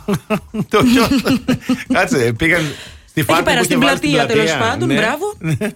[0.72, 1.06] Το ποιο.
[1.92, 2.62] Κάτσε, πήγαν
[3.06, 4.68] στη Εκεί φάτνη πέρα που στην είχε βάλει πλατεία τέλος πλατεία.
[4.68, 4.94] πάντων, Ναι.
[4.94, 5.24] μπράβο.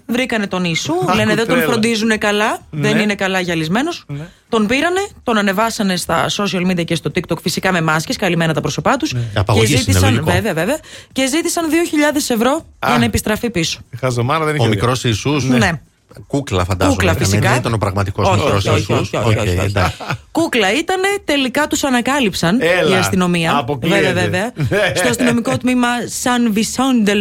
[0.06, 0.93] Βρήκανε τον Ιησού.
[0.93, 1.70] Άκου Λένε δεν τον τρέλα.
[1.72, 2.59] φροντίζουν καλά.
[2.70, 3.02] Δεν Ναι.
[3.02, 4.05] είναι καλά γυαλισμένος.
[4.48, 8.60] Τον πήρανε, τον ανεβάσανε στα social media και στο TikTok φυσικά με μάσκες, καλυμμένα τα
[8.60, 9.12] πρόσωπά τους.
[9.12, 9.20] Ναι.
[9.32, 10.31] Και Απαγωγής είναι ζήτησαν, λογικό.
[10.31, 10.78] βέβαια, βέβαια,
[11.12, 13.81] και ζήτησαν 2.000 ευρώ για να επιστραφεί πίσω.
[14.01, 14.64] Χαζομάρα δεν είχε.
[14.64, 14.74] Ο δει.
[14.74, 15.81] μικρός Ιησούς Ναι.
[16.27, 16.97] Κούκλα, φαντάζομαι.
[16.97, 17.49] Κούκλα, ήταν, φυσικά.
[17.49, 19.12] Δεν ήταν ο πραγματικός Όχι, μικρός όχι, όχι, Ιησούς.
[19.12, 19.66] όχι, όχι, όχι, Οκ, όχι.
[19.66, 19.97] εντάξει.
[20.32, 23.57] Κούκλα ήταν, τελικά τους ανακάλυψαν Έλα, η αστυνομία.
[23.57, 24.01] αποκλείεται.
[24.01, 24.53] Βέβαια, βέβαια.
[24.57, 24.93] Ναι.
[24.95, 27.12] Στο αστυνομικό τμήμα Saint-Vincent de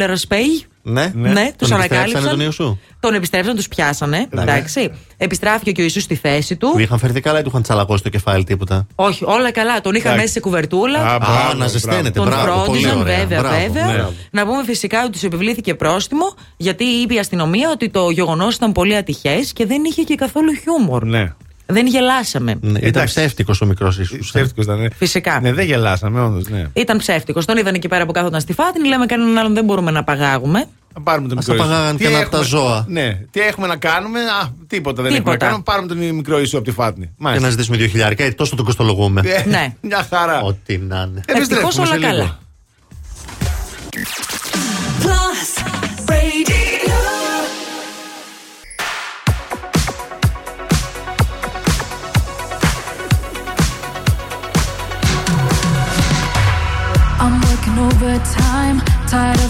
[0.86, 1.22] Ρασπέι.
[1.22, 2.30] Ναι, Ναι, τους Τον επιστρέψανε ανακάλυψαν.
[2.30, 2.78] τον Ιησού.
[3.00, 4.28] Τον επιστρέψαν, τους πιάσανε.
[4.30, 4.92] Εντάξει.
[5.18, 6.72] Επιστράφηκε και ο Ιησούς στη θέση του.
[6.72, 9.82] Του είχαν φερθεί καλά ή του είχαν τσαλακώσει το κεφάλι τίποτα; Όχι, όλα καλά.
[9.82, 10.20] Τον είχαν Εντάξει.
[10.22, 11.00] μέσα σε κουβερτούλα.
[11.00, 13.86] Α, μπράβο, να ζεσταίνεται, Τον μπράβο, πολύ φρόντιζαν, ωραία, βέβαια, μπράβο, βέβαια.
[13.94, 14.06] ναι.
[14.32, 18.72] Να πούμε φυσικά ότι του επιβλήθηκε πρόστιμο, γιατί είπε η αστυνομία ότι το γεγονός ήταν
[18.72, 21.06] πολύ ατυχές και δεν είχε και καθόλου χιούμορ.
[21.06, 21.34] Ναι.
[21.66, 22.56] Δεν γελάσαμε.
[22.62, 24.28] Ναι, ήταν ψεύτικος ο μικρός Ιησούς.
[24.30, 24.80] Ψεύτικος ήταν.
[24.80, 24.88] ναι.
[24.96, 25.40] Φυσικά.
[25.42, 26.48] Ναι, δεν γελάσαμε, όντως.
[26.50, 26.66] Ναι.
[26.74, 27.46] Ήταν ψεύτικος.
[27.46, 28.88] Τον είδαν εκεί πέρα που κάθονταν στη φάτνη.
[28.88, 30.66] Λέμε κανέναν άλλον δεν μπορούμε να παγάγουμε.
[30.96, 31.76] Να πάρουμε τον Ας μικρό τα Ιησού.
[31.78, 32.86] παγάγαν Τι και ένα από τα έχουμε- ζώα.
[32.88, 35.38] Ναι, τι έχουμε να κάνουμε; Α, τίποτα δεν έχουμε Τίποτα.
[35.38, 35.64] να κάνουμε.
[35.64, 37.06] Πάρουμε τον μικρό Ιησού από τη φάτνη.
[37.06, 37.46] Και Μάλιστα.
[37.46, 39.22] να ζητήσουμε δύο χιλιάρικα, γιατί τόσο τον κοστολογούμε.
[39.26, 39.74] Ε, Ναι.
[39.82, 40.42] Μια χαρά.
[40.42, 41.22] Ό,τι να είναι.
[41.26, 42.10] Επιστρέφουμε Ευτυχώς όλα σε λίγο.
[42.12, 42.40] καλά.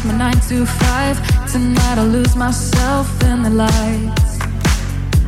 [0.05, 1.17] My nine to five.
[1.51, 4.39] Tonight I'll lose myself in the lights.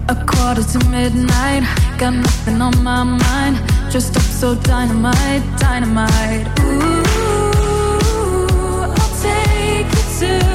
[0.10, 1.64] A quarter to midnight,
[1.98, 3.58] got nothing on my mind.
[3.92, 6.48] Dressed up so dynamite, dynamite.
[6.60, 7.04] Ooh,
[9.00, 10.55] I'll take you to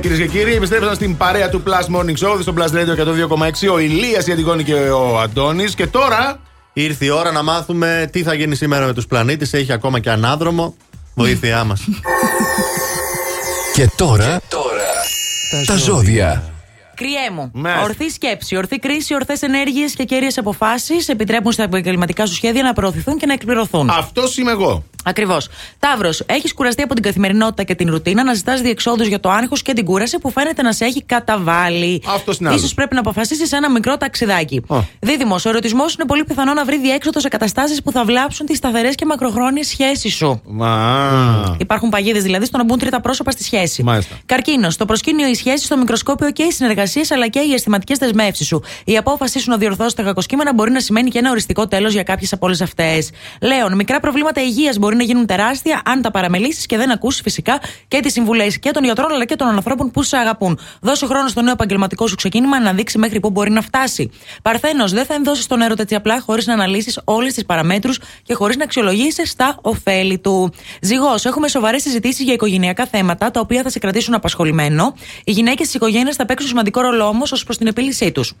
[0.00, 0.54] Κυρίες και κύριοι.
[0.54, 2.96] Επιστρέψαμε στην παρέα του Plus Morning Show στο Plus Radio
[3.30, 3.72] 102,6.
[3.72, 5.74] Ο Ηλίας, η Αντιγόνη και ο Αντώνης.
[5.74, 6.40] Και τώρα.
[6.72, 9.52] Ήρθε η ώρα να μάθουμε τι θα γίνει σήμερα με τους πλανήτες.
[9.52, 10.74] Έχει ακόμα και ανάδρομο.
[11.14, 11.80] Βοήθειά μας.
[13.74, 14.40] Και τώρα,
[15.66, 16.53] τα ζώδια.
[16.94, 17.50] Κριέ μου.
[17.54, 17.84] Μάλιστα.
[17.84, 22.72] Ορθή σκέψη, ορθή κρίση, ορθές ενέργειες και κέρυες αποφάσεις επιτρέπουν στα επαγγελματικά σου σχέδια να
[22.72, 23.90] προωθηθούν και να εκπληρωθούν.
[23.90, 24.84] Αυτός είμαι εγώ.
[25.06, 25.48] Ακριβώς.
[25.78, 29.62] Ταύρος, έχεις κουραστεί από την καθημερινότητα και την ρουτίνα να ζητάς διεξόδους για το άγχος
[29.62, 32.02] και την κούραση που φαίνεται να σε έχει καταβάλει.
[32.06, 32.60] Αυτός είναι άλλος.
[32.60, 34.62] σω πρέπει να αποφασίσεις ένα μικρό ταξιδάκι.
[34.68, 34.78] Α.
[35.00, 38.56] Δίδυμος, ο ερωτισμός είναι πολύ πιθανό να βρει διέξοδο σε καταστάσεις που θα βλάψουν τις
[38.56, 40.40] σταθερές και μακροχρόνιες σχέσεις σου.
[40.46, 41.56] Μα.
[41.58, 43.82] Υπάρχουν παγίδες δηλαδή στο να μπουν τρίτα πρόσωπα στη σχέση.
[43.82, 44.14] Μάλιστα.
[44.26, 47.98] Καρκίνος, στο προσκήνιο η σχέση, στο μικροσκόπιο και η συνεργασία εργασίες αλλά και οι αισθηματικές
[47.98, 48.62] δεσμεύσεις σου.
[48.84, 52.02] Η απόφασή σου να διορθώσει τα κακοσκήμενα μπορεί να σημαίνει και ένα οριστικό τέλος για
[52.02, 53.10] κάποιες από όλες αυτές.
[53.40, 57.60] Λέων, μικρά προβλήματα υγείας μπορεί να γίνουν τεράστια αν τα παραμελήσεις και δεν ακούσεις φυσικά
[57.88, 60.58] και τις συμβουλές και των γιατρών αλλά και των ανθρώπων που σε αγαπούν.
[60.80, 64.10] Δώσε χρόνο στο νέο επαγγελματικό σου ξεκίνημα να δείξει μέχρι πού μπορεί να φτάσει.
[64.42, 68.34] Παρθένος, δεν θα ενδώσεις τον έρωτα έτσι απλά χωρίς να αναλύσεις όλες τις παραμέτρους και
[68.34, 70.52] χωρίς να αξιολογήσεις τα ωφέλη του.
[70.80, 74.94] Ζυγός, έχουμε σοβαρές συζητήσεις για οικογενειακά θέματα τα οποία θα σε κρατήσουν απασχολημένο.
[75.24, 78.32] Οι γυναίκες της οικογένειας θα παίξουν σημαντικό ρόλο όμως ως προς την επίλυσή τους.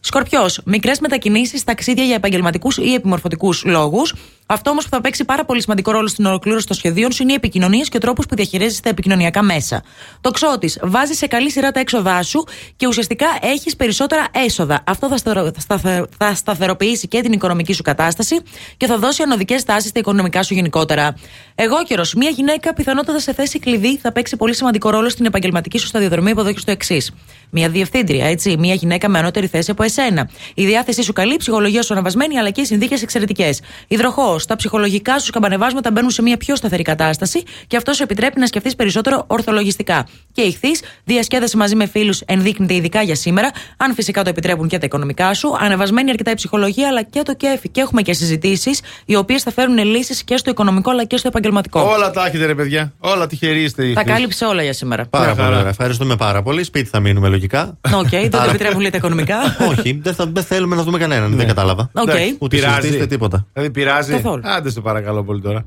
[0.00, 4.14] Σκορπιός, μικρές μετακινήσεις, ταξίδια για επαγγελματικούς ή επιμορφωτικούς λόγους.
[4.52, 7.32] Αυτό όμως που θα παίξει πάρα πολύ σημαντικό ρόλο στην ολοκλήρωση των σχεδίων σου είναι
[7.32, 9.82] οι επικοινωνίες και ο τρόπος που διαχειρίζεσαι τα επικοινωνιακά μέσα.
[10.20, 12.44] Το ξώτης, βάζεις σε καλή σειρά τα έξοδά σου
[12.76, 14.82] και ουσιαστικά έχεις περισσότερα έσοδα.
[14.86, 18.36] Αυτό θα, σταθερο- θα σταθε- θα σταθεροποιήσει και την οικονομική σου κατάσταση
[18.76, 21.14] και θα δώσει ανωδικές τάσεις στα οικονομικά σου γενικότερα.
[21.54, 25.78] Εγώ καιρο, μια γυναίκα πιθανότατα σε θέση κλειδί θα παίξει πολύ σημαντικό ρόλο στην επαγγελματική
[25.78, 27.12] σου σταδιοδρομία που εδώ έχει το εξής.
[27.50, 28.56] Μια διευθύντρια, έτσι.
[28.58, 30.30] Μια γυναίκα με ανώτερη θέση από εσένα.
[30.54, 33.60] Η διάθεσή σου καλή, η ψυχολογία σου αναβασμένη, αλλά και οι συνθήκες εξαιρετικές.
[33.88, 38.40] Υδροχός, τα ψυχολογικά σου σκαμπανεβάσματα μπαίνουν σε μια πιο σταθερή κατάσταση και αυτός σου επιτρέπει
[38.40, 40.06] να σκεφτείς περισσότερο ορθολογιστικά.
[40.40, 44.78] Και ηχθείς, διασκέδαση μαζί με φίλους ενδείκνυται ειδικά για σήμερα, αν φυσικά το επιτρέπουν και
[44.78, 45.56] τα οικονομικά σου.
[45.60, 47.68] Ανεβασμένη αρκετά η ψυχολογία, αλλά και το κέφι.
[47.68, 51.28] Και έχουμε και συζητήσεις, οι οποίες θα φέρουν λύσεις και στο οικονομικό αλλά και στο
[51.28, 51.80] επαγγελματικό.
[51.80, 52.92] Όλα τα έχετε, ρε παιδιά.
[52.98, 53.92] Όλα τυχεροί είστε.
[53.92, 55.06] Τα κάλυψε όλα για σήμερα.
[55.06, 55.68] Πάρα πολύ ωραία.
[55.68, 56.64] Ευχαριστούμε πάρα πολύ.
[56.64, 57.78] Σπίτι θα μείνουμε λογικά.
[57.94, 59.36] Οκ, δεν το Άρα- επιτρέπουν λέει τα οικονομικά.
[59.70, 61.36] Όχι, δεν, θα, δεν θέλουμε να δούμε κανέναν.
[61.36, 61.90] Δεν κατάλαβα.
[61.94, 62.08] Οκ.
[62.08, 62.74] Εντάξει, Ούτε πειράζει.
[62.74, 63.46] συζητήσετε τίποτα.
[63.52, 64.12] Δηλαδή πειράζει.
[64.12, 64.42] Καθόλου.
[64.44, 65.64] Άντε σε παρακαλώ πολύ τώρα.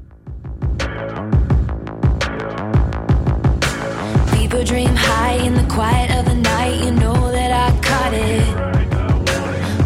[4.53, 6.75] Fever dream high in the quiet of the night.
[6.83, 8.55] You know that I caught it.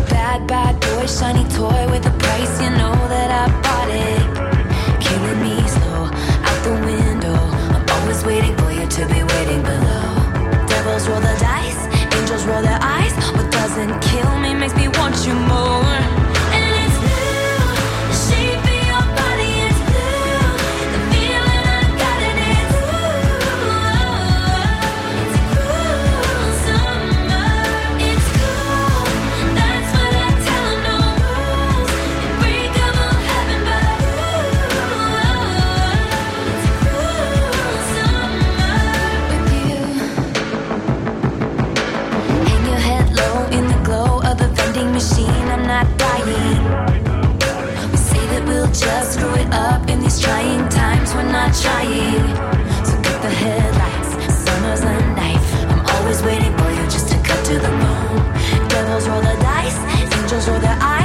[0.10, 2.62] Bad, bad boy, shiny toy with a price.
[2.62, 3.87] You know that I bought
[48.80, 51.14] just screw it up in these trying times.
[51.14, 52.28] We're not trying.
[52.86, 54.12] So cut the headlights.
[54.44, 55.50] Summer's a knife.
[55.72, 58.70] I'm always waiting for you just to cut to the bone.
[58.70, 59.78] Devils roll the dice.
[60.02, 60.97] Angels roll their eyes.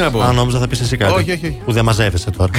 [0.00, 0.20] Τι να πω.
[0.20, 1.12] Α, νόμιζα θα πεις εσύ κάτι.
[1.12, 1.60] Όχι, όχι, όχι.
[1.64, 2.50] Που δεν μαζεύεσαι τώρα.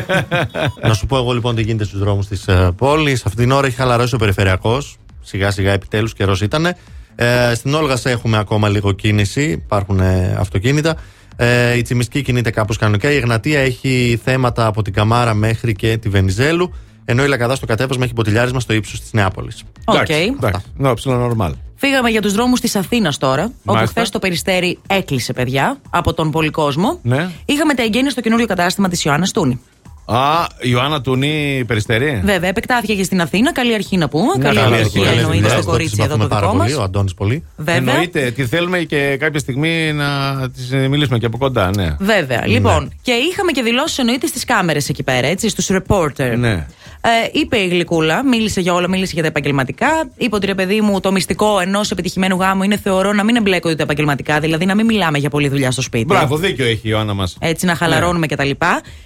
[0.88, 2.44] να σου πω εγώ λοιπόν τι γίνεται στους δρόμους της
[2.76, 3.24] πόλης.
[3.24, 4.96] Αυτή την ώρα έχει χαλαρώσει ο περιφερειακός.
[5.20, 6.66] Σιγά σιγά επιτέλους καιρός ήταν.
[7.14, 9.42] Ε, στην Όλγα έχουμε ακόμα λίγο κίνηση.
[9.42, 10.96] Υπάρχουν ε, αυτοκίνητα.
[11.36, 13.12] Ε, η Τσιμισκή κινείται κάπως κανονικά.
[13.12, 16.74] Η Εγνατία έχει θέματα από την Καμάρα μέχρι και τη Βενιζέλου.
[17.04, 19.62] Ενώ η Λαγκαδά στο κατέβασμα έχει μποτιλιάρισμα στο ύψος της Νεάπολης.
[19.84, 20.08] Οκ.
[20.08, 20.64] Εντάξει.
[20.76, 21.52] Ναι, ψιλο normal.
[21.84, 23.86] Φύγαμε για τους δρόμους της Αθήνας τώρα, όπου Μάλιστα.
[23.86, 26.98] χθες το περιστέρι έκλεισε, παιδιά, από τον πολυκόσμο.
[27.02, 27.30] Ναι.
[27.44, 29.60] Είχαμε τα εγγένεια στο καινούριο κατάστημα της Ιωάννας Τούνη.
[30.04, 32.20] Α, Ιωάννα Τουνή περιστερή.
[32.24, 33.52] Βέβαια, επεκτάθηκε και στην Αθήνα.
[33.52, 34.32] Καλή αρχή να πούμε.
[34.36, 35.18] Ναι, καλή καλή αρχή αρχή.
[35.18, 36.66] εννοείται στο Καλή κορίτσι εδώ το πάρα δικό μας.
[36.66, 37.44] πολύ, ο Αντώνης πολύ.
[37.56, 37.74] Βέβαια.
[37.76, 40.06] Εννοείται, τη θέλουμε και κάποια στιγμή να
[40.50, 41.96] της μιλήσουμε και από κοντά, ναι.
[41.98, 42.46] Βέβαια.
[42.46, 46.34] Λοιπόν, και είχαμε και δηλώσεις εννοείται στις κάμερες εκεί πέρα, έτσι, στους reporter.
[46.36, 46.66] Ναι.
[47.04, 49.88] Ε, είπε η Γλυκούλα, μίλησε για όλα, μίλησε για τα επαγγελματικά.
[50.16, 53.74] Είπε ότι ρε παιδί μου, το μυστικό ενός επιτυχημένου γάμου είναι θεωρώ να μην εμπλέκονται
[53.74, 56.04] τα επαγγελματικά, δηλαδή να μην μιλάμε για πολλή δουλειά στο σπίτι.
[56.04, 57.36] Μπράβο, δίκιο έχει η Ιωάννα μας.
[57.40, 58.50] Έτσι να χαλαρώνουμε κτλ.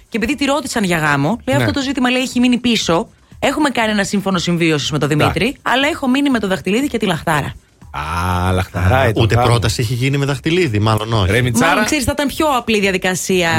[0.09, 1.63] Και, και επειδή τη ρώτησαν για γάμο, λέει Ναι.
[1.63, 3.07] αυτό το ζήτημα λέει, έχει μείνει πίσω.
[3.39, 6.97] Έχουμε κάνει ένα σύμφωνο συμβίωσης με τον Δημήτρη, αλλά έχω μείνει με το δαχτυλίδι και
[6.97, 7.53] τη λαχτάρα.
[7.91, 9.11] Α, λαχταράει.
[9.11, 9.51] το Ούτε πράγμα.
[9.51, 11.31] πρόταση έχει γίνει με δαχτυλίδι, μάλλον όχι.
[11.31, 11.69] Ρε Μιτσάρα.
[11.69, 13.49] Μάλλον ξέρεις, θα ήταν πιο απλή διαδικασία.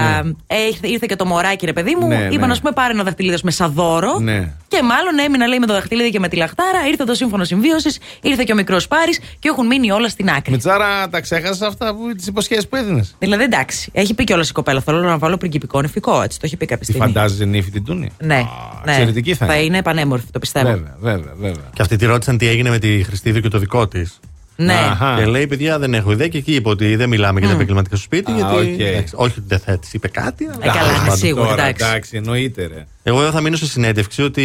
[0.46, 2.06] Ε, ήρθε, ήρθε και το μωράκι, ρε παιδί μου.
[2.06, 2.54] Ναι, Είπαν, ναι.
[2.54, 4.18] ας πούμε, πάρε ένα δαχτυλίδι με σαν δώρο.
[4.18, 4.52] Ναι.
[4.78, 6.86] Και μάλλον έμεινα, λέει, με το δαχτυλίδι και με τη λαχτάρα.
[6.88, 10.52] Ήρθε το σύμφωνο συμβίωσης, ήρθε και ο μικρός Πάρης και έχουν μείνει όλα στην άκρη.
[10.52, 14.52] Μητσάρα, τα ξέχασες αυτά που τις υποσχέσεις που έδινες; Δηλαδή, εντάξει, έχει πει κιόλας η
[14.52, 14.80] κοπέλα.
[14.80, 16.38] Θέλω να βάλω πριγκυπικό νυφικό, έτσι.
[16.38, 17.12] Το έχει πει κάποια Τι στιγμή.
[17.12, 18.42] φαντάζεσαι νύφη την Τούνη; Ναι,
[18.84, 18.92] ναι.
[18.92, 19.54] εξαιρετική θα είναι.
[19.54, 20.68] Θα είναι πανέμορφη, το πιστεύω.
[20.68, 21.64] Βέβαια, βέβαια, βέβαια.
[21.74, 24.20] Και αυτή τη ρώτησαν τι έγινε με τη Χρηστίδη και το δικό της.
[24.60, 24.72] Ναι.
[24.74, 25.14] Αχα.
[25.18, 26.28] Και λέει, παιδιά, δεν έχω ιδέα.
[26.28, 28.30] Και εκεί είπε ότι δεν μιλάμε για τα επαγγελματικά στο σπίτι.
[28.32, 28.54] Α, γιατί.
[28.72, 28.78] οκ.
[28.80, 30.44] εντάξει, όχι ότι δεν θα της είπε κάτι.
[30.44, 31.16] αλλά- Ε, καλά, τέλος είναι πάντων.
[31.16, 31.84] σίγουρο, Τώρα, εντάξει.
[31.86, 32.86] εντάξει, εννοείται, ρε.
[33.02, 34.44] Εγώ θα μείνω σε συνέντευξη ότι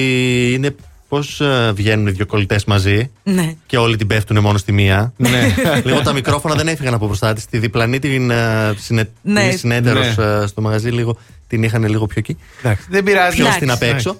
[0.53, 0.75] είναι
[1.09, 1.41] πώς
[1.73, 3.53] βγαίνουν οι δύο κολλητές μαζί Ναι.
[3.65, 5.13] και όλοι την πέφτουν μόνο στη μία.
[5.17, 5.55] Ναι.
[5.85, 7.45] Λίγο τα μικρόφωνα δεν έφυγαν από μπροστά της.
[7.45, 9.09] Τη διπλανή την ε, συνε...
[9.21, 9.51] Ναι.
[9.51, 10.47] συνέτερο Ναι.
[10.47, 11.17] στο μαγαζί λίγο
[11.47, 12.37] την είχαν λίγο πιο εκεί.
[12.59, 13.35] Εντάξει, δεν πειράζει.
[13.35, 13.57] Πιο Εντάξει.
[13.65, 14.17] στην απ' έξω.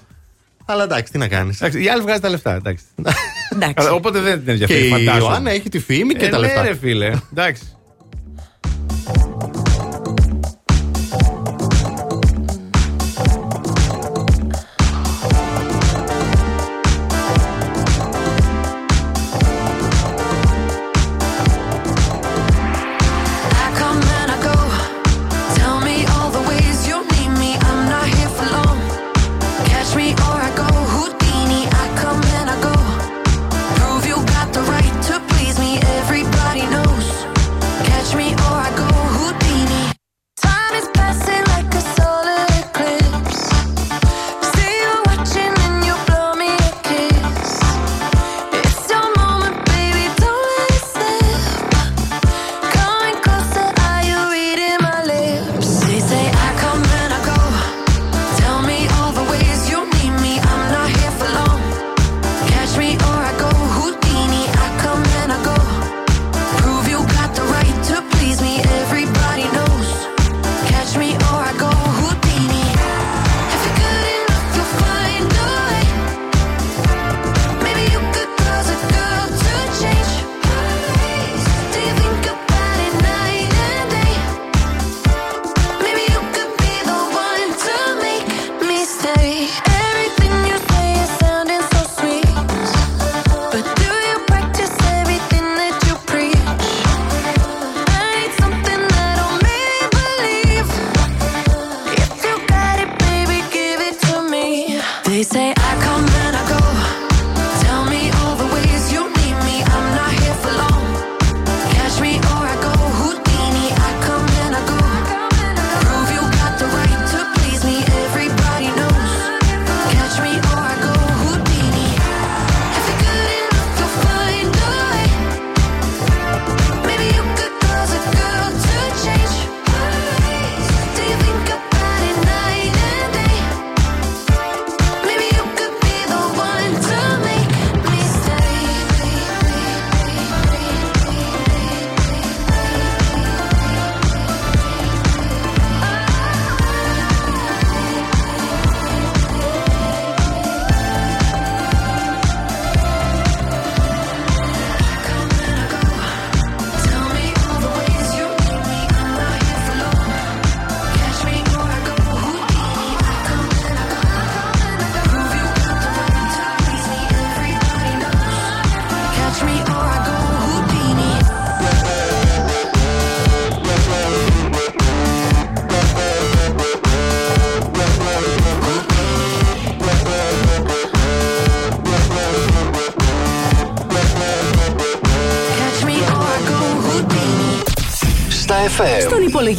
[0.64, 1.60] Αλλά εντάξει, τι να κάνεις.
[1.60, 2.54] Εντάξει, η άλλη βγάζει τα λεφτά.
[2.54, 2.84] Εντάξει.
[3.52, 3.74] Εντάξει.
[3.76, 4.86] Αλλά Οπότε δεν την Και ενδιαφέρει.
[4.86, 5.18] η φαντάζομαι.
[5.18, 6.62] Ιωάννα έχει τη φήμη και Ε, τα ναι, λεφτά.
[6.62, 7.10] ρε φίλε.
[7.32, 7.62] Εντάξει.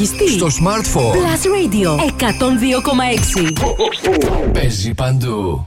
[0.02, 0.30] Υπολογιστή.
[0.30, 1.14] Στο smartphone.
[1.14, 2.00] Plus Radio
[4.50, 4.52] 102,6.
[4.54, 5.64] Παίζει παντού.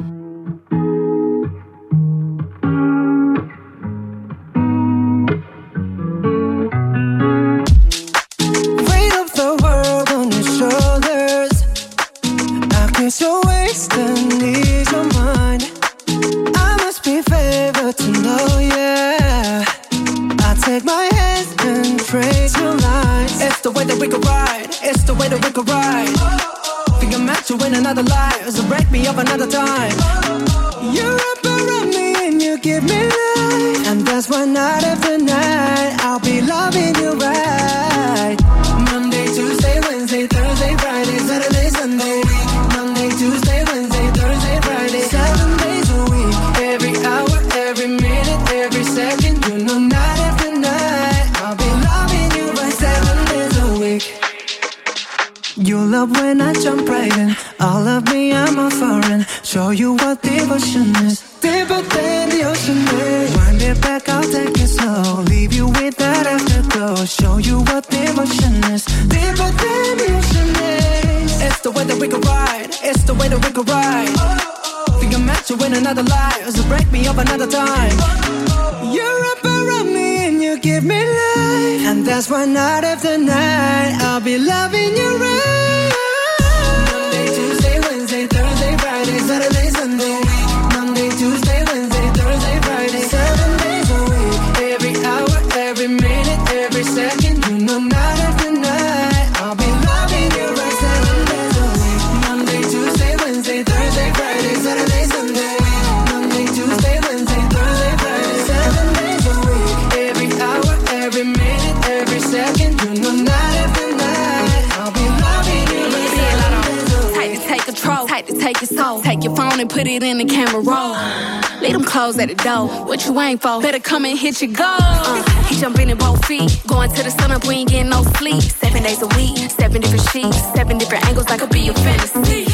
[123.36, 123.60] For?
[123.60, 124.64] Better come and hit your goal.
[124.64, 126.62] Uh, he jumping in both feet.
[126.66, 128.40] Going to the sun up, we ain't getting no sleep.
[128.42, 132.46] Seven days a week, seven different sheets, seven different angles, that could be your fantasy.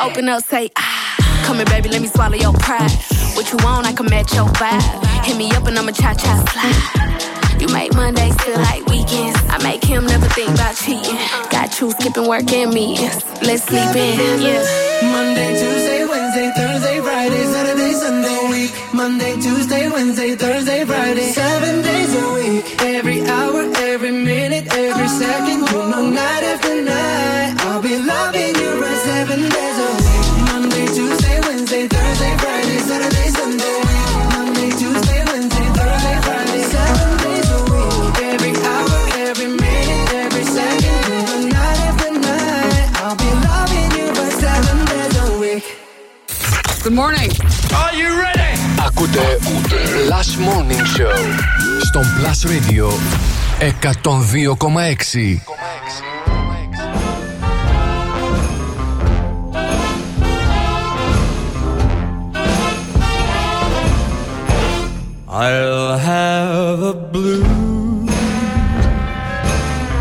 [0.00, 1.42] Open up, say, ah.
[1.44, 2.90] Come here, baby, let me swallow your pride.
[3.36, 4.80] What you want, I can match your vibe.
[5.26, 7.60] Hit me up and I'ma cha cha slide.
[7.60, 9.38] You make Mondays feel like weekends.
[9.50, 11.18] I make him never think about cheating.
[11.50, 13.20] Got you skipping work and meetings.
[13.42, 14.64] Let's sleep in, yeah.
[15.12, 18.37] Monday, Tuesday, Wednesday, Thursday, Friday, Saturday, Sunday,
[18.70, 18.94] week.
[18.94, 22.82] Monday, Tuesday, Wednesday, Thursday, Friday, seven days a week.
[22.82, 28.80] Every hour, every minute, every second, you know, night after night, I'll be loving you
[28.80, 28.97] right
[49.17, 49.37] Ακούτε
[50.09, 51.17] Last Morning Show
[51.87, 52.87] στον Plus Radio
[53.59, 55.41] 102,6.
[65.27, 68.07] I'll have a blue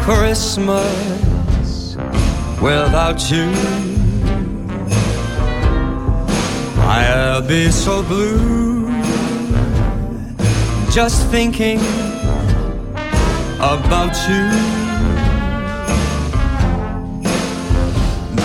[0.04, 0.96] Christmas
[2.66, 3.46] without you.
[6.98, 8.85] I'll be so blue
[11.03, 11.79] just thinking
[13.59, 14.49] about you.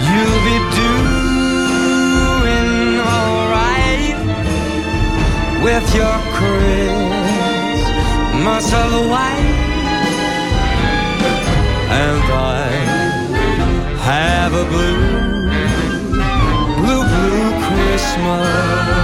[0.06, 4.16] You'll be doing alright
[5.64, 6.64] with your Christmas
[8.72, 8.90] of
[14.64, 15.50] blue,
[16.76, 18.99] blue, blue Christmas.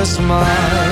[0.00, 0.89] Christmas.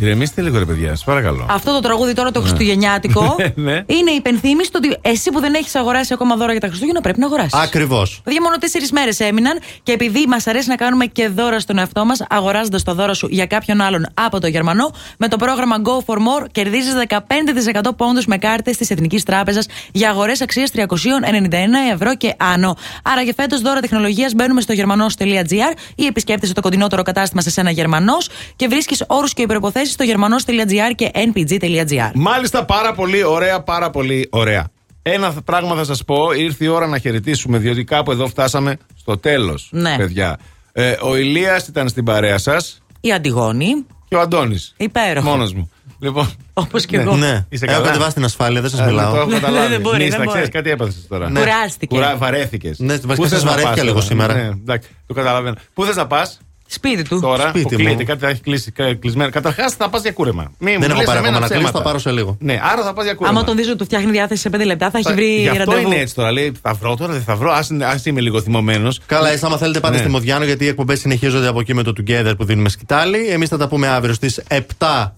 [0.00, 1.46] Ηρεμήστε λίγο, ρε παιδιά, σας παρακαλώ.
[1.50, 2.46] Αυτό το τραγούδι τώρα το Ναι.
[2.46, 3.72] Χριστουγεννιάτικο Ναι.
[3.86, 7.18] είναι υπενθύμηση το ότι εσύ που δεν έχεις αγοράσει ακόμα δώρα για τα Χριστούγεννα πρέπει
[7.20, 7.52] να αγοράσεις.
[7.54, 8.20] Ακριβώς.
[8.24, 12.04] Παιδιά, μόνο τέσσερις μέρες έμειναν και επειδή μας αρέσει να κάνουμε και δώρα στον εαυτό
[12.04, 16.04] μας, αγοράζοντας το δώρο σου για κάποιον άλλον από το Γερμανό, με το πρόγραμμα Go
[16.06, 22.16] for More κερδίζεις 15% πόντους με κάρτες της Εθνικής Τράπεζας για αγορές αξίας 399 ευρώ
[22.16, 22.76] και άνω.
[23.02, 27.70] Άρα για φέτος δώρα τεχνολογίας μπαίνουμε στο γερμανό.gr ή επισκέπτεσαι το κοντινότερο κατάστημα σε ένα
[27.70, 32.10] Γερμανός και βρίσκεις όρους και υπεροποθέσει στο γερμανό.gr και npg.gr.
[32.14, 34.68] Μάλιστα, πάρα πολύ ωραία, πάρα πολύ ωραία.
[35.02, 39.18] Ένα πράγμα θα σας πω, ήρθε η ώρα να χαιρετήσουμε, διότι κάπου εδώ φτάσαμε στο
[39.18, 39.68] τέλος.
[39.72, 39.96] Ναι.
[39.96, 40.38] Παιδιά.
[40.72, 43.68] Ε, ο Ηλίας ήταν στην παρέα σας Η Αντιγόνη.
[44.08, 44.74] και ο Αντώνης.
[44.76, 45.28] Υπέροχο.
[45.28, 45.70] Μόνος μου.
[46.00, 46.30] Λοιπόν.
[46.52, 47.16] Όπως και εγώ.
[47.16, 49.12] Ναι, Είσαι έχω καλά; κατεβάσει την ασφάλεια, δεν σας Ε, μιλάω.
[49.14, 49.68] Το έχω καταλάβει.
[49.68, 50.36] Δεν μπορεί, Νίστα, δεν μπορεί.
[50.38, 51.30] ξέρεις, κάτι έπαθες τώρα.
[51.30, 51.38] Ναι.
[51.40, 52.14] Κουράστηκε.
[52.18, 52.78] Βαρέθηκες.
[52.78, 54.34] Ναι, βασικά σας βαρέθηκα λίγο σήμερα.
[54.34, 55.54] Ναι, εντάξει, το καταλαβαίνω.
[55.74, 57.20] Πού θες να πας; Σπίτι του.
[57.20, 57.76] τώρα, Σπίτι που μου.
[57.76, 59.30] κλείνεται, κάτι θα έχει κλείσει, κα- κλεισμένο.
[59.30, 60.52] Καταρχάς θα πας για κούρεμα.
[60.58, 61.78] Μη μου Δεν έχω λες πάρει εμένα ακόμα να κλείσω, ψέματα.
[61.78, 62.36] θα πάρω σε λίγο.
[62.40, 63.36] Ναι, άρα θα πας για κούρεμα.
[63.38, 65.48] Άμα τον δεις ότι του φτιάχνει διάθεση σε 5 λεπτά, θα έχει Θα- βρει Γι'
[65.48, 65.90] αυτό ραντεβού.
[65.92, 66.32] είναι έτσι τώρα.
[66.32, 67.50] Λέει, θα βρω τώρα, δεν θα βρω.
[67.52, 67.64] Α
[68.04, 69.00] είμαι λίγο θυμωμένος.
[69.06, 70.00] Καλά, εσεί άμα θέλετε πάτε Ναι.
[70.00, 73.26] στη Μοδιάνο γιατί οι εκπομπές συνεχίζονται από εκεί με το Together που δίνουμε σκητάλη.
[73.28, 75.16] Εμείς θα τα πούμε αύριο στις 7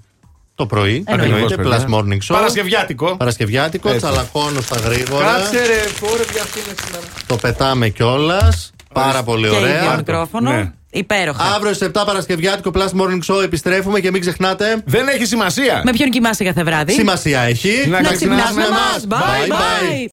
[0.55, 1.05] το πρωί.
[1.07, 1.55] Εννοείται.
[1.65, 2.19] Plus Morning Show.
[2.29, 3.17] Παρασκευιάτικο.
[3.17, 4.01] Παρασκευιάτικο, Έτσι.
[4.01, 5.27] τσαλακώνω στα γρήγορα.
[5.27, 7.05] Κάτσε ρε, κόρε, ποια αυτή είναι σήμερα.
[7.27, 8.73] Το πετάμε κιόλας.
[8.93, 9.97] Πάρα πολύ Και ίδιο ωραία.
[9.97, 10.73] μικρόφωνο.
[10.93, 10.99] Ναι.
[11.01, 11.45] Υπέροχα.
[11.55, 14.83] Αύριο στις 7 Παρασκευιάτικο Plus Morning Show επιστρέφουμε και μην ξεχνάτε.
[14.85, 15.81] Δεν έχει σημασία.
[15.85, 17.87] Με ποιον κοιμάσαι κάθε βράδυ; Σημασία έχει.
[17.89, 19.07] Να Να ξυπνάς με εμάς.
[19.09, 19.21] μας.
[19.21, 20.07] Bye bye.